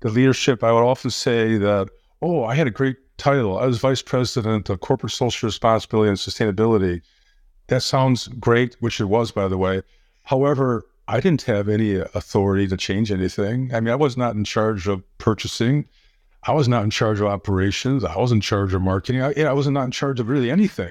the 0.00 0.08
leadership. 0.08 0.64
I 0.64 0.72
would 0.72 0.82
often 0.82 1.10
say 1.10 1.56
that, 1.56 1.88
oh, 2.20 2.42
I 2.42 2.56
had 2.56 2.66
a 2.66 2.72
great 2.72 2.96
title. 3.16 3.60
I 3.60 3.66
was 3.66 3.78
vice 3.78 4.02
president 4.02 4.68
of 4.68 4.80
corporate 4.80 5.12
social 5.12 5.46
responsibility 5.46 6.08
and 6.08 6.18
sustainability. 6.18 7.02
That 7.68 7.84
sounds 7.84 8.26
great, 8.26 8.76
which 8.80 9.00
it 9.00 9.04
was, 9.04 9.30
by 9.30 9.46
the 9.46 9.56
way. 9.56 9.82
However, 10.24 10.84
I 11.06 11.20
didn't 11.20 11.42
have 11.42 11.68
any 11.68 11.94
authority 11.94 12.66
to 12.66 12.76
change 12.76 13.12
anything. 13.12 13.72
I 13.72 13.78
mean, 13.78 13.92
I 13.92 13.96
was 13.96 14.16
not 14.16 14.34
in 14.34 14.42
charge 14.42 14.88
of 14.88 15.04
purchasing. 15.18 15.86
I 16.42 16.52
was 16.52 16.66
not 16.66 16.82
in 16.82 16.90
charge 16.90 17.20
of 17.20 17.28
operations. 17.28 18.02
I 18.02 18.16
was 18.16 18.32
in 18.32 18.40
charge 18.40 18.74
of 18.74 18.82
marketing. 18.82 19.22
I, 19.22 19.32
I 19.44 19.52
was 19.52 19.68
not 19.68 19.84
in 19.84 19.92
charge 19.92 20.18
of 20.18 20.28
really 20.28 20.50
anything. 20.50 20.90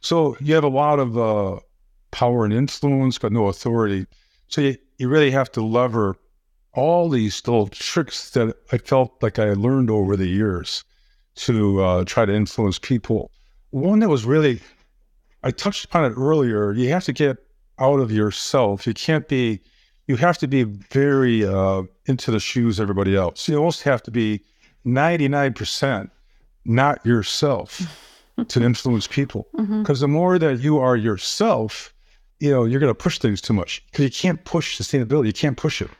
So 0.00 0.38
you 0.40 0.54
have 0.54 0.64
a 0.64 0.68
lot 0.68 0.98
of 0.98 1.18
uh, 1.18 1.60
power 2.12 2.46
and 2.46 2.54
influence, 2.54 3.18
but 3.18 3.30
no 3.30 3.48
authority. 3.48 4.06
So 4.48 4.62
you, 4.62 4.76
you 5.00 5.08
really 5.08 5.30
have 5.30 5.50
to 5.50 5.62
lever 5.62 6.14
all 6.74 7.08
these 7.08 7.42
little 7.48 7.68
tricks 7.68 8.30
that 8.32 8.54
I 8.70 8.76
felt 8.76 9.22
like 9.22 9.38
I 9.38 9.54
learned 9.54 9.90
over 9.90 10.14
the 10.14 10.28
years 10.28 10.84
to 11.36 11.82
uh, 11.82 12.04
try 12.04 12.26
to 12.26 12.34
influence 12.34 12.78
people. 12.78 13.30
One 13.70 14.00
that 14.00 14.10
was 14.10 14.26
really, 14.26 14.60
I 15.42 15.52
touched 15.52 15.86
upon 15.86 16.04
it 16.04 16.14
earlier. 16.16 16.72
You 16.72 16.90
have 16.90 17.04
to 17.04 17.14
get 17.14 17.38
out 17.78 17.98
of 17.98 18.12
yourself. 18.12 18.86
You 18.86 18.92
can't 18.92 19.26
be, 19.26 19.60
you 20.06 20.16
have 20.16 20.36
to 20.36 20.46
be 20.46 20.64
very 20.64 21.46
uh, 21.46 21.84
into 22.04 22.30
the 22.30 22.38
shoes 22.38 22.78
of 22.78 22.82
everybody 22.82 23.16
else. 23.16 23.48
You 23.48 23.56
almost 23.56 23.82
have 23.84 24.02
to 24.02 24.10
be 24.10 24.42
99% 24.84 26.10
not 26.66 27.04
yourself 27.06 27.80
to 28.48 28.62
influence 28.62 29.06
people. 29.06 29.46
Because 29.80 30.00
the 30.00 30.08
more 30.08 30.38
that 30.38 30.60
you 30.60 30.78
are 30.78 30.96
yourself, 30.96 31.94
you 32.40 32.50
know, 32.50 32.64
you're 32.64 32.80
going 32.80 32.90
to 32.90 32.94
push 32.94 33.18
things 33.18 33.40
too 33.40 33.52
much. 33.52 33.84
Because 33.90 34.04
you 34.04 34.10
can't 34.10 34.42
push 34.44 34.80
sustainability. 34.80 35.26
You 35.26 35.32
can't 35.32 35.56
push 35.56 35.80
it. 35.80 35.90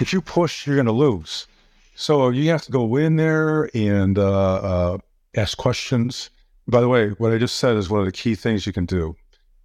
If 0.00 0.12
you 0.12 0.20
push, 0.20 0.66
you're 0.66 0.76
going 0.76 0.86
to 0.86 0.92
lose. 0.92 1.46
So 1.94 2.28
you 2.28 2.50
have 2.50 2.62
to 2.62 2.72
go 2.72 2.96
in 2.96 3.16
there 3.16 3.70
and 3.74 4.18
uh, 4.18 4.54
uh, 4.54 4.98
ask 5.34 5.56
questions. 5.58 6.30
By 6.68 6.80
the 6.80 6.88
way, 6.88 7.10
what 7.10 7.32
I 7.32 7.38
just 7.38 7.56
said 7.56 7.76
is 7.76 7.90
one 7.90 8.00
of 8.00 8.06
the 8.06 8.12
key 8.12 8.34
things 8.34 8.66
you 8.66 8.72
can 8.72 8.86
do. 8.86 9.16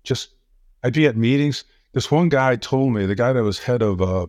Just, 0.04 0.30
I'd 0.84 0.94
be 0.94 1.08
at 1.08 1.18
meetings. 1.18 1.66
This 1.94 2.10
one 2.10 2.30
guy 2.30 2.56
told 2.56 2.94
me, 2.94 3.06
the 3.06 3.16
guy 3.16 3.34
that 3.34 3.44
was 3.44 3.60
head 3.60 3.82
of 3.82 4.02
uh, 4.02 4.28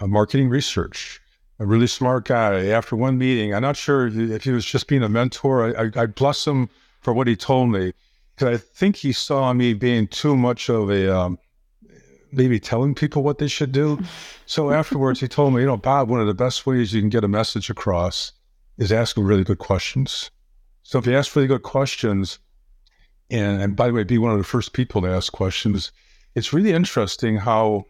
uh, 0.00 0.06
marketing 0.06 0.48
research, 0.48 1.20
a 1.58 1.66
really 1.66 1.86
smart 1.86 2.26
guy. 2.26 2.66
After 2.66 2.94
one 2.96 3.18
meeting, 3.18 3.54
I'm 3.54 3.62
not 3.62 3.76
sure 3.76 4.08
if 4.08 4.44
he, 4.44 4.52
was 4.52 4.64
just 4.64 4.86
being 4.86 5.02
a 5.02 5.08
mentor. 5.08 5.76
I, 5.76 5.84
I, 5.84 6.02
I 6.02 6.06
bless 6.06 6.46
him 6.46 6.68
for 7.00 7.12
what 7.12 7.26
he 7.26 7.36
told 7.36 7.70
me 7.70 7.92
because 8.36 8.60
I 8.60 8.62
think 8.62 8.96
he 8.96 9.12
saw 9.12 9.52
me 9.52 9.72
being 9.72 10.06
too 10.08 10.36
much 10.36 10.68
of 10.68 10.90
a 10.90 11.14
um, 11.14 11.38
maybe 12.32 12.60
telling 12.60 12.94
people 12.94 13.22
what 13.22 13.38
they 13.38 13.48
should 13.48 13.72
do. 13.72 13.98
So 14.44 14.70
afterwards, 14.72 15.20
he 15.20 15.28
told 15.28 15.54
me, 15.54 15.62
you 15.62 15.66
know, 15.66 15.76
Bob, 15.76 16.08
one 16.08 16.20
of 16.20 16.26
the 16.26 16.34
best 16.34 16.66
ways 16.66 16.92
you 16.92 17.00
can 17.00 17.08
get 17.08 17.24
a 17.24 17.28
message 17.28 17.70
across 17.70 18.32
is 18.78 18.92
asking 18.92 19.24
really 19.24 19.44
good 19.44 19.58
questions. 19.58 20.30
So 20.82 20.98
if 20.98 21.06
you 21.06 21.16
ask 21.16 21.34
really 21.34 21.48
good 21.48 21.62
questions, 21.62 22.38
and, 23.30 23.60
and 23.60 23.74
by 23.74 23.88
the 23.88 23.94
way, 23.94 24.04
be 24.04 24.18
one 24.18 24.32
of 24.32 24.38
the 24.38 24.44
first 24.44 24.72
people 24.72 25.00
to 25.02 25.08
ask 25.08 25.32
questions, 25.32 25.90
it's 26.34 26.52
really 26.52 26.72
interesting 26.72 27.36
how 27.38 27.86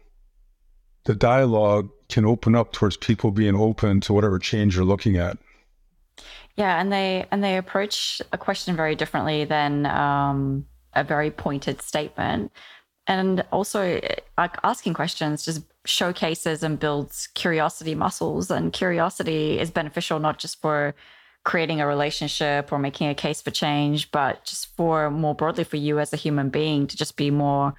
the 1.03 1.13
dialogue 1.13 1.89
can 2.09 2.25
open 2.25 2.55
up 2.55 2.71
towards 2.71 2.95
people 2.95 3.31
being 3.31 3.55
open 3.55 3.99
to 4.01 4.13
whatever 4.13 4.39
change 4.39 4.75
you're 4.75 4.85
looking 4.85 5.17
at. 5.17 5.37
Yeah, 6.57 6.81
and 6.81 6.91
they 6.91 7.27
and 7.31 7.43
they 7.43 7.57
approach 7.57 8.21
a 8.33 8.37
question 8.37 8.75
very 8.75 8.95
differently 8.95 9.45
than 9.45 9.85
um, 9.85 10.65
a 10.93 11.03
very 11.03 11.29
pointed 11.31 11.81
statement. 11.81 12.51
And 13.05 13.45
also, 13.51 14.01
like 14.37 14.57
asking 14.63 14.95
questions 14.95 15.45
just 15.45 15.61
showcases 15.85 16.63
and 16.63 16.79
builds 16.79 17.27
curiosity 17.35 17.95
muscles, 17.95 18.49
and 18.51 18.73
curiosity 18.73 19.59
is 19.59 19.69
beneficial 19.71 20.19
not 20.19 20.39
just 20.39 20.59
for 20.61 20.95
creating 21.45 21.79
a 21.79 21.87
relationship 21.87 22.73
or 22.73 22.79
making 22.79 23.07
a 23.07 23.15
case 23.15 23.41
for 23.41 23.51
change, 23.51 24.11
but 24.11 24.43
just 24.43 24.75
for 24.75 25.09
more 25.11 25.35
broadly 25.35 25.63
for 25.63 25.77
you 25.77 25.99
as 25.99 26.11
a 26.11 26.17
human 26.17 26.49
being 26.49 26.87
to 26.87 26.97
just 26.97 27.15
be 27.15 27.31
more 27.31 27.75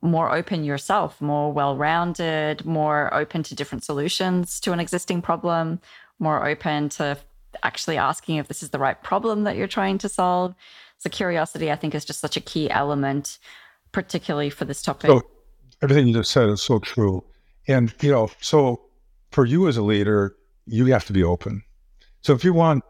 more 0.00 0.34
open 0.34 0.64
yourself, 0.64 1.20
more 1.20 1.52
well-rounded, 1.52 2.64
more 2.64 3.12
open 3.14 3.42
to 3.44 3.54
different 3.54 3.84
solutions 3.84 4.58
to 4.60 4.72
an 4.72 4.80
existing 4.80 5.22
problem, 5.22 5.80
more 6.18 6.48
open 6.48 6.88
to 6.88 7.16
actually 7.62 7.96
asking 7.96 8.36
if 8.36 8.48
this 8.48 8.62
is 8.62 8.70
the 8.70 8.78
right 8.78 9.00
problem 9.02 9.44
that 9.44 9.56
you're 9.56 9.66
trying 9.66 9.98
to 9.98 10.08
solve. 10.08 10.54
So 10.98 11.10
curiosity, 11.10 11.70
I 11.70 11.76
think, 11.76 11.94
is 11.94 12.04
just 12.04 12.20
such 12.20 12.36
a 12.36 12.40
key 12.40 12.70
element, 12.70 13.38
particularly 13.92 14.50
for 14.50 14.64
this 14.64 14.82
topic. 14.82 15.10
So 15.10 15.22
everything 15.82 16.08
you 16.08 16.14
just 16.14 16.30
said 16.30 16.48
is 16.48 16.62
so 16.62 16.78
true. 16.78 17.24
And, 17.68 17.92
you 18.00 18.10
know, 18.10 18.30
so 18.40 18.80
for 19.30 19.44
you 19.44 19.68
as 19.68 19.76
a 19.76 19.82
leader, 19.82 20.36
you 20.66 20.86
have 20.86 21.04
to 21.06 21.12
be 21.12 21.22
open. 21.22 21.62
So 22.22 22.34
if 22.34 22.44
you 22.44 22.52
want 22.52 22.84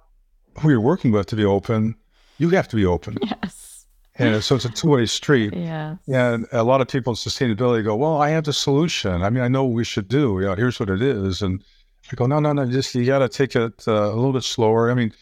who 0.60 0.70
you're 0.70 0.80
working 0.80 1.12
with 1.12 1.26
to 1.28 1.36
be 1.36 1.44
open, 1.44 1.96
you 2.38 2.50
have 2.50 2.68
to 2.68 2.76
be 2.76 2.84
open. 2.84 3.16
yes. 3.22 3.86
And 4.16 4.44
so 4.44 4.56
it's 4.56 4.64
a 4.64 4.68
two 4.68 4.88
way 4.88 5.06
street. 5.06 5.54
Yeah. 5.54 5.96
And 6.12 6.46
a 6.52 6.64
lot 6.64 6.80
of 6.80 6.88
people 6.88 7.12
in 7.12 7.16
sustainability 7.16 7.82
go, 7.82 7.96
well, 7.96 8.20
I 8.20 8.28
have 8.30 8.44
the 8.44 8.52
solution. 8.52 9.22
I 9.22 9.30
mean, 9.30 9.42
I 9.42 9.48
know 9.48 9.64
what 9.64 9.74
we 9.74 9.84
should 9.84 10.08
do. 10.08 10.38
You 10.40 10.46
know, 10.46 10.54
here's 10.54 10.78
what 10.78 10.90
it 10.90 11.00
is. 11.00 11.40
And 11.40 11.64
I 12.10 12.16
go, 12.16 12.26
no, 12.26 12.40
no, 12.40 12.52
no, 12.52 12.66
just 12.66 12.94
you 12.94 13.06
got 13.06 13.20
to 13.20 13.28
take 13.28 13.54
it 13.56 13.86
uh, 13.86 13.92
a 13.92 14.14
little 14.14 14.32
bit 14.32 14.42
slower. 14.42 14.90
I 14.90 14.94
mean, 14.94 15.12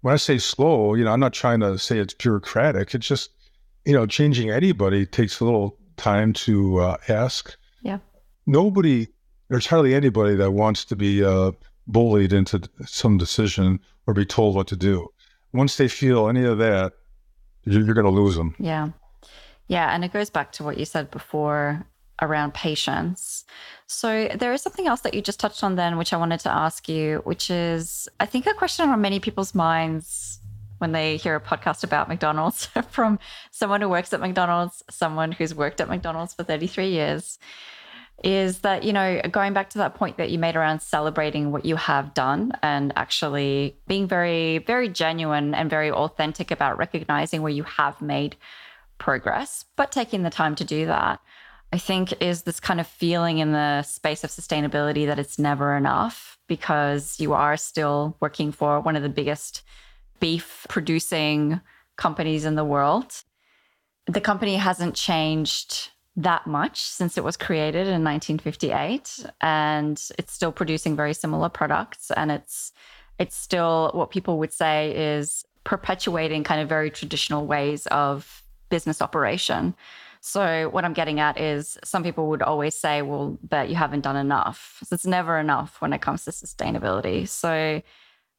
when 0.00 0.14
I 0.14 0.16
say 0.16 0.38
slow, 0.38 0.94
you 0.94 1.04
know, 1.04 1.12
I'm 1.12 1.20
not 1.20 1.32
trying 1.32 1.60
to 1.60 1.78
say 1.78 1.98
it's 1.98 2.14
bureaucratic. 2.14 2.94
It's 2.94 3.06
just, 3.06 3.30
you 3.84 3.92
know, 3.92 4.06
changing 4.06 4.50
anybody 4.50 5.06
takes 5.06 5.40
a 5.40 5.44
little 5.44 5.78
time 5.96 6.32
to 6.32 6.78
uh, 6.80 6.96
ask. 7.08 7.54
Yeah. 7.82 7.98
Nobody, 8.46 9.08
there's 9.48 9.66
hardly 9.66 9.94
anybody 9.94 10.34
that 10.36 10.50
wants 10.52 10.84
to 10.86 10.96
be 10.96 11.22
uh, 11.22 11.52
bullied 11.86 12.32
into 12.32 12.62
some 12.86 13.18
decision 13.18 13.78
or 14.06 14.14
be 14.14 14.24
told 14.24 14.56
what 14.56 14.66
to 14.68 14.76
do. 14.76 15.08
Once 15.52 15.76
they 15.76 15.86
feel 15.86 16.28
any 16.28 16.44
of 16.44 16.58
that, 16.58 16.94
you're, 17.64 17.84
you're 17.84 17.94
going 17.94 18.04
to 18.04 18.10
lose 18.10 18.34
them. 18.34 18.56
Yeah. 18.58 18.88
Yeah. 19.68 19.94
And 19.94 20.04
it 20.04 20.12
goes 20.12 20.30
back 20.30 20.50
to 20.52 20.64
what 20.64 20.78
you 20.78 20.84
said 20.84 21.10
before 21.12 21.86
around 22.20 22.54
patience. 22.54 23.44
So 23.92 24.28
there 24.34 24.52
is 24.52 24.62
something 24.62 24.86
else 24.86 25.02
that 25.02 25.14
you 25.14 25.22
just 25.22 25.38
touched 25.38 25.62
on 25.62 25.76
then, 25.76 25.98
which 25.98 26.12
I 26.12 26.16
wanted 26.16 26.40
to 26.40 26.50
ask 26.50 26.88
you, 26.88 27.20
which 27.24 27.50
is 27.50 28.08
I 28.18 28.26
think 28.26 28.46
a 28.46 28.54
question 28.54 28.88
on 28.88 29.00
many 29.00 29.20
people's 29.20 29.54
minds 29.54 30.40
when 30.78 30.92
they 30.92 31.16
hear 31.16 31.36
a 31.36 31.40
podcast 31.40 31.84
about 31.84 32.08
McDonald's 32.08 32.66
from 32.90 33.18
someone 33.50 33.80
who 33.80 33.88
works 33.88 34.12
at 34.12 34.20
McDonald's, 34.20 34.82
someone 34.90 35.30
who's 35.30 35.54
worked 35.54 35.80
at 35.80 35.88
McDonald's 35.88 36.34
for 36.34 36.42
33 36.42 36.88
years, 36.88 37.38
is 38.24 38.60
that, 38.60 38.82
you 38.82 38.92
know, 38.92 39.20
going 39.30 39.52
back 39.52 39.70
to 39.70 39.78
that 39.78 39.94
point 39.94 40.16
that 40.16 40.30
you 40.30 40.38
made 40.38 40.56
around 40.56 40.80
celebrating 40.80 41.52
what 41.52 41.64
you 41.64 41.76
have 41.76 42.14
done 42.14 42.52
and 42.62 42.92
actually 42.96 43.76
being 43.86 44.08
very, 44.08 44.58
very 44.58 44.88
genuine 44.88 45.54
and 45.54 45.70
very 45.70 45.90
authentic 45.90 46.50
about 46.50 46.78
recognizing 46.78 47.42
where 47.42 47.52
you 47.52 47.62
have 47.64 48.00
made 48.00 48.36
progress, 48.98 49.64
but 49.76 49.92
taking 49.92 50.22
the 50.22 50.30
time 50.30 50.54
to 50.54 50.64
do 50.64 50.86
that. 50.86 51.20
I 51.72 51.78
think 51.78 52.20
is 52.20 52.42
this 52.42 52.60
kind 52.60 52.80
of 52.80 52.86
feeling 52.86 53.38
in 53.38 53.52
the 53.52 53.82
space 53.82 54.24
of 54.24 54.30
sustainability 54.30 55.06
that 55.06 55.18
it's 55.18 55.38
never 55.38 55.74
enough 55.74 56.38
because 56.46 57.18
you 57.18 57.32
are 57.32 57.56
still 57.56 58.16
working 58.20 58.52
for 58.52 58.80
one 58.80 58.94
of 58.94 59.02
the 59.02 59.08
biggest 59.08 59.62
beef 60.20 60.66
producing 60.68 61.60
companies 61.96 62.44
in 62.44 62.56
the 62.56 62.64
world. 62.64 63.22
The 64.06 64.20
company 64.20 64.56
hasn't 64.56 64.94
changed 64.94 65.90
that 66.16 66.46
much 66.46 66.82
since 66.82 67.16
it 67.16 67.24
was 67.24 67.38
created 67.38 67.86
in 67.86 68.04
1958 68.04 69.24
and 69.40 69.98
it's 70.18 70.32
still 70.32 70.52
producing 70.52 70.94
very 70.94 71.14
similar 71.14 71.48
products 71.48 72.10
and 72.10 72.30
it's 72.30 72.72
it's 73.18 73.36
still 73.36 73.90
what 73.94 74.10
people 74.10 74.38
would 74.38 74.52
say 74.52 74.94
is 74.94 75.44
perpetuating 75.64 76.44
kind 76.44 76.60
of 76.60 76.68
very 76.68 76.90
traditional 76.90 77.46
ways 77.46 77.86
of 77.86 78.42
business 78.68 79.00
operation. 79.00 79.74
So 80.24 80.68
what 80.68 80.84
I'm 80.84 80.92
getting 80.92 81.18
at 81.18 81.36
is 81.36 81.76
some 81.82 82.04
people 82.04 82.28
would 82.28 82.42
always 82.42 82.76
say, 82.76 83.02
well, 83.02 83.36
but 83.42 83.68
you 83.68 83.74
haven't 83.74 84.02
done 84.02 84.14
enough. 84.14 84.78
So 84.84 84.94
it's 84.94 85.04
never 85.04 85.36
enough 85.36 85.80
when 85.80 85.92
it 85.92 86.00
comes 86.00 86.24
to 86.24 86.30
sustainability. 86.30 87.26
So 87.26 87.82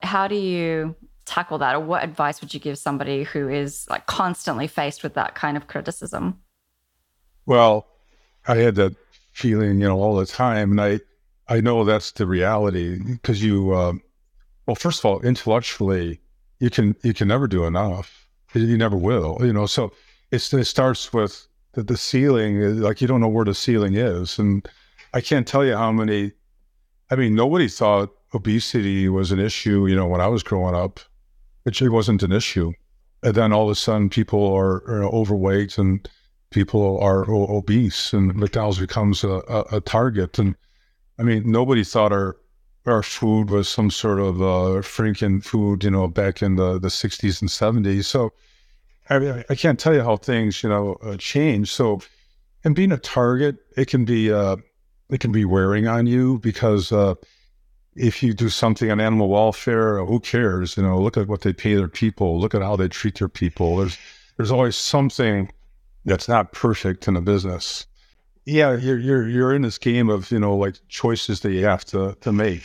how 0.01 0.29
do 0.29 0.35
you 0.35 0.95
tackle 1.25 1.57
that? 1.57 1.75
Or 1.75 1.81
what 1.81 2.01
advice 2.01 2.39
would 2.39 2.53
you 2.53 2.59
give 2.61 2.77
somebody 2.77 3.23
who 3.23 3.49
is 3.49 3.85
like 3.89 4.05
constantly 4.05 4.65
faced 4.65 5.03
with 5.03 5.13
that 5.15 5.35
kind 5.35 5.57
of 5.57 5.67
criticism? 5.67 6.39
Well, 7.45 7.85
I 8.47 8.55
had 8.55 8.75
that 8.75 8.95
feeling, 9.33 9.81
you 9.81 9.87
know, 9.89 9.99
all 9.99 10.15
the 10.15 10.25
time, 10.25 10.71
and 10.71 10.79
I, 10.79 11.01
I 11.53 11.59
know 11.59 11.83
that's 11.83 12.11
the 12.11 12.25
reality 12.25 12.97
because 13.03 13.43
you, 13.43 13.73
uh, 13.73 13.93
well, 14.67 14.75
first 14.75 14.99
of 14.99 15.05
all, 15.05 15.19
intellectually, 15.19 16.21
you 16.59 16.69
can 16.69 16.95
you 17.03 17.13
can 17.13 17.27
never 17.27 17.45
do 17.45 17.65
enough. 17.65 18.29
You 18.53 18.77
never 18.77 18.95
will, 18.95 19.37
you 19.41 19.51
know. 19.51 19.65
So 19.65 19.91
it 20.31 20.39
starts 20.39 21.11
with 21.11 21.45
the, 21.73 21.83
the 21.83 21.97
ceiling. 21.97 22.57
is 22.57 22.77
Like 22.77 23.01
you 23.01 23.07
don't 23.07 23.21
know 23.21 23.27
where 23.27 23.45
the 23.45 23.55
ceiling 23.55 23.95
is, 23.95 24.39
and 24.39 24.67
I 25.13 25.21
can't 25.21 25.47
tell 25.47 25.65
you 25.65 25.75
how 25.75 25.91
many. 25.91 26.31
I 27.11 27.15
mean, 27.15 27.35
nobody 27.35 27.67
thought 27.67 28.09
obesity 28.33 29.07
was 29.09 29.31
an 29.31 29.39
issue, 29.39 29.85
you 29.87 29.95
know, 29.95 30.07
when 30.07 30.21
I 30.21 30.27
was 30.27 30.41
growing 30.41 30.75
up. 30.75 30.99
It 31.65 31.79
wasn't 31.89 32.23
an 32.23 32.31
issue, 32.31 32.73
and 33.21 33.35
then 33.35 33.53
all 33.53 33.65
of 33.65 33.71
a 33.71 33.75
sudden, 33.75 34.09
people 34.09 34.53
are, 34.53 34.83
are 34.85 35.05
overweight 35.05 35.77
and 35.77 36.07
people 36.53 36.99
are 36.99 37.29
obese 37.29 38.13
and 38.13 38.35
McDonald's 38.35 38.79
becomes 38.79 39.23
a, 39.23 39.41
a, 39.49 39.77
a, 39.77 39.81
target. 39.81 40.37
And 40.37 40.55
I 41.17 41.23
mean, 41.23 41.51
nobody 41.51 41.83
thought 41.83 42.11
our 42.11 42.37
our 42.85 43.01
food 43.01 43.49
was 43.49 43.69
some 43.69 43.89
sort 43.89 44.19
of 44.19 44.41
uh, 44.41 44.81
Franken 44.81 45.43
food, 45.43 45.85
you 45.85 45.91
know, 45.91 46.07
back 46.07 46.41
in 46.41 46.57
the, 46.57 46.77
the 46.79 46.89
60s 46.89 47.41
and 47.41 47.49
70s. 47.49 48.03
So 48.03 48.33
I 49.09 49.19
mean, 49.19 49.43
I 49.49 49.55
can't 49.55 49.79
tell 49.79 49.93
you 49.93 50.01
how 50.01 50.17
things, 50.17 50.63
you 50.63 50.69
know, 50.69 50.93
uh, 51.03 51.17
change. 51.17 51.71
So, 51.71 52.01
and 52.63 52.75
being 52.75 52.91
a 52.91 52.97
target, 52.97 53.57
it 53.75 53.87
can 53.87 54.05
be 54.05 54.31
uh, 54.31 54.57
it 55.09 55.19
can 55.19 55.31
be 55.31 55.45
wearing 55.45 55.87
on 55.87 56.07
you 56.07 56.39
because 56.39 56.91
uh, 56.91 57.15
if 57.95 58.23
you 58.23 58.33
do 58.33 58.49
something 58.49 58.89
on 58.89 58.99
animal 58.99 59.29
welfare, 59.29 60.03
who 60.05 60.19
cares? 60.19 60.77
You 60.77 60.83
know, 60.83 60.99
look 60.99 61.17
at 61.17 61.27
what 61.27 61.41
they 61.41 61.53
pay 61.53 61.75
their 61.75 61.87
people. 61.87 62.39
Look 62.39 62.55
at 62.55 62.61
how 62.61 62.75
they 62.75 62.87
treat 62.87 63.19
their 63.19 63.29
people. 63.29 63.77
There's 63.77 63.97
there's 64.37 64.51
always 64.51 64.75
something 64.75 65.51
that's 66.05 66.27
not 66.27 66.53
perfect 66.53 67.07
in 67.07 67.15
a 67.15 67.21
business. 67.21 67.85
Yeah, 68.45 68.75
you're 68.75 68.99
you're 68.99 69.27
you're 69.27 69.53
in 69.53 69.61
this 69.61 69.77
game 69.77 70.09
of 70.09 70.31
you 70.31 70.39
know 70.39 70.55
like 70.55 70.75
choices 70.87 71.41
that 71.41 71.51
you 71.51 71.65
have 71.65 71.85
to 71.85 72.15
to 72.21 72.31
make. 72.31 72.63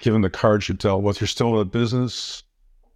Given 0.00 0.22
the 0.22 0.30
cards 0.30 0.68
you're 0.68 0.76
dealt 0.76 1.02
with, 1.02 1.20
you're 1.20 1.28
still 1.28 1.54
in 1.54 1.60
a 1.60 1.64
business 1.64 2.42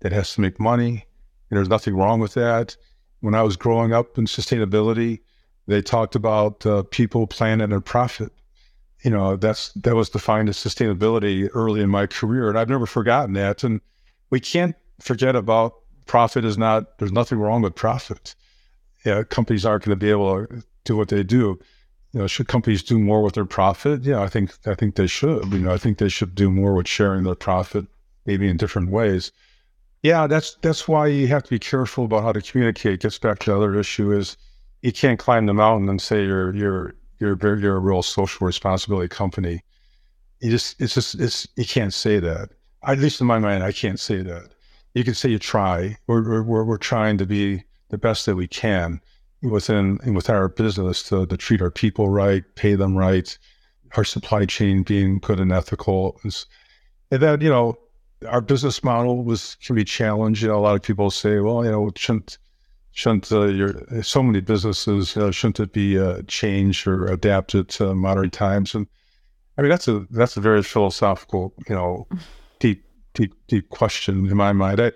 that 0.00 0.10
has 0.10 0.34
to 0.34 0.40
make 0.40 0.58
money, 0.58 1.06
and 1.50 1.56
there's 1.56 1.68
nothing 1.68 1.94
wrong 1.94 2.20
with 2.20 2.34
that. 2.34 2.76
When 3.20 3.34
I 3.34 3.42
was 3.42 3.56
growing 3.56 3.92
up 3.92 4.18
in 4.18 4.26
sustainability, 4.26 5.20
they 5.66 5.82
talked 5.82 6.14
about 6.14 6.64
uh, 6.64 6.82
people, 6.84 7.26
planet, 7.26 7.72
and 7.72 7.84
profit. 7.84 8.32
You 9.02 9.10
know, 9.10 9.36
that's 9.36 9.72
that 9.72 9.94
was 9.94 10.08
defined 10.08 10.48
as 10.48 10.56
sustainability 10.56 11.48
early 11.54 11.80
in 11.80 11.90
my 11.90 12.06
career, 12.06 12.48
and 12.48 12.58
I've 12.58 12.68
never 12.68 12.86
forgotten 12.86 13.34
that. 13.34 13.62
And 13.62 13.80
we 14.30 14.40
can't 14.40 14.74
forget 15.00 15.36
about 15.36 15.74
profit 16.06 16.44
is 16.44 16.56
not. 16.56 16.98
There's 16.98 17.12
nothing 17.12 17.38
wrong 17.38 17.62
with 17.62 17.74
profit. 17.74 18.34
Yeah, 19.04 19.22
companies 19.22 19.64
aren't 19.64 19.84
going 19.84 19.98
to 19.98 20.04
be 20.04 20.10
able 20.10 20.46
to 20.46 20.64
do 20.84 20.96
what 20.96 21.08
they 21.08 21.22
do. 21.22 21.58
You 22.12 22.20
know, 22.20 22.26
should 22.26 22.48
companies 22.48 22.82
do 22.82 22.98
more 22.98 23.22
with 23.22 23.34
their 23.34 23.44
profit? 23.44 24.02
Yeah, 24.02 24.22
I 24.22 24.28
think 24.28 24.54
I 24.66 24.74
think 24.74 24.96
they 24.96 25.06
should. 25.06 25.52
You 25.52 25.58
know, 25.60 25.72
I 25.72 25.78
think 25.78 25.98
they 25.98 26.08
should 26.08 26.34
do 26.34 26.50
more 26.50 26.74
with 26.74 26.88
sharing 26.88 27.24
their 27.24 27.34
profit, 27.34 27.86
maybe 28.24 28.48
in 28.48 28.56
different 28.56 28.90
ways. 28.90 29.32
Yeah, 30.06 30.28
that's 30.28 30.54
that's 30.62 30.86
why 30.86 31.08
you 31.08 31.26
have 31.26 31.42
to 31.42 31.50
be 31.50 31.58
careful 31.58 32.04
about 32.04 32.22
how 32.22 32.30
to 32.30 32.40
communicate. 32.40 33.00
Gets 33.00 33.18
back 33.18 33.40
to 33.40 33.50
the 33.50 33.56
other 33.56 33.74
issue 33.74 34.12
is 34.12 34.36
you 34.80 34.92
can't 34.92 35.18
climb 35.18 35.46
the 35.46 35.52
mountain 35.52 35.88
and 35.88 36.00
say 36.00 36.24
you're 36.24 36.54
you're 36.54 36.94
you're 37.18 37.36
you're 37.58 37.76
a 37.76 37.80
real 37.80 38.04
social 38.04 38.46
responsibility 38.46 39.08
company. 39.08 39.64
You 40.40 40.52
just 40.52 40.80
it's 40.80 40.94
just 40.94 41.16
it's 41.16 41.48
you 41.56 41.64
can't 41.64 41.92
say 41.92 42.20
that. 42.20 42.50
At 42.84 43.00
least 43.00 43.20
in 43.20 43.26
my 43.26 43.40
mind, 43.40 43.64
I 43.64 43.72
can't 43.72 43.98
say 43.98 44.22
that. 44.22 44.50
You 44.94 45.02
can 45.02 45.14
say 45.14 45.28
you 45.28 45.40
try. 45.40 45.98
We're 46.06 46.40
we're 46.44 46.62
we're 46.62 46.78
trying 46.78 47.18
to 47.18 47.26
be 47.26 47.64
the 47.88 47.98
best 47.98 48.26
that 48.26 48.36
we 48.36 48.46
can 48.46 49.00
within 49.42 49.98
with 50.14 50.30
our 50.30 50.48
business 50.48 51.02
to, 51.08 51.26
to 51.26 51.36
treat 51.36 51.60
our 51.60 51.72
people 51.72 52.10
right, 52.10 52.44
pay 52.54 52.76
them 52.76 52.96
right, 52.96 53.36
our 53.96 54.04
supply 54.04 54.44
chain 54.44 54.84
being 54.84 55.18
good 55.18 55.40
and 55.40 55.50
ethical, 55.50 56.20
and 56.22 56.44
then 57.10 57.40
you 57.40 57.50
know 57.50 57.76
our 58.28 58.40
business 58.40 58.82
model 58.82 59.24
was 59.24 59.56
can 59.64 59.76
be 59.76 59.84
challenged. 59.84 60.42
You 60.42 60.48
know, 60.48 60.58
a 60.58 60.60
lot 60.60 60.76
of 60.76 60.82
people 60.82 61.10
say, 61.10 61.40
well, 61.40 61.64
you 61.64 61.70
know, 61.70 61.90
shouldn't 61.96 62.38
shouldn't 62.92 63.30
uh, 63.30 63.46
your 63.46 64.02
so 64.02 64.22
many 64.22 64.40
businesses 64.40 65.16
uh, 65.16 65.30
shouldn't 65.30 65.60
it 65.60 65.72
be 65.72 65.98
uh, 65.98 66.22
changed 66.26 66.86
or 66.86 67.06
adapted 67.06 67.68
to 67.68 67.94
modern 67.94 68.30
times? 68.30 68.74
And 68.74 68.86
I 69.58 69.62
mean, 69.62 69.70
that's 69.70 69.88
a 69.88 70.06
that's 70.10 70.36
a 70.36 70.40
very 70.40 70.62
philosophical, 70.62 71.54
you 71.68 71.74
know, 71.74 72.08
deep 72.58 72.84
deep 73.14 73.34
deep 73.48 73.68
question 73.70 74.26
in 74.26 74.36
my 74.36 74.52
mind. 74.52 74.80
I 74.80 74.92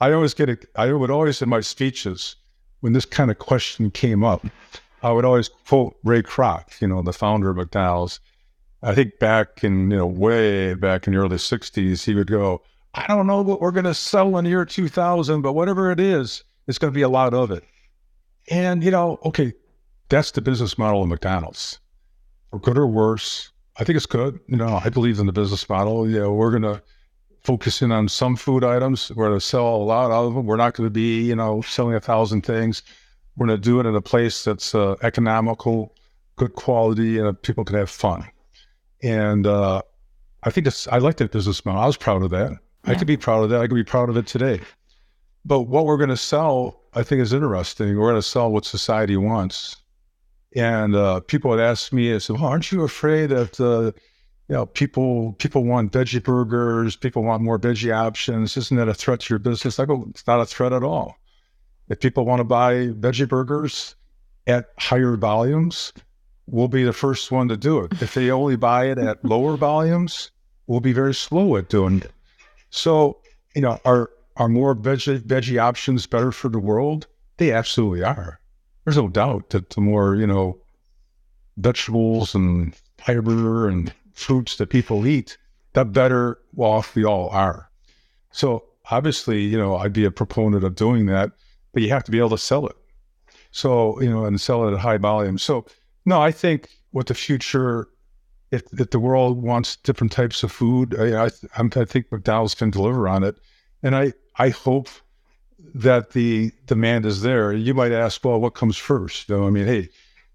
I 0.00 0.12
always 0.12 0.34
get 0.34 0.48
it. 0.48 0.66
I 0.76 0.92
would 0.92 1.10
always 1.10 1.42
in 1.42 1.48
my 1.48 1.60
speeches 1.60 2.36
when 2.80 2.92
this 2.92 3.04
kind 3.04 3.30
of 3.30 3.38
question 3.38 3.90
came 3.90 4.24
up, 4.24 4.44
I 5.02 5.12
would 5.12 5.24
always 5.24 5.48
quote 5.48 5.96
Ray 6.04 6.22
Kroc, 6.22 6.80
you 6.80 6.88
know, 6.88 7.02
the 7.02 7.12
founder 7.12 7.50
of 7.50 7.56
McDonald's. 7.56 8.20
I 8.82 8.94
think 8.94 9.18
back 9.18 9.62
in, 9.62 9.90
you 9.90 9.98
know, 9.98 10.06
way 10.06 10.74
back 10.74 11.06
in 11.06 11.12
the 11.12 11.18
early 11.18 11.36
60s, 11.36 12.04
he 12.04 12.14
would 12.14 12.30
go, 12.30 12.62
I 12.94 13.06
don't 13.06 13.26
know 13.26 13.42
what 13.42 13.60
we're 13.60 13.70
going 13.70 13.84
to 13.84 13.94
sell 13.94 14.36
in 14.38 14.44
the 14.44 14.50
year 14.50 14.64
2000, 14.64 15.42
but 15.42 15.52
whatever 15.52 15.90
it 15.90 16.00
is, 16.00 16.44
it's 16.66 16.78
going 16.78 16.92
to 16.92 16.96
be 16.96 17.02
a 17.02 17.08
lot 17.08 17.34
of 17.34 17.50
it. 17.50 17.64
And, 18.48 18.82
you 18.82 18.90
know, 18.90 19.18
okay, 19.24 19.52
that's 20.08 20.30
the 20.30 20.40
business 20.40 20.78
model 20.78 21.02
of 21.02 21.08
McDonald's. 21.08 21.78
For 22.50 22.58
good 22.58 22.78
or 22.78 22.86
worse, 22.86 23.52
I 23.76 23.84
think 23.84 23.96
it's 23.96 24.06
good. 24.06 24.40
You 24.48 24.56
know, 24.56 24.80
I 24.82 24.88
believe 24.88 25.20
in 25.20 25.26
the 25.26 25.32
business 25.32 25.68
model. 25.68 26.08
You 26.08 26.20
know, 26.20 26.32
we're 26.32 26.50
going 26.50 26.62
to 26.62 26.82
focus 27.42 27.82
in 27.82 27.92
on 27.92 28.08
some 28.08 28.34
food 28.34 28.64
items. 28.64 29.12
We're 29.14 29.28
going 29.28 29.38
to 29.38 29.44
sell 29.44 29.66
a 29.66 29.76
lot 29.76 30.10
of 30.10 30.34
them. 30.34 30.46
We're 30.46 30.56
not 30.56 30.74
going 30.74 30.86
to 30.86 30.90
be, 30.90 31.22
you 31.22 31.36
know, 31.36 31.60
selling 31.62 31.94
a 31.94 32.00
thousand 32.00 32.42
things. 32.42 32.82
We're 33.36 33.46
going 33.46 33.60
to 33.60 33.62
do 33.62 33.78
it 33.78 33.86
in 33.86 33.94
a 33.94 34.00
place 34.00 34.42
that's 34.42 34.74
uh, 34.74 34.96
economical, 35.02 35.94
good 36.36 36.54
quality, 36.54 37.18
and 37.18 37.40
people 37.42 37.64
can 37.64 37.76
have 37.76 37.90
fun. 37.90 38.26
And 39.02 39.46
uh, 39.46 39.82
I 40.42 40.50
think 40.50 40.68
I 40.90 40.98
like 40.98 41.16
that 41.18 41.32
business 41.32 41.64
model. 41.64 41.80
I 41.80 41.86
was 41.86 41.96
proud 41.96 42.22
of 42.22 42.30
that. 42.30 42.50
Yeah. 42.50 42.92
I 42.92 42.94
could 42.94 43.06
be 43.06 43.16
proud 43.16 43.44
of 43.44 43.50
that. 43.50 43.60
I 43.60 43.66
could 43.66 43.74
be 43.74 43.84
proud 43.84 44.08
of 44.08 44.16
it 44.16 44.26
today. 44.26 44.60
But 45.44 45.62
what 45.62 45.86
we're 45.86 45.96
going 45.96 46.10
to 46.10 46.16
sell, 46.16 46.80
I 46.94 47.02
think, 47.02 47.22
is 47.22 47.32
interesting. 47.32 47.96
We're 47.96 48.10
going 48.10 48.16
to 48.16 48.22
sell 48.22 48.50
what 48.50 48.64
society 48.64 49.16
wants. 49.16 49.76
And 50.56 50.96
uh, 50.96 51.20
people 51.20 51.50
would 51.50 51.60
ask 51.60 51.92
me, 51.92 52.14
"I 52.14 52.18
said, 52.18 52.36
well, 52.36 52.46
aren't 52.46 52.72
you 52.72 52.82
afraid 52.82 53.30
that 53.30 53.60
uh, 53.60 53.92
you 54.48 54.54
know 54.54 54.66
people 54.66 55.32
people 55.34 55.64
want 55.64 55.92
veggie 55.92 56.22
burgers? 56.22 56.96
People 56.96 57.22
want 57.22 57.42
more 57.42 57.58
veggie 57.58 57.94
options. 57.94 58.56
Isn't 58.56 58.76
that 58.76 58.88
a 58.88 58.94
threat 58.94 59.20
to 59.20 59.32
your 59.32 59.38
business?" 59.38 59.78
I 59.78 59.84
go, 59.84 60.06
"It's 60.10 60.26
not 60.26 60.40
a 60.40 60.46
threat 60.46 60.72
at 60.72 60.82
all. 60.82 61.16
If 61.88 62.00
people 62.00 62.24
want 62.24 62.40
to 62.40 62.44
buy 62.44 62.88
veggie 62.88 63.28
burgers 63.28 63.94
at 64.46 64.70
higher 64.78 65.16
volumes, 65.16 65.92
we'll 66.50 66.68
be 66.68 66.82
the 66.82 66.92
first 66.92 67.30
one 67.30 67.48
to 67.48 67.56
do 67.56 67.80
it. 67.80 67.92
If 68.02 68.14
they 68.14 68.30
only 68.30 68.56
buy 68.56 68.86
it 68.86 68.98
at 68.98 69.24
lower 69.24 69.56
volumes, 69.56 70.30
we'll 70.66 70.80
be 70.80 70.92
very 70.92 71.14
slow 71.14 71.56
at 71.56 71.68
doing 71.68 72.00
it. 72.00 72.12
So, 72.70 73.18
you 73.54 73.62
know, 73.62 73.80
are 73.84 74.10
are 74.36 74.48
more 74.48 74.74
veggie 74.74 75.20
veggie 75.20 75.60
options 75.60 76.06
better 76.06 76.32
for 76.32 76.48
the 76.48 76.58
world? 76.58 77.06
They 77.36 77.52
absolutely 77.52 78.04
are. 78.04 78.40
There's 78.84 78.96
no 78.96 79.08
doubt 79.08 79.50
that 79.50 79.70
the 79.70 79.80
more, 79.80 80.16
you 80.16 80.26
know, 80.26 80.58
vegetables 81.56 82.34
and 82.34 82.74
fiber 82.98 83.68
and 83.68 83.92
fruits 84.12 84.56
that 84.56 84.70
people 84.70 85.06
eat, 85.06 85.36
the 85.72 85.84
better 85.84 86.38
off 86.56 86.94
we 86.94 87.04
all 87.04 87.28
are. 87.30 87.70
So 88.32 88.64
obviously, 88.90 89.42
you 89.42 89.58
know, 89.58 89.76
I'd 89.76 89.92
be 89.92 90.04
a 90.04 90.10
proponent 90.10 90.64
of 90.64 90.74
doing 90.74 91.06
that, 91.06 91.32
but 91.72 91.82
you 91.82 91.90
have 91.90 92.04
to 92.04 92.10
be 92.10 92.18
able 92.18 92.30
to 92.30 92.38
sell 92.38 92.66
it. 92.66 92.76
So, 93.52 94.00
you 94.00 94.08
know, 94.10 94.24
and 94.24 94.40
sell 94.40 94.68
it 94.68 94.72
at 94.72 94.78
high 94.78 94.98
volume. 94.98 95.38
So 95.38 95.66
no, 96.10 96.20
I 96.20 96.32
think 96.32 96.68
what 96.90 97.06
the 97.06 97.14
future, 97.14 97.88
if, 98.50 98.62
if 98.72 98.90
the 98.90 98.98
world 98.98 99.40
wants 99.40 99.76
different 99.76 100.12
types 100.12 100.42
of 100.42 100.50
food, 100.50 100.98
I, 100.98 101.26
I, 101.26 101.30
I 101.56 101.84
think 101.84 102.10
McDonald's 102.10 102.56
can 102.56 102.70
deliver 102.70 103.08
on 103.08 103.22
it. 103.22 103.36
And 103.84 103.94
I, 103.94 104.12
I 104.36 104.48
hope 104.48 104.88
that 105.72 106.10
the 106.10 106.50
demand 106.66 107.06
is 107.06 107.22
there. 107.22 107.52
You 107.52 107.74
might 107.74 107.92
ask, 107.92 108.24
well, 108.24 108.40
what 108.40 108.54
comes 108.54 108.76
first? 108.76 109.28
You 109.28 109.36
know, 109.36 109.46
I 109.46 109.50
mean, 109.50 109.66
hey, 109.66 109.88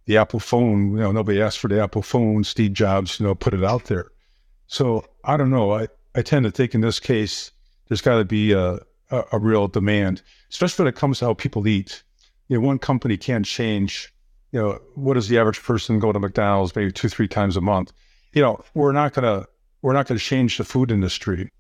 the 0.05 0.15
Apple 0.15 0.39
phone, 0.39 0.91
you 0.91 0.99
know, 0.99 1.11
nobody 1.11 1.41
asked 1.41 1.59
for 1.59 1.67
the 1.67 1.84
Apple 1.84 2.01
phone. 2.01 2.45
Steve 2.45 2.71
Jobs, 2.71 3.19
you 3.19 3.26
know, 3.26 3.36
put 3.36 3.53
it 3.53 3.63
out 3.63 3.86
there. 3.86 4.07
So 4.67 5.03
I 5.26 5.36
don't 5.36 5.49
know. 5.49 5.73
I, 5.73 5.89
I 6.15 6.21
tend 6.21 6.45
to 6.45 6.51
think 6.51 6.73
in 6.73 6.82
this 6.82 7.01
case, 7.01 7.51
there's 7.89 8.01
got 8.01 8.17
to 8.17 8.26
be 8.26 8.53
a, 8.53 8.80
a, 9.11 9.23
a, 9.34 9.39
real 9.39 9.67
demand, 9.67 10.21
especially 10.49 10.84
when 10.84 10.93
it 10.93 10.97
comes 10.97 11.19
to 11.19 11.26
how 11.26 11.34
people 11.34 11.67
eat. 11.67 12.01
You 12.47 12.57
know, 12.57 12.65
one 12.65 12.80
company 12.80 13.17
can't 13.17 13.45
change 13.45 14.13
you 14.56 14.62
know, 14.62 14.80
what 14.93 15.16
does 15.16 15.28
the 15.28 15.38
average 15.38 15.62
person 15.62 15.99
go 15.99 16.14
to 16.14 16.20
McDonald's 16.20 16.74
maybe 16.78 16.89
two, 16.89 17.10
three 17.10 17.28
times 17.28 17.58
a 17.58 17.62
month? 17.62 17.91
You 18.32 18.41
know, 18.41 18.64
we're 18.74 18.93
not 18.93 19.12
gonna 19.14 19.47
we're 19.82 19.91
not 19.91 20.08
gonna 20.08 20.18
change 20.18 20.58
the 20.58 20.64
food 20.64 20.91
industry, 20.91 21.51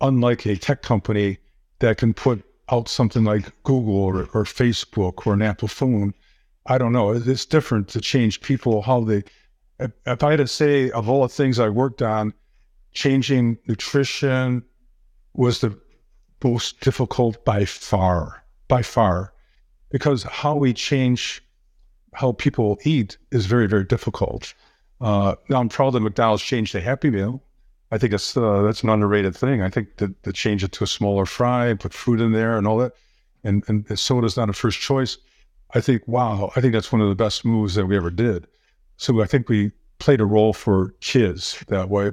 unlike 0.00 0.46
a 0.46 0.56
tech 0.56 0.80
company 0.80 1.36
that 1.80 1.98
can 1.98 2.14
put 2.14 2.42
out 2.70 2.88
something 2.88 3.24
like 3.24 3.52
Google 3.64 3.94
or, 3.94 4.20
or 4.32 4.44
Facebook 4.44 5.26
or 5.26 5.34
an 5.34 5.42
Apple 5.42 5.68
phone. 5.68 6.14
I 6.64 6.78
don't 6.78 6.94
know. 6.94 7.10
It's 7.10 7.44
different 7.44 7.88
to 7.88 8.00
change 8.00 8.40
people 8.40 8.80
how 8.80 9.04
they. 9.04 9.22
If 9.78 10.22
I 10.24 10.30
had 10.30 10.38
to 10.38 10.46
say 10.46 10.90
of 10.92 11.10
all 11.10 11.20
the 11.20 11.28
things 11.28 11.58
I 11.58 11.68
worked 11.68 12.00
on, 12.00 12.32
changing 12.92 13.58
nutrition 13.68 14.64
was 15.34 15.60
the 15.60 15.78
most 16.42 16.80
difficult 16.80 17.44
by 17.44 17.66
far, 17.66 18.42
by 18.66 18.80
far, 18.80 19.34
because 19.90 20.22
how 20.22 20.56
we 20.56 20.72
change 20.72 21.42
how 22.14 22.32
people 22.32 22.78
eat 22.84 23.16
is 23.30 23.46
very, 23.46 23.66
very 23.66 23.84
difficult. 23.84 24.54
Uh, 25.00 25.34
now 25.48 25.60
I'm 25.60 25.68
proud 25.68 25.90
that 25.90 26.00
McDonald's 26.00 26.42
changed 26.42 26.74
the 26.74 26.80
Happy 26.80 27.10
Meal. 27.10 27.42
I 27.90 27.98
think 27.98 28.12
it's 28.12 28.36
uh, 28.36 28.62
that's 28.62 28.82
an 28.82 28.88
underrated 28.88 29.36
thing. 29.36 29.62
I 29.62 29.68
think 29.68 29.96
that 29.96 30.22
to 30.22 30.32
change 30.32 30.62
it 30.62 30.72
to 30.72 30.84
a 30.84 30.86
smaller 30.86 31.26
fry, 31.26 31.74
put 31.74 31.92
fruit 31.92 32.20
in 32.20 32.32
there, 32.32 32.56
and 32.56 32.66
all 32.66 32.78
that, 32.78 32.92
and 33.42 33.64
and 33.68 33.98
soda's 33.98 34.36
not 34.36 34.48
a 34.48 34.52
first 34.52 34.78
choice. 34.78 35.18
I 35.74 35.80
think 35.80 36.06
wow, 36.06 36.52
I 36.54 36.60
think 36.60 36.72
that's 36.72 36.92
one 36.92 37.00
of 37.00 37.08
the 37.08 37.14
best 37.14 37.44
moves 37.44 37.74
that 37.74 37.86
we 37.86 37.96
ever 37.96 38.10
did. 38.10 38.46
So 38.96 39.22
I 39.22 39.26
think 39.26 39.48
we 39.48 39.72
played 39.98 40.20
a 40.20 40.26
role 40.26 40.52
for 40.52 40.94
kids 41.00 41.64
that 41.68 41.88
way. 41.88 42.12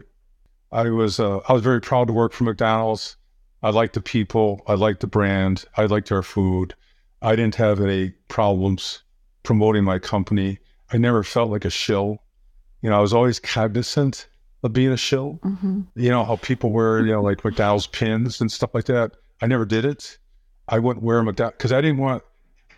I 0.72 0.90
was 0.90 1.20
uh, 1.20 1.40
I 1.48 1.54
was 1.54 1.62
very 1.62 1.82
proud 1.82 2.08
to 2.08 2.14
work 2.14 2.34
for 2.34 2.44
McDonald's. 2.44 3.18
I 3.62 3.70
liked 3.70 3.94
the 3.94 4.02
people. 4.02 4.62
I 4.68 4.74
liked 4.74 5.02
the 5.02 5.08
brand. 5.08 5.66
I 5.76 5.86
liked 5.86 6.12
our 6.12 6.24
food. 6.24 6.74
I 7.22 7.36
didn't 7.36 7.56
have 7.56 7.82
any 7.82 8.12
problems 8.28 9.04
promoting 9.48 9.86
my 9.86 9.98
company. 9.98 10.60
I 10.92 10.98
never 10.98 11.24
felt 11.24 11.50
like 11.50 11.64
a 11.64 11.70
shill. 11.70 12.22
You 12.82 12.90
know, 12.90 12.98
I 12.98 13.00
was 13.00 13.14
always 13.14 13.40
cognizant 13.40 14.28
of 14.62 14.74
being 14.74 14.92
a 14.92 14.98
shill. 14.98 15.40
Mm-hmm. 15.42 15.84
You 15.96 16.10
know, 16.10 16.26
how 16.26 16.36
people 16.36 16.72
wear, 16.72 17.00
you 17.00 17.14
know, 17.14 17.22
like 17.22 17.44
McDowell's 17.44 17.88
pins 17.88 18.42
and 18.42 18.52
stuff 18.52 18.72
like 18.74 18.84
that. 18.86 19.14
I 19.42 19.48
never 19.48 19.64
did 19.64 19.86
it. 19.86 20.18
I 20.68 20.80
wouldn't 20.80 21.02
wear 21.02 21.24
McDowell 21.24 21.52
because 21.52 21.72
I 21.72 21.80
didn't 21.80 22.00
want, 22.00 22.24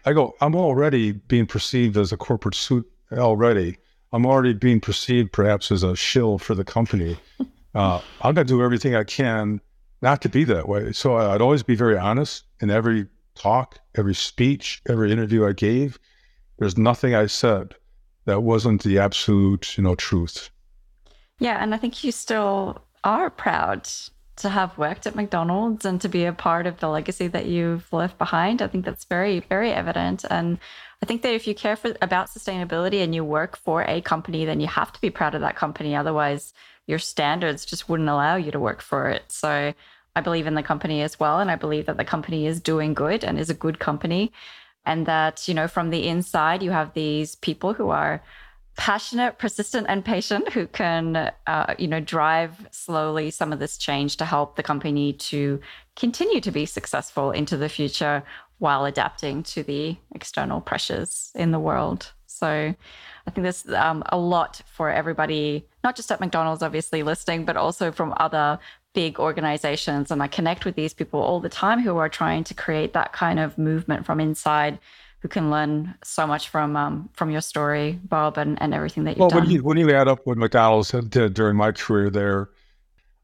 I 0.06 0.14
go, 0.14 0.36
I'm 0.42 0.56
already 0.56 1.14
being 1.14 1.48
perceived 1.48 1.98
as 1.98 2.12
a 2.12 2.18
corporate 2.18 2.54
suit 2.54 2.88
already. 3.12 3.78
I'm 4.14 4.28
already 4.28 4.54
being 4.54 4.80
perceived 4.80 5.32
perhaps 5.32 5.72
as 5.72 5.82
a 5.82 5.96
shill 5.96 6.38
for 6.38 6.54
the 6.56 6.64
company. 6.64 7.18
Uh, 7.76 8.02
I'm 8.24 8.34
going 8.34 8.48
to 8.48 8.52
do 8.52 8.64
everything 8.64 8.96
I 8.96 9.04
can 9.04 9.62
not 10.02 10.24
to 10.24 10.30
be 10.30 10.44
that 10.46 10.68
way. 10.68 10.92
So 10.92 11.18
I'd 11.18 11.40
always 11.40 11.62
be 11.62 11.76
very 11.76 12.00
honest 12.00 12.46
in 12.62 12.72
every 12.72 13.06
talk, 13.36 13.78
every 13.96 14.16
speech, 14.16 14.82
every 14.90 15.12
interview 15.12 15.46
I 15.46 15.54
gave. 15.54 16.00
There's 16.60 16.78
nothing 16.78 17.16
I 17.16 17.26
said 17.26 17.76
that 18.26 18.44
wasn't 18.44 18.84
the 18.84 19.00
absolute, 19.00 19.78
you 19.78 19.84
know, 19.84 19.96
truth. 19.96 20.52
Yeah, 21.40 21.58
and 21.62 21.74
I 21.74 21.78
think 21.78 22.04
you 22.04 22.12
still 22.12 22.82
are 23.04 23.30
proud 23.30 23.90
to 24.36 24.50
have 24.50 24.78
worked 24.78 25.06
at 25.08 25.16
McDonald's 25.16 25.86
and 25.86 26.00
to 26.02 26.08
be 26.08 26.26
a 26.26 26.34
part 26.34 26.66
of 26.66 26.80
the 26.80 26.88
legacy 26.88 27.28
that 27.28 27.46
you've 27.46 27.92
left 27.92 28.18
behind. 28.18 28.62
I 28.62 28.68
think 28.68 28.86
that's 28.86 29.06
very, 29.06 29.40
very 29.42 29.72
evident. 29.72 30.26
And 30.30 30.60
I 31.02 31.06
think 31.06 31.22
that 31.24 31.34
if 31.34 31.48
you 31.48 31.56
care 31.56 31.76
for, 31.76 31.94
about 32.02 32.28
sustainability 32.28 33.04
and 33.04 33.14
you 33.14 33.24
work 33.24 33.58
for 33.58 33.84
a 33.84 34.02
company, 34.02 34.46
then 34.46 34.62
you 34.62 34.68
have 34.68 34.94
to 34.94 35.02
be 35.02 35.10
proud 35.10 35.36
of 35.36 35.42
that 35.42 35.56
company. 35.56 35.96
Otherwise, 35.96 36.54
your 36.88 37.00
standards 37.00 37.66
just 37.66 37.90
wouldn't 37.90 38.10
allow 38.10 38.36
you 38.36 38.52
to 38.52 38.60
work 38.60 38.82
for 38.82 39.10
it. 39.10 39.24
So 39.28 39.74
I 40.16 40.22
believe 40.22 40.48
in 40.48 40.56
the 40.56 40.64
company 40.64 41.02
as 41.02 41.20
well. 41.20 41.40
And 41.40 41.52
I 41.52 41.56
believe 41.56 41.86
that 41.86 41.98
the 41.98 42.06
company 42.06 42.48
is 42.48 42.62
doing 42.62 42.94
good 42.94 43.24
and 43.24 43.38
is 43.38 43.50
a 43.50 43.54
good 43.54 43.80
company. 43.80 44.32
And 44.90 45.06
that, 45.06 45.48
you 45.48 45.54
know, 45.54 45.68
from 45.68 45.92
the 45.92 46.08
inside, 46.08 46.64
you 46.64 46.72
have 46.72 46.96
these 46.96 47.36
people 47.36 47.74
who 47.74 47.90
are 47.92 48.24
passionate, 48.76 49.38
persistent, 49.38 49.86
and 49.88 50.04
patient 50.04 50.52
who 50.52 50.66
can, 50.66 51.32
uh, 51.46 51.76
you 51.78 51.88
know, 51.88 52.00
drive 52.00 52.68
slowly 52.72 53.30
some 53.30 53.54
of 53.54 53.60
this 53.60 53.78
change 53.78 54.18
to 54.18 54.26
help 54.26 54.56
the 54.56 54.64
company 54.64 55.14
to 55.14 55.60
continue 55.96 56.42
to 56.42 56.50
be 56.50 56.66
successful 56.66 57.30
into 57.30 57.56
the 57.56 57.70
future 57.70 58.24
while 58.58 58.86
adapting 58.86 59.44
to 59.44 59.62
the 59.62 59.96
external 60.16 60.60
pressures 60.60 61.32
in 61.36 61.52
the 61.52 61.60
world. 61.60 62.12
So 62.26 62.48
I 62.48 63.32
think 63.32 63.44
there's 63.44 63.68
um, 63.70 64.02
a 64.08 64.18
lot 64.18 64.62
for 64.74 64.90
everybody, 64.90 65.68
not 65.84 65.96
just 65.96 66.12
at 66.12 66.20
McDonald's, 66.20 66.64
obviously, 66.64 67.04
listening, 67.04 67.46
but 67.46 67.58
also 67.58 67.92
from 67.92 68.14
other 68.18 68.58
big 69.02 69.18
organizations. 69.30 70.12
And 70.12 70.22
I 70.22 70.28
connect 70.28 70.66
with 70.66 70.76
these 70.76 70.94
people 70.94 71.22
all 71.22 71.40
the 71.40 71.54
time 71.66 71.80
who 71.86 71.96
are 72.04 72.10
trying 72.10 72.44
to 72.50 72.54
create 72.54 72.92
that 73.00 73.14
kind 73.14 73.40
of 73.40 73.58
movement 73.58 74.06
from 74.06 74.20
inside. 74.20 74.78
Who 75.22 75.28
can 75.28 75.46
learn 75.56 75.96
so 76.04 76.24
much 76.26 76.48
from 76.54 76.76
um, 76.84 77.10
from 77.14 77.30
your 77.30 77.42
story, 77.42 77.88
Bob, 78.14 78.38
and, 78.38 78.62
and 78.62 78.74
everything 78.74 79.04
that 79.06 79.12
you've 79.12 79.20
well, 79.20 79.30
done. 79.30 79.44
When 79.44 79.52
you, 79.52 79.64
when 79.64 79.78
you 79.78 79.88
add 80.00 80.08
up 80.08 80.20
what 80.26 80.38
McDonald's 80.38 80.92
did 80.92 81.34
during 81.34 81.58
my 81.58 81.72
career 81.74 82.10
there, 82.10 82.50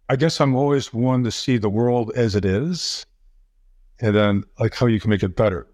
I 0.09 0.15
guess 0.17 0.41
I'm 0.41 0.55
always 0.55 0.93
one 0.93 1.23
to 1.23 1.31
see 1.31 1.57
the 1.57 1.69
world 1.69 2.11
as 2.15 2.35
it 2.35 2.45
is, 2.45 3.05
and 4.01 4.13
then 4.13 4.43
like 4.59 4.75
how 4.75 4.87
you 4.87 4.99
can 4.99 5.09
make 5.09 5.23
it 5.23 5.37
better. 5.37 5.67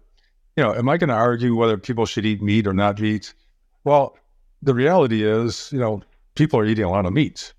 You 0.56 0.62
know, 0.64 0.72
am 0.74 0.88
I 0.88 0.96
going 0.96 1.08
to 1.16 1.22
argue 1.30 1.56
whether 1.56 1.76
people 1.76 2.06
should 2.06 2.26
eat 2.30 2.40
meat 2.40 2.66
or 2.66 2.72
not 2.72 3.00
eat? 3.00 3.34
Well, 3.82 4.16
the 4.62 4.74
reality 4.74 5.20
is, 5.24 5.70
you 5.72 5.80
know, 5.80 6.02
people 6.34 6.56
are 6.60 6.66
eating 6.70 6.84
a 6.84 6.90
lot 6.90 7.04
of 7.04 7.12
meat, 7.12 7.52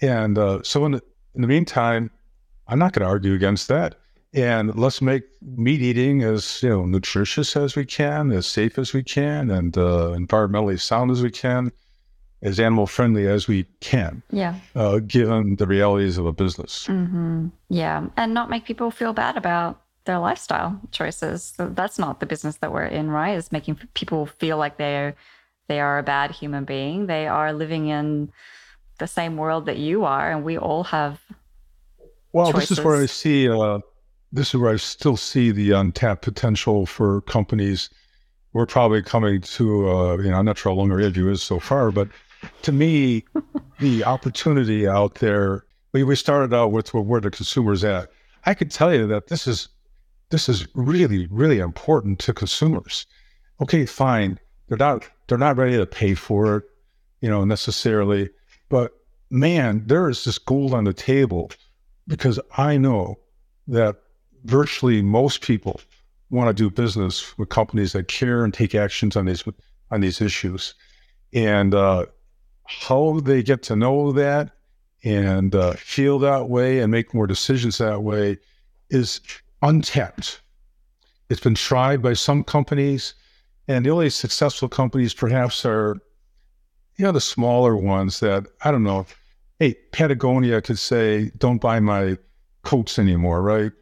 and 0.00 0.38
uh, 0.38 0.62
so 0.62 0.88
the, 0.88 1.02
in 1.34 1.42
the 1.42 1.48
meantime, 1.48 2.10
I'm 2.68 2.78
not 2.78 2.92
going 2.92 3.04
to 3.04 3.08
argue 3.08 3.34
against 3.34 3.68
that. 3.68 3.96
And 4.34 4.74
let's 4.76 5.02
make 5.02 5.24
meat 5.42 5.82
eating 5.82 6.22
as 6.22 6.62
you 6.62 6.70
know 6.70 6.86
nutritious 6.86 7.54
as 7.54 7.76
we 7.76 7.84
can, 7.84 8.32
as 8.32 8.46
safe 8.46 8.78
as 8.78 8.94
we 8.94 9.02
can, 9.02 9.50
and 9.50 9.76
uh, 9.76 10.14
environmentally 10.16 10.80
sound 10.80 11.10
as 11.10 11.22
we 11.22 11.30
can, 11.30 11.70
as 12.40 12.58
animal 12.58 12.86
friendly 12.86 13.26
as 13.26 13.46
we 13.46 13.64
can. 13.80 14.22
Yeah. 14.30 14.54
Uh, 14.74 15.00
given 15.00 15.56
the 15.56 15.66
realities 15.66 16.16
of 16.16 16.24
a 16.24 16.32
business. 16.32 16.86
Mm-hmm. 16.86 17.48
Yeah, 17.68 18.06
and 18.16 18.32
not 18.32 18.48
make 18.48 18.64
people 18.64 18.90
feel 18.90 19.12
bad 19.12 19.36
about 19.36 19.82
their 20.04 20.18
lifestyle 20.18 20.80
choices. 20.92 21.52
So 21.54 21.68
that's 21.68 21.98
not 21.98 22.20
the 22.20 22.26
business 22.26 22.56
that 22.56 22.72
we're 22.72 22.86
in, 22.86 23.10
right? 23.10 23.36
Is 23.36 23.52
making 23.52 23.80
people 23.92 24.24
feel 24.24 24.56
like 24.56 24.78
they're 24.78 25.14
they 25.68 25.80
are 25.80 25.98
a 25.98 26.02
bad 26.02 26.30
human 26.30 26.64
being. 26.64 27.06
They 27.06 27.26
are 27.26 27.52
living 27.52 27.88
in 27.88 28.32
the 29.02 29.08
same 29.08 29.36
world 29.36 29.66
that 29.66 29.78
you 29.78 30.04
are, 30.04 30.30
and 30.30 30.44
we 30.44 30.56
all 30.56 30.84
have. 30.84 31.20
Well, 32.32 32.52
choices. 32.52 32.68
this 32.68 32.78
is 32.78 32.84
where 32.84 33.02
I 33.02 33.06
see. 33.06 33.48
Uh, 33.48 33.80
this 34.30 34.54
is 34.54 34.60
where 34.60 34.72
I 34.72 34.76
still 34.76 35.16
see 35.16 35.50
the 35.50 35.72
untapped 35.72 36.22
potential 36.22 36.86
for 36.86 37.20
companies. 37.22 37.90
We're 38.52 38.66
probably 38.66 39.02
coming 39.02 39.40
to. 39.40 39.90
Uh, 39.90 40.16
you 40.18 40.30
know, 40.30 40.36
I'm 40.36 40.44
not 40.44 40.56
sure 40.56 40.70
how 40.72 40.76
long 40.76 40.92
our 40.92 41.00
interview 41.00 41.28
is 41.30 41.42
so 41.42 41.58
far, 41.58 41.90
but 41.90 42.08
to 42.62 42.70
me, 42.70 43.24
the 43.80 44.04
opportunity 44.04 44.86
out 44.86 45.16
there. 45.16 45.64
We 45.92 46.04
we 46.04 46.14
started 46.14 46.54
out 46.54 46.70
with 46.70 46.94
where 46.94 47.20
the 47.20 47.30
consumer's 47.30 47.82
at. 47.84 48.08
I 48.46 48.54
could 48.54 48.70
tell 48.70 48.94
you 48.94 49.06
that 49.08 49.26
this 49.26 49.46
is 49.48 49.68
this 50.30 50.48
is 50.48 50.66
really 50.74 51.26
really 51.26 51.58
important 51.58 52.20
to 52.20 52.32
consumers. 52.32 53.04
Okay, 53.60 53.84
fine. 53.84 54.38
They're 54.68 54.78
not 54.78 55.04
they're 55.26 55.38
not 55.38 55.56
ready 55.56 55.76
to 55.76 55.86
pay 55.86 56.14
for 56.14 56.58
it, 56.58 56.64
you 57.20 57.28
know, 57.28 57.44
necessarily. 57.44 58.30
But 58.72 58.94
man, 59.28 59.82
there 59.86 60.08
is 60.08 60.24
this 60.24 60.38
gold 60.38 60.72
on 60.72 60.84
the 60.84 60.94
table 60.94 61.50
because 62.08 62.40
I 62.56 62.78
know 62.78 63.18
that 63.68 63.96
virtually 64.44 65.02
most 65.02 65.42
people 65.42 65.82
want 66.30 66.48
to 66.48 66.54
do 66.54 66.70
business 66.70 67.36
with 67.36 67.50
companies 67.50 67.92
that 67.92 68.08
care 68.08 68.44
and 68.44 68.54
take 68.54 68.74
actions 68.74 69.14
on 69.14 69.26
these 69.26 69.44
on 69.90 70.00
these 70.00 70.22
issues, 70.22 70.72
and 71.34 71.74
uh, 71.74 72.06
how 72.64 73.20
they 73.20 73.42
get 73.42 73.62
to 73.64 73.76
know 73.76 74.10
that 74.12 74.52
and 75.04 75.54
uh, 75.54 75.72
feel 75.74 76.18
that 76.20 76.48
way 76.48 76.78
and 76.78 76.90
make 76.90 77.12
more 77.12 77.26
decisions 77.26 77.76
that 77.76 78.02
way 78.02 78.38
is 78.88 79.20
untapped. 79.60 80.40
It's 81.28 81.42
been 81.42 81.56
tried 81.56 82.00
by 82.00 82.14
some 82.14 82.42
companies, 82.42 83.12
and 83.68 83.84
the 83.84 83.90
only 83.90 84.08
successful 84.08 84.70
companies 84.70 85.12
perhaps 85.12 85.66
are, 85.66 85.98
you 87.02 87.08
know, 87.08 87.12
the 87.12 87.20
smaller 87.20 87.76
ones 87.76 88.20
that 88.20 88.46
I 88.62 88.70
don't 88.70 88.84
know. 88.84 89.06
Hey, 89.58 89.74
Patagonia 89.90 90.62
could 90.62 90.78
say, 90.78 91.32
"Don't 91.36 91.60
buy 91.60 91.80
my 91.80 92.16
coats 92.62 92.96
anymore," 92.96 93.42
right? 93.42 93.72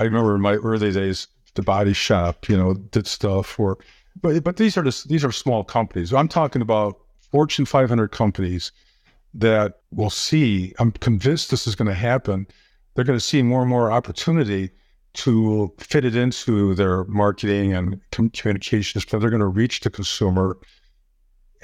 I 0.00 0.02
remember 0.02 0.34
in 0.34 0.40
my 0.40 0.54
early 0.54 0.90
days, 0.90 1.28
the 1.54 1.62
Body 1.62 1.92
Shop, 1.92 2.48
you 2.48 2.56
know, 2.56 2.74
did 2.74 3.06
stuff. 3.06 3.60
Or, 3.60 3.78
but 4.20 4.42
but 4.42 4.56
these 4.56 4.76
are 4.76 4.82
just 4.82 5.08
these 5.08 5.24
are 5.24 5.30
small 5.30 5.62
companies. 5.62 6.12
I'm 6.12 6.26
talking 6.26 6.62
about 6.62 6.98
Fortune 7.30 7.64
500 7.64 8.08
companies 8.08 8.72
that 9.34 9.78
will 9.92 10.10
see. 10.10 10.74
I'm 10.80 10.90
convinced 10.90 11.52
this 11.52 11.68
is 11.68 11.76
going 11.76 11.86
to 11.86 11.94
happen. 11.94 12.44
They're 12.94 13.04
going 13.04 13.16
to 13.16 13.24
see 13.24 13.40
more 13.42 13.60
and 13.60 13.70
more 13.70 13.92
opportunity 13.92 14.70
to 15.22 15.72
fit 15.78 16.04
it 16.04 16.16
into 16.16 16.74
their 16.74 17.04
marketing 17.04 17.72
and 17.72 18.00
communications, 18.10 19.04
but 19.04 19.20
they're 19.20 19.30
going 19.30 19.38
to 19.38 19.46
reach 19.46 19.78
the 19.78 19.90
consumer 19.90 20.58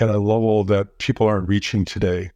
at 0.01 0.09
a 0.09 0.19
level 0.19 0.65
that 0.65 0.99
people 0.99 1.27
aren't 1.27 1.49
reaching 1.49 1.85
today. 1.85 2.31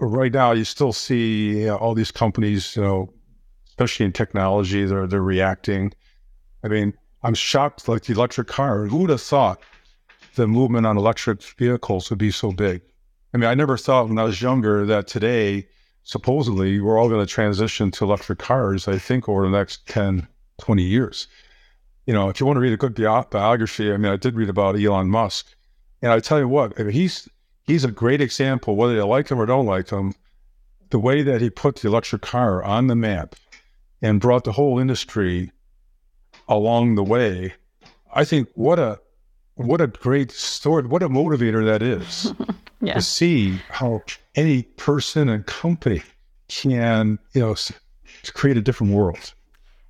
Right 0.00 0.32
now, 0.32 0.52
you 0.52 0.64
still 0.64 0.92
see 0.92 1.60
you 1.60 1.66
know, 1.66 1.76
all 1.76 1.94
these 1.94 2.10
companies, 2.10 2.76
you 2.76 2.82
know, 2.82 3.12
especially 3.68 4.06
in 4.06 4.12
technology, 4.12 4.84
they're 4.84 5.06
they're 5.06 5.22
reacting. 5.22 5.92
I 6.64 6.68
mean, 6.68 6.94
I'm 7.22 7.34
shocked. 7.34 7.88
Like 7.88 8.04
the 8.04 8.12
electric 8.12 8.48
car, 8.48 8.86
who 8.86 8.98
would 8.98 9.10
have 9.10 9.22
thought 9.22 9.60
the 10.34 10.46
movement 10.46 10.86
on 10.86 10.96
electric 10.96 11.42
vehicles 11.42 12.10
would 12.10 12.18
be 12.18 12.30
so 12.30 12.52
big? 12.52 12.82
I 13.34 13.38
mean, 13.38 13.48
I 13.48 13.54
never 13.54 13.76
thought 13.76 14.08
when 14.08 14.18
I 14.18 14.24
was 14.24 14.42
younger 14.42 14.84
that 14.86 15.06
today, 15.06 15.66
supposedly, 16.02 16.80
we're 16.80 16.98
all 16.98 17.08
going 17.08 17.24
to 17.24 17.32
transition 17.32 17.90
to 17.92 18.04
electric 18.04 18.38
cars. 18.38 18.88
I 18.88 18.98
think 18.98 19.28
over 19.28 19.44
the 19.44 19.56
next 19.56 19.86
10, 19.88 20.26
20 20.60 20.82
years. 20.82 21.28
You 22.06 22.12
know, 22.12 22.28
if 22.28 22.40
you 22.40 22.46
want 22.46 22.56
to 22.56 22.60
read 22.60 22.72
a 22.72 22.76
good 22.76 22.94
bi- 22.94 23.24
biography, 23.30 23.92
I 23.92 23.96
mean, 23.96 24.12
I 24.12 24.16
did 24.16 24.34
read 24.34 24.48
about 24.48 24.78
Elon 24.78 25.08
Musk, 25.08 25.54
and 26.02 26.12
I 26.12 26.20
tell 26.20 26.38
you 26.38 26.48
what, 26.48 26.76
he's 26.78 27.28
he's 27.64 27.84
a 27.84 27.90
great 27.90 28.20
example. 28.20 28.76
Whether 28.76 28.94
you 28.94 29.04
like 29.04 29.28
him 29.30 29.40
or 29.40 29.46
don't 29.46 29.66
like 29.66 29.90
him, 29.90 30.14
the 30.90 30.98
way 30.98 31.22
that 31.22 31.40
he 31.40 31.48
put 31.50 31.76
the 31.76 31.88
electric 31.88 32.22
car 32.22 32.62
on 32.62 32.88
the 32.88 32.96
map 32.96 33.34
and 34.02 34.20
brought 34.20 34.44
the 34.44 34.52
whole 34.52 34.78
industry 34.78 35.52
along 36.48 36.96
the 36.96 37.04
way, 37.04 37.54
I 38.12 38.24
think 38.24 38.48
what 38.54 38.78
a 38.78 39.00
what 39.54 39.80
a 39.80 39.86
great 39.86 40.30
story, 40.32 40.86
what 40.86 41.02
a 41.02 41.08
motivator 41.08 41.64
that 41.64 41.82
is 41.82 42.32
Yeah. 42.80 42.94
to 42.94 43.02
see 43.02 43.60
how 43.70 44.02
any 44.34 44.64
person 44.64 45.28
and 45.28 45.46
company 45.46 46.02
can, 46.48 47.18
you 47.32 47.40
know, 47.42 47.54
create 48.34 48.56
a 48.56 48.60
different 48.62 48.92
world. 48.92 49.34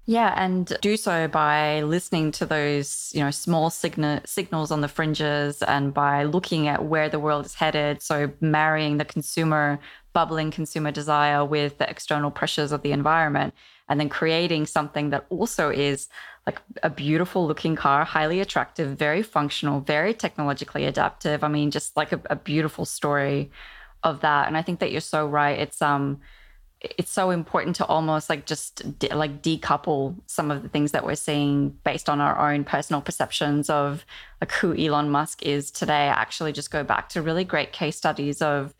Yeah, 0.04 0.34
and 0.36 0.76
do 0.80 0.96
so 0.96 1.28
by 1.28 1.82
listening 1.82 2.32
to 2.32 2.46
those, 2.46 3.12
you 3.14 3.20
know, 3.20 3.30
small 3.30 3.70
signa- 3.70 4.22
signals 4.26 4.72
on 4.72 4.80
the 4.80 4.88
fringes 4.88 5.62
and 5.62 5.94
by 5.94 6.24
looking 6.24 6.66
at 6.66 6.84
where 6.84 7.08
the 7.08 7.20
world 7.20 7.46
is 7.46 7.54
headed. 7.54 8.02
So 8.02 8.32
marrying 8.40 8.96
the 8.96 9.04
consumer, 9.04 9.78
bubbling 10.12 10.50
consumer 10.50 10.90
desire 10.90 11.44
with 11.44 11.78
the 11.78 11.88
external 11.88 12.32
pressures 12.32 12.72
of 12.72 12.82
the 12.82 12.90
environment, 12.90 13.54
and 13.88 14.00
then 14.00 14.08
creating 14.08 14.66
something 14.66 15.10
that 15.10 15.24
also 15.30 15.70
is 15.70 16.08
like 16.46 16.60
a 16.82 16.90
beautiful 16.90 17.46
looking 17.46 17.76
car, 17.76 18.04
highly 18.04 18.40
attractive, 18.40 18.98
very 18.98 19.22
functional, 19.22 19.80
very 19.80 20.14
technologically 20.14 20.84
adaptive. 20.84 21.44
I 21.44 21.48
mean, 21.48 21.70
just 21.70 21.96
like 21.96 22.10
a, 22.10 22.20
a 22.28 22.34
beautiful 22.34 22.84
story 22.84 23.52
of 24.02 24.20
that. 24.22 24.48
And 24.48 24.56
I 24.56 24.62
think 24.62 24.80
that 24.80 24.90
you're 24.90 25.00
so 25.00 25.26
right. 25.26 25.58
It's 25.58 25.80
um 25.80 26.20
it's 26.82 27.10
so 27.10 27.30
important 27.30 27.76
to 27.76 27.86
almost 27.86 28.28
like 28.28 28.44
just 28.44 28.98
de- 28.98 29.14
like 29.14 29.42
decouple 29.42 30.16
some 30.26 30.50
of 30.50 30.62
the 30.62 30.68
things 30.68 30.92
that 30.92 31.04
we're 31.04 31.14
seeing 31.14 31.70
based 31.84 32.08
on 32.08 32.20
our 32.20 32.52
own 32.52 32.64
personal 32.64 33.00
perceptions 33.00 33.70
of 33.70 34.04
like 34.40 34.50
who 34.52 34.74
Elon 34.74 35.08
Musk 35.08 35.42
is 35.42 35.70
today 35.70 36.08
actually 36.08 36.52
just 36.52 36.70
go 36.70 36.82
back 36.82 37.08
to 37.10 37.22
really 37.22 37.44
great 37.44 37.72
case 37.72 37.96
studies 37.96 38.42
of 38.42 38.74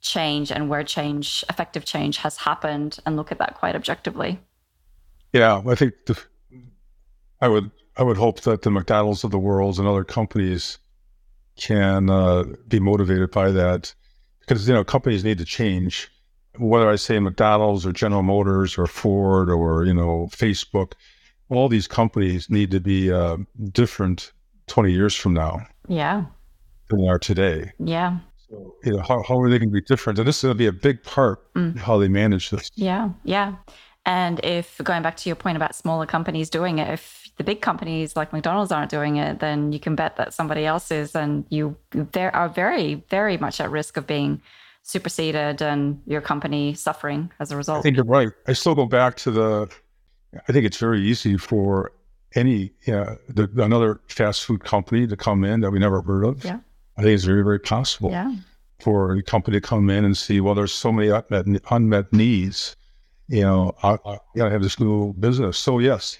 change 0.00 0.52
and 0.52 0.68
where 0.68 0.84
change 0.84 1.44
effective 1.48 1.84
change 1.84 2.18
has 2.18 2.36
happened 2.36 2.98
and 3.06 3.16
look 3.16 3.32
at 3.32 3.38
that 3.38 3.54
quite 3.54 3.74
objectively 3.74 4.38
Yeah, 5.32 5.62
I 5.66 5.74
think 5.74 5.94
the, 6.06 6.18
I 7.40 7.48
would 7.48 7.70
I 7.96 8.02
would 8.02 8.16
hope 8.16 8.42
that 8.42 8.62
the 8.62 8.70
McDonald's 8.70 9.24
of 9.24 9.30
the 9.30 9.38
world 9.38 9.78
and 9.78 9.88
other 9.88 10.04
companies 10.04 10.78
can 11.56 12.10
uh, 12.10 12.44
be 12.68 12.78
motivated 12.78 13.30
by 13.30 13.50
that 13.50 13.94
because 14.40 14.68
you 14.68 14.74
know 14.74 14.84
companies 14.84 15.24
need 15.24 15.38
to 15.38 15.44
change. 15.44 16.10
Whether 16.58 16.88
I 16.90 16.96
say 16.96 17.18
McDonald's 17.18 17.86
or 17.86 17.92
General 17.92 18.22
Motors 18.22 18.78
or 18.78 18.86
Ford 18.86 19.50
or 19.50 19.84
you 19.84 19.94
know 19.94 20.28
Facebook, 20.32 20.92
all 21.48 21.68
these 21.68 21.86
companies 21.88 22.50
need 22.50 22.70
to 22.70 22.80
be 22.80 23.12
uh, 23.12 23.36
different 23.72 24.32
twenty 24.66 24.92
years 24.92 25.14
from 25.14 25.34
now 25.34 25.60
yeah 25.88 26.24
than 26.88 27.00
they 27.02 27.08
are 27.08 27.18
today. 27.18 27.72
yeah 27.78 28.18
So 28.48 28.74
you 28.84 28.92
know 28.92 29.02
how, 29.02 29.22
how 29.22 29.38
are 29.40 29.48
they 29.50 29.58
going 29.58 29.70
to 29.70 29.74
be 29.74 29.80
different? 29.82 30.18
And 30.18 30.26
this 30.28 30.36
is 30.38 30.42
going 30.42 30.54
to 30.54 30.58
be 30.58 30.66
a 30.66 30.72
big 30.72 31.02
part 31.02 31.52
Mm. 31.54 31.74
of 31.76 31.80
how 31.82 31.98
they 31.98 32.08
manage 32.08 32.50
this. 32.50 32.70
Yeah, 32.74 33.10
yeah. 33.24 33.54
And 34.04 34.40
if 34.44 34.78
going 34.84 35.02
back 35.02 35.16
to 35.16 35.28
your 35.28 35.36
point 35.36 35.56
about 35.56 35.74
smaller 35.74 36.06
companies 36.06 36.48
doing 36.50 36.78
it, 36.78 36.88
if 36.92 37.28
the 37.38 37.44
big 37.44 37.60
companies 37.60 38.14
like 38.14 38.32
McDonald's 38.32 38.70
aren't 38.70 38.90
doing 38.90 39.16
it, 39.16 39.40
then 39.40 39.72
you 39.72 39.80
can 39.80 39.94
bet 39.96 40.16
that 40.16 40.32
somebody 40.34 40.64
else 40.64 40.90
is, 40.92 41.16
and 41.16 41.44
you 41.50 41.76
there 41.90 42.34
are 42.36 42.48
very, 42.48 43.04
very 43.10 43.36
much 43.36 43.60
at 43.60 43.70
risk 43.70 43.96
of 43.96 44.06
being 44.06 44.40
superseded 44.86 45.60
and 45.62 46.00
your 46.06 46.20
company 46.20 46.74
suffering 46.74 47.30
as 47.40 47.50
a 47.50 47.56
result. 47.56 47.78
I 47.78 47.82
think 47.82 47.96
you're 47.96 48.04
right. 48.04 48.30
I 48.46 48.52
still 48.52 48.74
go 48.74 48.86
back 48.86 49.16
to 49.18 49.30
the. 49.30 49.68
I 50.48 50.52
think 50.52 50.66
it's 50.66 50.78
very 50.78 51.00
easy 51.00 51.36
for 51.36 51.92
any 52.34 52.72
yeah 52.86 53.14
the, 53.28 53.48
another 53.62 54.00
fast 54.08 54.44
food 54.44 54.64
company 54.64 55.06
to 55.06 55.16
come 55.16 55.44
in 55.44 55.60
that 55.60 55.70
we 55.70 55.78
never 55.78 56.02
heard 56.02 56.24
of. 56.24 56.44
Yeah. 56.44 56.58
I 56.96 57.02
think 57.02 57.14
it's 57.14 57.24
very 57.24 57.42
very 57.42 57.60
possible. 57.60 58.10
Yeah. 58.10 58.34
For 58.80 59.12
a 59.12 59.22
company 59.22 59.58
to 59.58 59.66
come 59.66 59.88
in 59.90 60.04
and 60.04 60.16
see 60.16 60.40
well, 60.40 60.54
there's 60.54 60.72
so 60.72 60.92
many 60.92 61.08
unmet, 61.08 61.62
unmet 61.70 62.12
needs 62.12 62.76
you 63.28 63.42
know, 63.42 63.74
I, 63.82 63.98
I 64.04 64.18
gotta 64.36 64.50
have 64.50 64.62
this 64.62 64.78
new 64.78 65.12
business. 65.14 65.58
So 65.58 65.78
yes, 65.78 66.18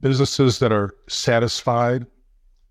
businesses 0.00 0.58
that 0.60 0.72
are 0.72 0.94
satisfied, 1.08 2.06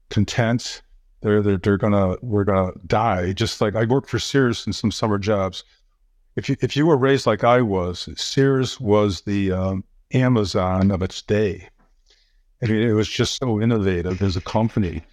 content, 0.09 0.81
they're, 1.21 1.41
they're 1.41 1.57
they're 1.57 1.77
gonna 1.77 2.15
we're 2.21 2.43
gonna 2.43 2.71
die. 2.87 3.33
Just 3.33 3.61
like 3.61 3.75
I 3.75 3.85
worked 3.85 4.09
for 4.09 4.19
Sears 4.19 4.65
in 4.65 4.73
some 4.73 4.91
summer 4.91 5.17
jobs. 5.17 5.63
If 6.35 6.47
you 6.47 6.55
if 6.61 6.75
you 6.75 6.85
were 6.85 6.97
raised 6.97 7.25
like 7.25 7.43
I 7.43 7.61
was, 7.61 8.09
Sears 8.15 8.79
was 8.79 9.21
the 9.21 9.51
um, 9.51 9.83
Amazon 10.13 10.91
of 10.91 11.01
its 11.01 11.21
day. 11.21 11.67
I 12.61 12.67
mean, 12.67 12.81
it 12.81 12.93
was 12.93 13.07
just 13.07 13.37
so 13.37 13.61
innovative 13.61 14.21
as 14.21 14.35
a 14.35 14.41
company 14.41 15.03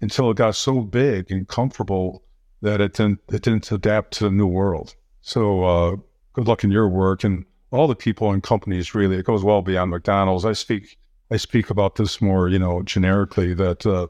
until 0.00 0.30
it 0.30 0.36
got 0.36 0.56
so 0.56 0.80
big 0.80 1.30
and 1.30 1.46
comfortable 1.48 2.22
that 2.62 2.80
it 2.80 2.94
didn't 2.94 3.20
it 3.28 3.42
didn't 3.42 3.70
adapt 3.70 4.12
to 4.14 4.24
the 4.24 4.30
new 4.30 4.46
world. 4.46 4.94
So 5.22 5.64
uh, 5.64 5.96
good 6.32 6.46
luck 6.46 6.64
in 6.64 6.70
your 6.70 6.88
work 6.88 7.24
and 7.24 7.44
all 7.70 7.88
the 7.88 7.96
people 7.96 8.30
and 8.30 8.42
companies 8.42 8.94
really. 8.94 9.16
It 9.16 9.26
goes 9.26 9.42
well 9.42 9.62
beyond 9.62 9.90
McDonald's. 9.90 10.44
I 10.44 10.52
speak 10.52 10.98
I 11.30 11.36
speak 11.36 11.70
about 11.70 11.96
this 11.96 12.20
more, 12.20 12.48
you 12.48 12.58
know, 12.58 12.82
generically 12.82 13.52
that 13.54 13.84
uh, 13.84 14.06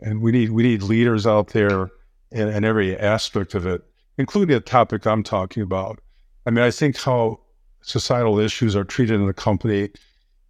and 0.00 0.20
we 0.20 0.32
need 0.32 0.50
we 0.50 0.62
need 0.62 0.82
leaders 0.82 1.26
out 1.26 1.48
there 1.48 1.90
in, 2.30 2.48
in 2.48 2.64
every 2.64 2.96
aspect 2.98 3.54
of 3.54 3.66
it, 3.66 3.82
including 4.18 4.54
the 4.54 4.60
topic 4.60 5.06
I'm 5.06 5.22
talking 5.22 5.62
about. 5.62 6.00
I 6.46 6.50
mean, 6.50 6.64
I 6.64 6.70
think 6.70 6.98
how 6.98 7.40
societal 7.82 8.38
issues 8.38 8.74
are 8.74 8.84
treated 8.84 9.20
in 9.20 9.26
the 9.26 9.34
company, 9.34 9.90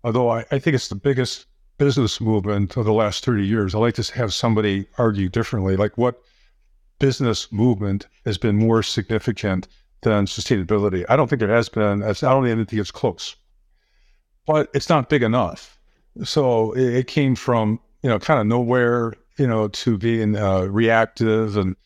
although 0.03 0.31
I, 0.31 0.45
I 0.51 0.59
think 0.59 0.75
it's 0.75 0.89
the 0.89 0.95
biggest 0.95 1.47
business 1.79 2.21
movement 2.21 2.77
of 2.77 2.85
the 2.85 2.93
last 2.93 3.25
30 3.25 3.47
years. 3.47 3.75
I 3.75 3.79
like 3.79 3.95
to 3.97 4.15
have 4.15 4.33
somebody 4.33 4.87
argue 4.99 5.29
differently, 5.29 5.77
like 5.77 5.99
what 5.99 6.21
business 6.99 7.51
movement 7.53 8.07
has 8.25 8.39
been 8.39 8.57
more 8.57 8.83
significant 8.83 9.69
than 10.03 10.27
sustainability. 10.27 11.05
I 11.09 11.17
don't 11.17 11.29
think 11.29 11.41
there 11.41 11.49
has 11.49 11.69
been. 11.69 12.03
I 12.03 12.13
don't 12.13 12.47
even 12.47 12.67
think 12.67 12.81
it's 12.81 12.91
close, 12.91 13.35
but 14.47 14.71
it's 14.75 14.89
not 14.89 15.09
big 15.09 15.23
enough. 15.23 15.79
So 16.23 16.73
it, 16.73 16.95
it 16.95 17.07
came 17.07 17.35
from 17.35 17.81
you 18.03 18.09
know 18.09 18.19
kind 18.19 18.41
of 18.41 18.47
nowhere, 18.47 19.15
you 19.39 19.47
know, 19.47 19.69
to 19.69 19.99
being 19.99 20.37
uh, 20.37 20.63
reactive, 20.63 21.57
and 21.57 21.77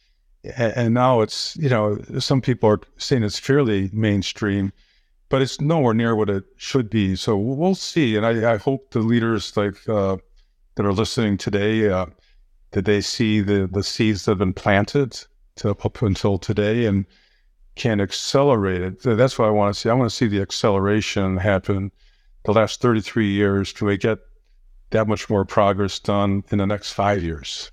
and 0.57 0.95
now 0.95 1.21
it's 1.21 1.57
you 1.57 1.69
know 1.69 1.99
some 2.19 2.41
people 2.41 2.71
are 2.71 2.81
saying 2.97 3.23
it's 3.23 3.39
fairly 3.39 3.91
mainstream, 3.93 4.73
but 5.29 5.43
it's 5.43 5.61
nowhere 5.61 5.95
near 5.95 6.15
what 6.15 6.31
it 6.31 6.45
should 6.57 6.91
be. 6.91 7.17
So 7.17 7.37
we'll 7.37 7.75
see, 7.75 8.17
and 8.17 8.25
I, 8.27 8.55
I 8.55 8.57
hope 8.57 8.91
the 8.91 9.01
leaders 9.01 9.57
like 9.57 9.89
uh, 9.89 10.17
that 10.75 10.87
are 10.87 10.93
listening 10.93 11.39
today 11.39 11.89
uh, 11.89 12.07
that 12.73 12.85
they 12.85 13.01
see 13.01 13.41
the 13.41 13.69
the 13.71 13.83
seeds 13.83 14.25
that 14.25 14.33
have 14.33 14.39
been 14.39 14.55
planted 14.55 15.19
to, 15.57 15.71
up 15.71 16.03
until 16.03 16.39
today 16.39 16.87
and 16.87 17.07
can 17.77 18.01
accelerate 18.01 18.83
it. 18.83 19.03
That's 19.03 19.39
what 19.39 19.49
I 19.49 19.53
want 19.53 19.75
to 19.75 19.81
see. 19.81 19.89
I 19.89 19.95
want 19.95 20.11
to 20.11 20.17
see 20.17 20.27
the 20.27 20.43
acceleration 20.43 21.37
happen 21.37 21.93
the 22.45 22.53
last 22.53 22.81
33 22.81 23.31
years. 23.31 23.73
Can 23.73 23.87
we 23.87 23.97
get 23.97 24.19
that 24.91 25.07
much 25.07 25.29
more 25.29 25.45
progress 25.45 25.99
done 25.99 26.45
in 26.51 26.59
the 26.59 26.67
next 26.67 26.93
five 26.93 27.23
years? 27.23 27.71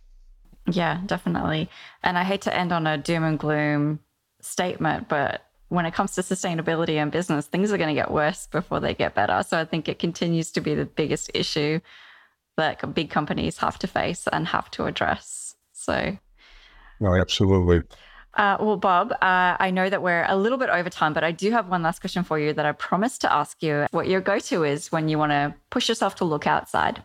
Yeah, 0.67 1.01
definitely. 1.05 1.69
And 2.03 2.17
I 2.17 2.23
hate 2.23 2.41
to 2.41 2.55
end 2.55 2.71
on 2.71 2.87
a 2.87 2.97
doom 2.97 3.23
and 3.23 3.37
gloom 3.37 3.99
statement, 4.41 5.07
but 5.07 5.45
when 5.69 5.85
it 5.85 5.93
comes 5.93 6.15
to 6.15 6.21
sustainability 6.21 6.95
and 6.95 7.11
business, 7.11 7.47
things 7.47 7.71
are 7.71 7.77
going 7.77 7.93
to 7.93 7.99
get 7.99 8.11
worse 8.11 8.47
before 8.47 8.79
they 8.79 8.93
get 8.93 9.15
better. 9.15 9.43
So 9.47 9.59
I 9.59 9.65
think 9.65 9.87
it 9.87 9.99
continues 9.99 10.51
to 10.51 10.61
be 10.61 10.75
the 10.75 10.85
biggest 10.85 11.31
issue 11.33 11.79
that 12.57 12.93
big 12.93 13.09
companies 13.09 13.57
have 13.57 13.77
to 13.79 13.87
face 13.87 14.27
and 14.31 14.47
have 14.47 14.71
to 14.71 14.85
address. 14.85 15.55
So, 15.73 16.17
no, 16.99 17.13
absolutely. 17.15 17.83
Uh, 18.35 18.57
well, 18.59 18.77
Bob, 18.77 19.13
uh, 19.13 19.55
I 19.59 19.71
know 19.71 19.89
that 19.89 20.01
we're 20.01 20.25
a 20.27 20.35
little 20.35 20.57
bit 20.57 20.69
over 20.69 20.89
time, 20.89 21.13
but 21.13 21.23
I 21.23 21.31
do 21.31 21.51
have 21.51 21.69
one 21.69 21.83
last 21.83 21.99
question 21.99 22.23
for 22.23 22.37
you 22.37 22.51
that 22.53 22.65
I 22.65 22.73
promised 22.73 23.21
to 23.21 23.31
ask 23.31 23.63
you. 23.63 23.87
What 23.91 24.07
your 24.07 24.19
go 24.21 24.39
to 24.39 24.63
is 24.63 24.91
when 24.91 25.07
you 25.07 25.17
want 25.17 25.31
to 25.31 25.55
push 25.69 25.87
yourself 25.87 26.15
to 26.15 26.25
look 26.25 26.45
outside? 26.45 27.01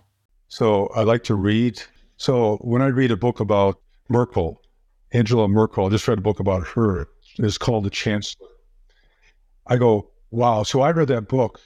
So 0.48 0.88
I 0.88 1.02
like 1.02 1.22
to 1.24 1.36
read. 1.36 1.80
So 2.16 2.56
when 2.62 2.82
I 2.82 2.88
read 2.88 3.12
a 3.12 3.16
book 3.16 3.38
about 3.38 3.80
Merkel, 4.08 4.60
Angela 5.12 5.46
Merkel, 5.48 5.86
I 5.86 5.90
just 5.90 6.08
read 6.08 6.18
a 6.18 6.22
book 6.22 6.40
about 6.40 6.66
her. 6.68 7.08
It's 7.38 7.58
called 7.58 7.84
The 7.84 7.90
Chancellor. 7.90 8.48
I 9.68 9.76
go, 9.76 10.10
wow. 10.32 10.64
So 10.64 10.80
I 10.80 10.90
read 10.90 11.08
that 11.08 11.28
book. 11.28 11.60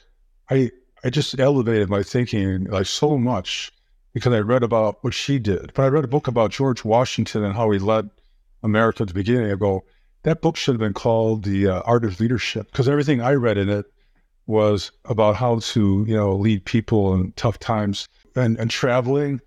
I 0.51 0.71
I 1.03 1.11
just 1.11 1.39
elevated 1.39 1.89
my 1.89 2.03
thinking 2.03 2.65
like 2.65 2.87
so 2.87 3.17
much 3.19 3.73
because 4.13 4.33
I 4.33 4.41
read 4.41 4.63
about 4.63 5.03
what 5.03 5.15
she 5.15 5.39
did. 5.39 5.73
But 5.75 5.85
I 5.85 5.89
read 5.89 6.05
a 6.05 6.09
book 6.09 6.29
about 6.29 6.51
George 6.51 6.85
Washington 6.85 7.45
and 7.45 7.55
how 7.55 7.71
he 7.71 7.79
led 7.79 8.11
America 8.65 9.03
at 9.03 9.09
the 9.09 9.15
beginning, 9.15 9.51
I 9.51 9.55
go, 9.55 9.85
that 10.25 10.41
book 10.41 10.57
should 10.57 10.75
have 10.75 10.81
been 10.81 10.95
called 10.95 11.45
The 11.45 11.69
uh, 11.69 11.81
Art 11.83 12.05
of 12.05 12.19
Leadership 12.19 12.67
because 12.73 12.89
everything 12.89 13.21
I 13.21 13.35
read 13.35 13.59
in 13.59 13.69
it 13.69 13.87
was 14.47 14.91
about 15.05 15.37
how 15.37 15.59
to, 15.59 16.05
you 16.09 16.17
know, 16.17 16.35
lead 16.35 16.65
people 16.65 17.15
in 17.15 17.33
tough 17.33 17.59
times 17.59 18.09
and, 18.35 18.59
and 18.59 18.71
traveling. 18.71 19.41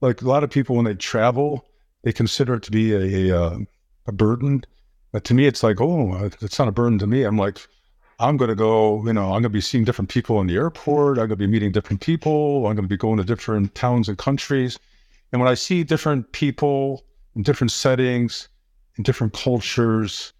Like 0.00 0.22
a 0.22 0.28
lot 0.28 0.44
of 0.44 0.50
people, 0.50 0.76
when 0.76 0.84
they 0.84 0.94
travel, 0.94 1.64
they 2.02 2.12
consider 2.12 2.54
it 2.54 2.62
to 2.64 2.70
be 2.70 2.92
a, 2.92 3.30
a, 3.30 3.40
uh, 3.40 3.58
a 4.06 4.12
burden. 4.12 4.62
But 5.12 5.24
to 5.24 5.34
me, 5.34 5.46
it's 5.46 5.62
like, 5.62 5.80
oh, 5.80 6.30
it's 6.40 6.58
not 6.58 6.68
a 6.68 6.72
burden 6.72 6.98
to 6.98 7.06
me. 7.06 7.22
I'm 7.22 7.38
like, 7.38 7.58
I'm 8.18 8.36
going 8.36 8.48
to 8.48 8.54
go, 8.54 9.04
you 9.06 9.12
know, 9.12 9.26
I'm 9.26 9.42
going 9.42 9.44
to 9.44 9.48
be 9.50 9.60
seeing 9.60 9.84
different 9.84 10.10
people 10.10 10.40
in 10.40 10.46
the 10.46 10.56
airport. 10.56 11.18
I'm 11.18 11.28
going 11.28 11.30
to 11.30 11.36
be 11.36 11.46
meeting 11.46 11.72
different 11.72 12.00
people. 12.00 12.66
I'm 12.66 12.74
going 12.74 12.84
to 12.84 12.88
be 12.88 12.96
going 12.96 13.18
to 13.18 13.24
different 13.24 13.74
towns 13.74 14.08
and 14.08 14.16
countries. 14.16 14.78
And 15.32 15.40
when 15.40 15.50
I 15.50 15.54
see 15.54 15.84
different 15.84 16.32
people 16.32 17.04
in 17.34 17.42
different 17.42 17.72
settings, 17.72 18.48
in 18.96 19.02
different 19.02 19.32
cultures. 19.32 20.32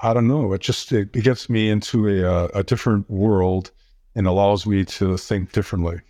I 0.00 0.12
don't 0.12 0.28
know. 0.28 0.52
It 0.52 0.60
just 0.60 0.92
it, 0.92 1.12
gets 1.12 1.48
me 1.48 1.70
into 1.70 2.08
a, 2.08 2.22
uh, 2.22 2.48
a 2.54 2.62
different 2.62 3.08
world 3.10 3.70
and 4.14 4.26
allows 4.26 4.66
me 4.66 4.84
to 4.84 5.16
think 5.16 5.52
differently. 5.52 6.00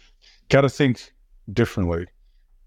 Got 0.48 0.62
to 0.62 0.68
think 0.68 1.12
differently 1.52 2.06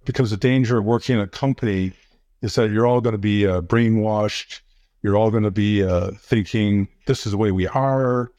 because 0.05 0.31
the 0.31 0.37
danger 0.37 0.77
of 0.77 0.85
working 0.85 1.15
in 1.15 1.21
a 1.21 1.27
company 1.27 1.93
is 2.41 2.55
that 2.55 2.71
you're 2.71 2.87
all 2.87 3.01
going 3.01 3.13
to 3.13 3.17
be 3.17 3.45
uh, 3.45 3.61
brainwashed. 3.61 4.61
You're 5.01 5.17
all 5.17 5.31
going 5.31 5.43
to 5.43 5.51
be 5.51 5.83
uh, 5.83 6.11
thinking 6.19 6.87
this 7.05 7.25
is 7.25 7.31
the 7.31 7.37
way 7.37 7.51
we 7.51 7.67
are. 7.67 8.31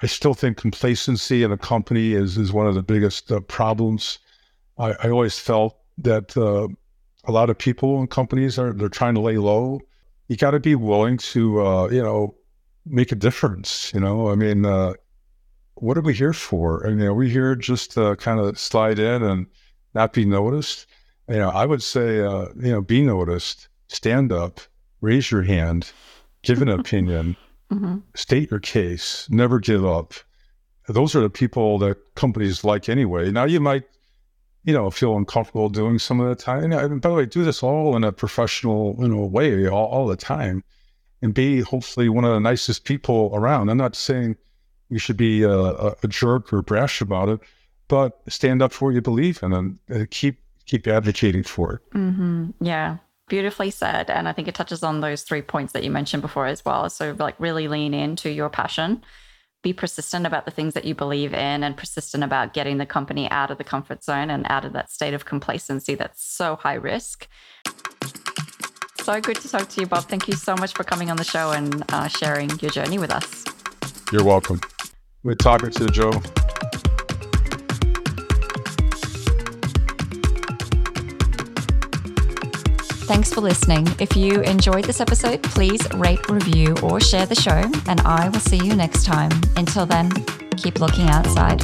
I 0.00 0.06
still 0.06 0.34
think 0.34 0.56
complacency 0.56 1.42
in 1.42 1.50
a 1.50 1.58
company 1.58 2.12
is 2.12 2.38
is 2.38 2.52
one 2.52 2.66
of 2.66 2.74
the 2.74 2.82
biggest 2.82 3.32
uh, 3.32 3.40
problems. 3.40 4.18
I, 4.78 4.92
I, 5.02 5.10
always 5.10 5.38
felt 5.38 5.76
that 5.98 6.36
uh, 6.36 6.68
a 7.28 7.32
lot 7.32 7.50
of 7.50 7.58
people 7.58 8.00
and 8.00 8.10
companies 8.10 8.58
are 8.58 8.72
they're 8.72 8.88
trying 8.88 9.14
to 9.14 9.20
lay 9.20 9.36
low. 9.36 9.80
You 10.28 10.36
got 10.36 10.52
to 10.52 10.60
be 10.60 10.74
willing 10.74 11.18
to 11.18 11.64
uh, 11.64 11.88
you 11.88 12.02
know 12.02 12.34
make 12.86 13.12
a 13.12 13.16
difference. 13.16 13.92
You 13.94 14.00
know, 14.00 14.30
I 14.30 14.34
mean, 14.34 14.64
uh, 14.64 14.94
what 15.74 15.98
are 15.98 16.02
we 16.02 16.14
here 16.14 16.32
for? 16.32 16.86
I 16.86 16.90
mean, 16.90 17.06
are 17.06 17.14
we 17.14 17.30
here 17.30 17.54
just 17.54 17.92
to 17.92 18.16
kind 18.16 18.40
of 18.40 18.58
slide 18.58 18.98
in 18.98 19.22
and 19.22 19.46
not 19.94 20.12
be 20.12 20.24
noticed? 20.24 20.86
You 21.28 21.36
know, 21.36 21.50
I 21.50 21.66
would 21.66 21.82
say, 21.82 22.20
uh, 22.22 22.46
you 22.56 22.72
know, 22.72 22.80
be 22.80 23.02
noticed, 23.02 23.68
stand 23.88 24.32
up, 24.32 24.60
raise 25.02 25.30
your 25.30 25.42
hand, 25.42 25.92
give 26.42 26.62
an 26.62 26.68
opinion, 26.80 27.36
mm-hmm. 27.70 27.98
state 28.14 28.50
your 28.50 28.60
case, 28.60 29.28
never 29.30 29.58
give 29.58 29.84
up. 29.84 30.14
Those 30.88 31.14
are 31.14 31.20
the 31.20 31.28
people 31.28 31.78
that 31.80 31.98
companies 32.14 32.64
like 32.64 32.88
anyway. 32.88 33.30
Now 33.30 33.44
you 33.44 33.60
might 33.60 33.84
you 34.68 34.74
know, 34.74 34.90
feel 34.90 35.16
uncomfortable 35.16 35.70
doing 35.70 35.98
some 35.98 36.20
of 36.20 36.28
the 36.28 36.34
time. 36.34 36.70
And 36.70 37.00
by 37.00 37.08
the 37.08 37.14
way, 37.14 37.24
do 37.24 37.42
this 37.42 37.62
all 37.62 37.96
in 37.96 38.04
a 38.04 38.12
professional, 38.12 38.94
you 38.98 39.08
know, 39.08 39.24
way 39.24 39.66
all, 39.66 39.86
all 39.86 40.06
the 40.06 40.14
time, 40.14 40.62
and 41.22 41.32
be 41.32 41.62
hopefully 41.62 42.10
one 42.10 42.26
of 42.26 42.34
the 42.34 42.40
nicest 42.40 42.84
people 42.84 43.30
around. 43.32 43.70
I'm 43.70 43.78
not 43.78 43.96
saying 43.96 44.36
you 44.90 44.98
should 44.98 45.16
be 45.16 45.42
a, 45.42 45.50
a 45.54 46.08
jerk 46.08 46.52
or 46.52 46.60
brash 46.60 47.00
about 47.00 47.30
it, 47.30 47.40
but 47.88 48.20
stand 48.28 48.60
up 48.60 48.74
for 48.74 48.88
what 48.88 48.94
you 48.94 49.00
believe 49.00 49.42
in 49.42 49.54
and, 49.54 49.78
and 49.88 50.10
keep 50.10 50.38
keep 50.66 50.86
advocating 50.86 51.44
for 51.44 51.76
it. 51.76 51.96
Mm-hmm. 51.96 52.50
Yeah, 52.60 52.98
beautifully 53.26 53.70
said. 53.70 54.10
And 54.10 54.28
I 54.28 54.34
think 54.34 54.48
it 54.48 54.54
touches 54.54 54.82
on 54.82 55.00
those 55.00 55.22
three 55.22 55.40
points 55.40 55.72
that 55.72 55.82
you 55.82 55.90
mentioned 55.90 56.20
before 56.20 56.44
as 56.44 56.62
well. 56.62 56.90
So 56.90 57.16
like 57.18 57.36
really 57.38 57.68
lean 57.68 57.94
into 57.94 58.28
your 58.28 58.50
passion 58.50 59.02
be 59.62 59.72
persistent 59.72 60.26
about 60.26 60.44
the 60.44 60.50
things 60.50 60.74
that 60.74 60.84
you 60.84 60.94
believe 60.94 61.34
in 61.34 61.64
and 61.64 61.76
persistent 61.76 62.22
about 62.22 62.54
getting 62.54 62.78
the 62.78 62.86
company 62.86 63.28
out 63.30 63.50
of 63.50 63.58
the 63.58 63.64
comfort 63.64 64.04
zone 64.04 64.30
and 64.30 64.46
out 64.48 64.64
of 64.64 64.72
that 64.72 64.90
state 64.90 65.14
of 65.14 65.24
complacency 65.24 65.94
that's 65.94 66.22
so 66.22 66.56
high 66.56 66.74
risk. 66.74 67.26
So 69.02 69.20
good 69.20 69.36
to 69.36 69.48
talk 69.48 69.68
to 69.70 69.80
you, 69.80 69.86
Bob. 69.86 70.04
Thank 70.04 70.28
you 70.28 70.34
so 70.34 70.54
much 70.54 70.74
for 70.74 70.84
coming 70.84 71.10
on 71.10 71.16
the 71.16 71.24
show 71.24 71.52
and 71.52 71.82
uh, 71.92 72.08
sharing 72.08 72.50
your 72.60 72.70
journey 72.70 72.98
with 72.98 73.10
us. 73.10 73.44
You're 74.12 74.24
welcome. 74.24 74.60
We're 75.22 75.34
talking 75.34 75.70
to 75.70 75.86
Joe. 75.86 76.12
Thanks 83.08 83.32
for 83.32 83.40
listening. 83.40 83.88
If 83.98 84.14
you 84.14 84.42
enjoyed 84.42 84.84
this 84.84 85.00
episode, 85.00 85.42
please 85.42 85.80
rate, 85.94 86.28
review, 86.28 86.76
or 86.82 87.00
share 87.00 87.24
the 87.24 87.34
show, 87.34 87.64
and 87.86 88.02
I 88.02 88.28
will 88.28 88.38
see 88.38 88.58
you 88.58 88.76
next 88.76 89.06
time. 89.06 89.30
Until 89.56 89.86
then, 89.86 90.10
keep 90.58 90.78
looking 90.78 91.08
outside. 91.08 91.62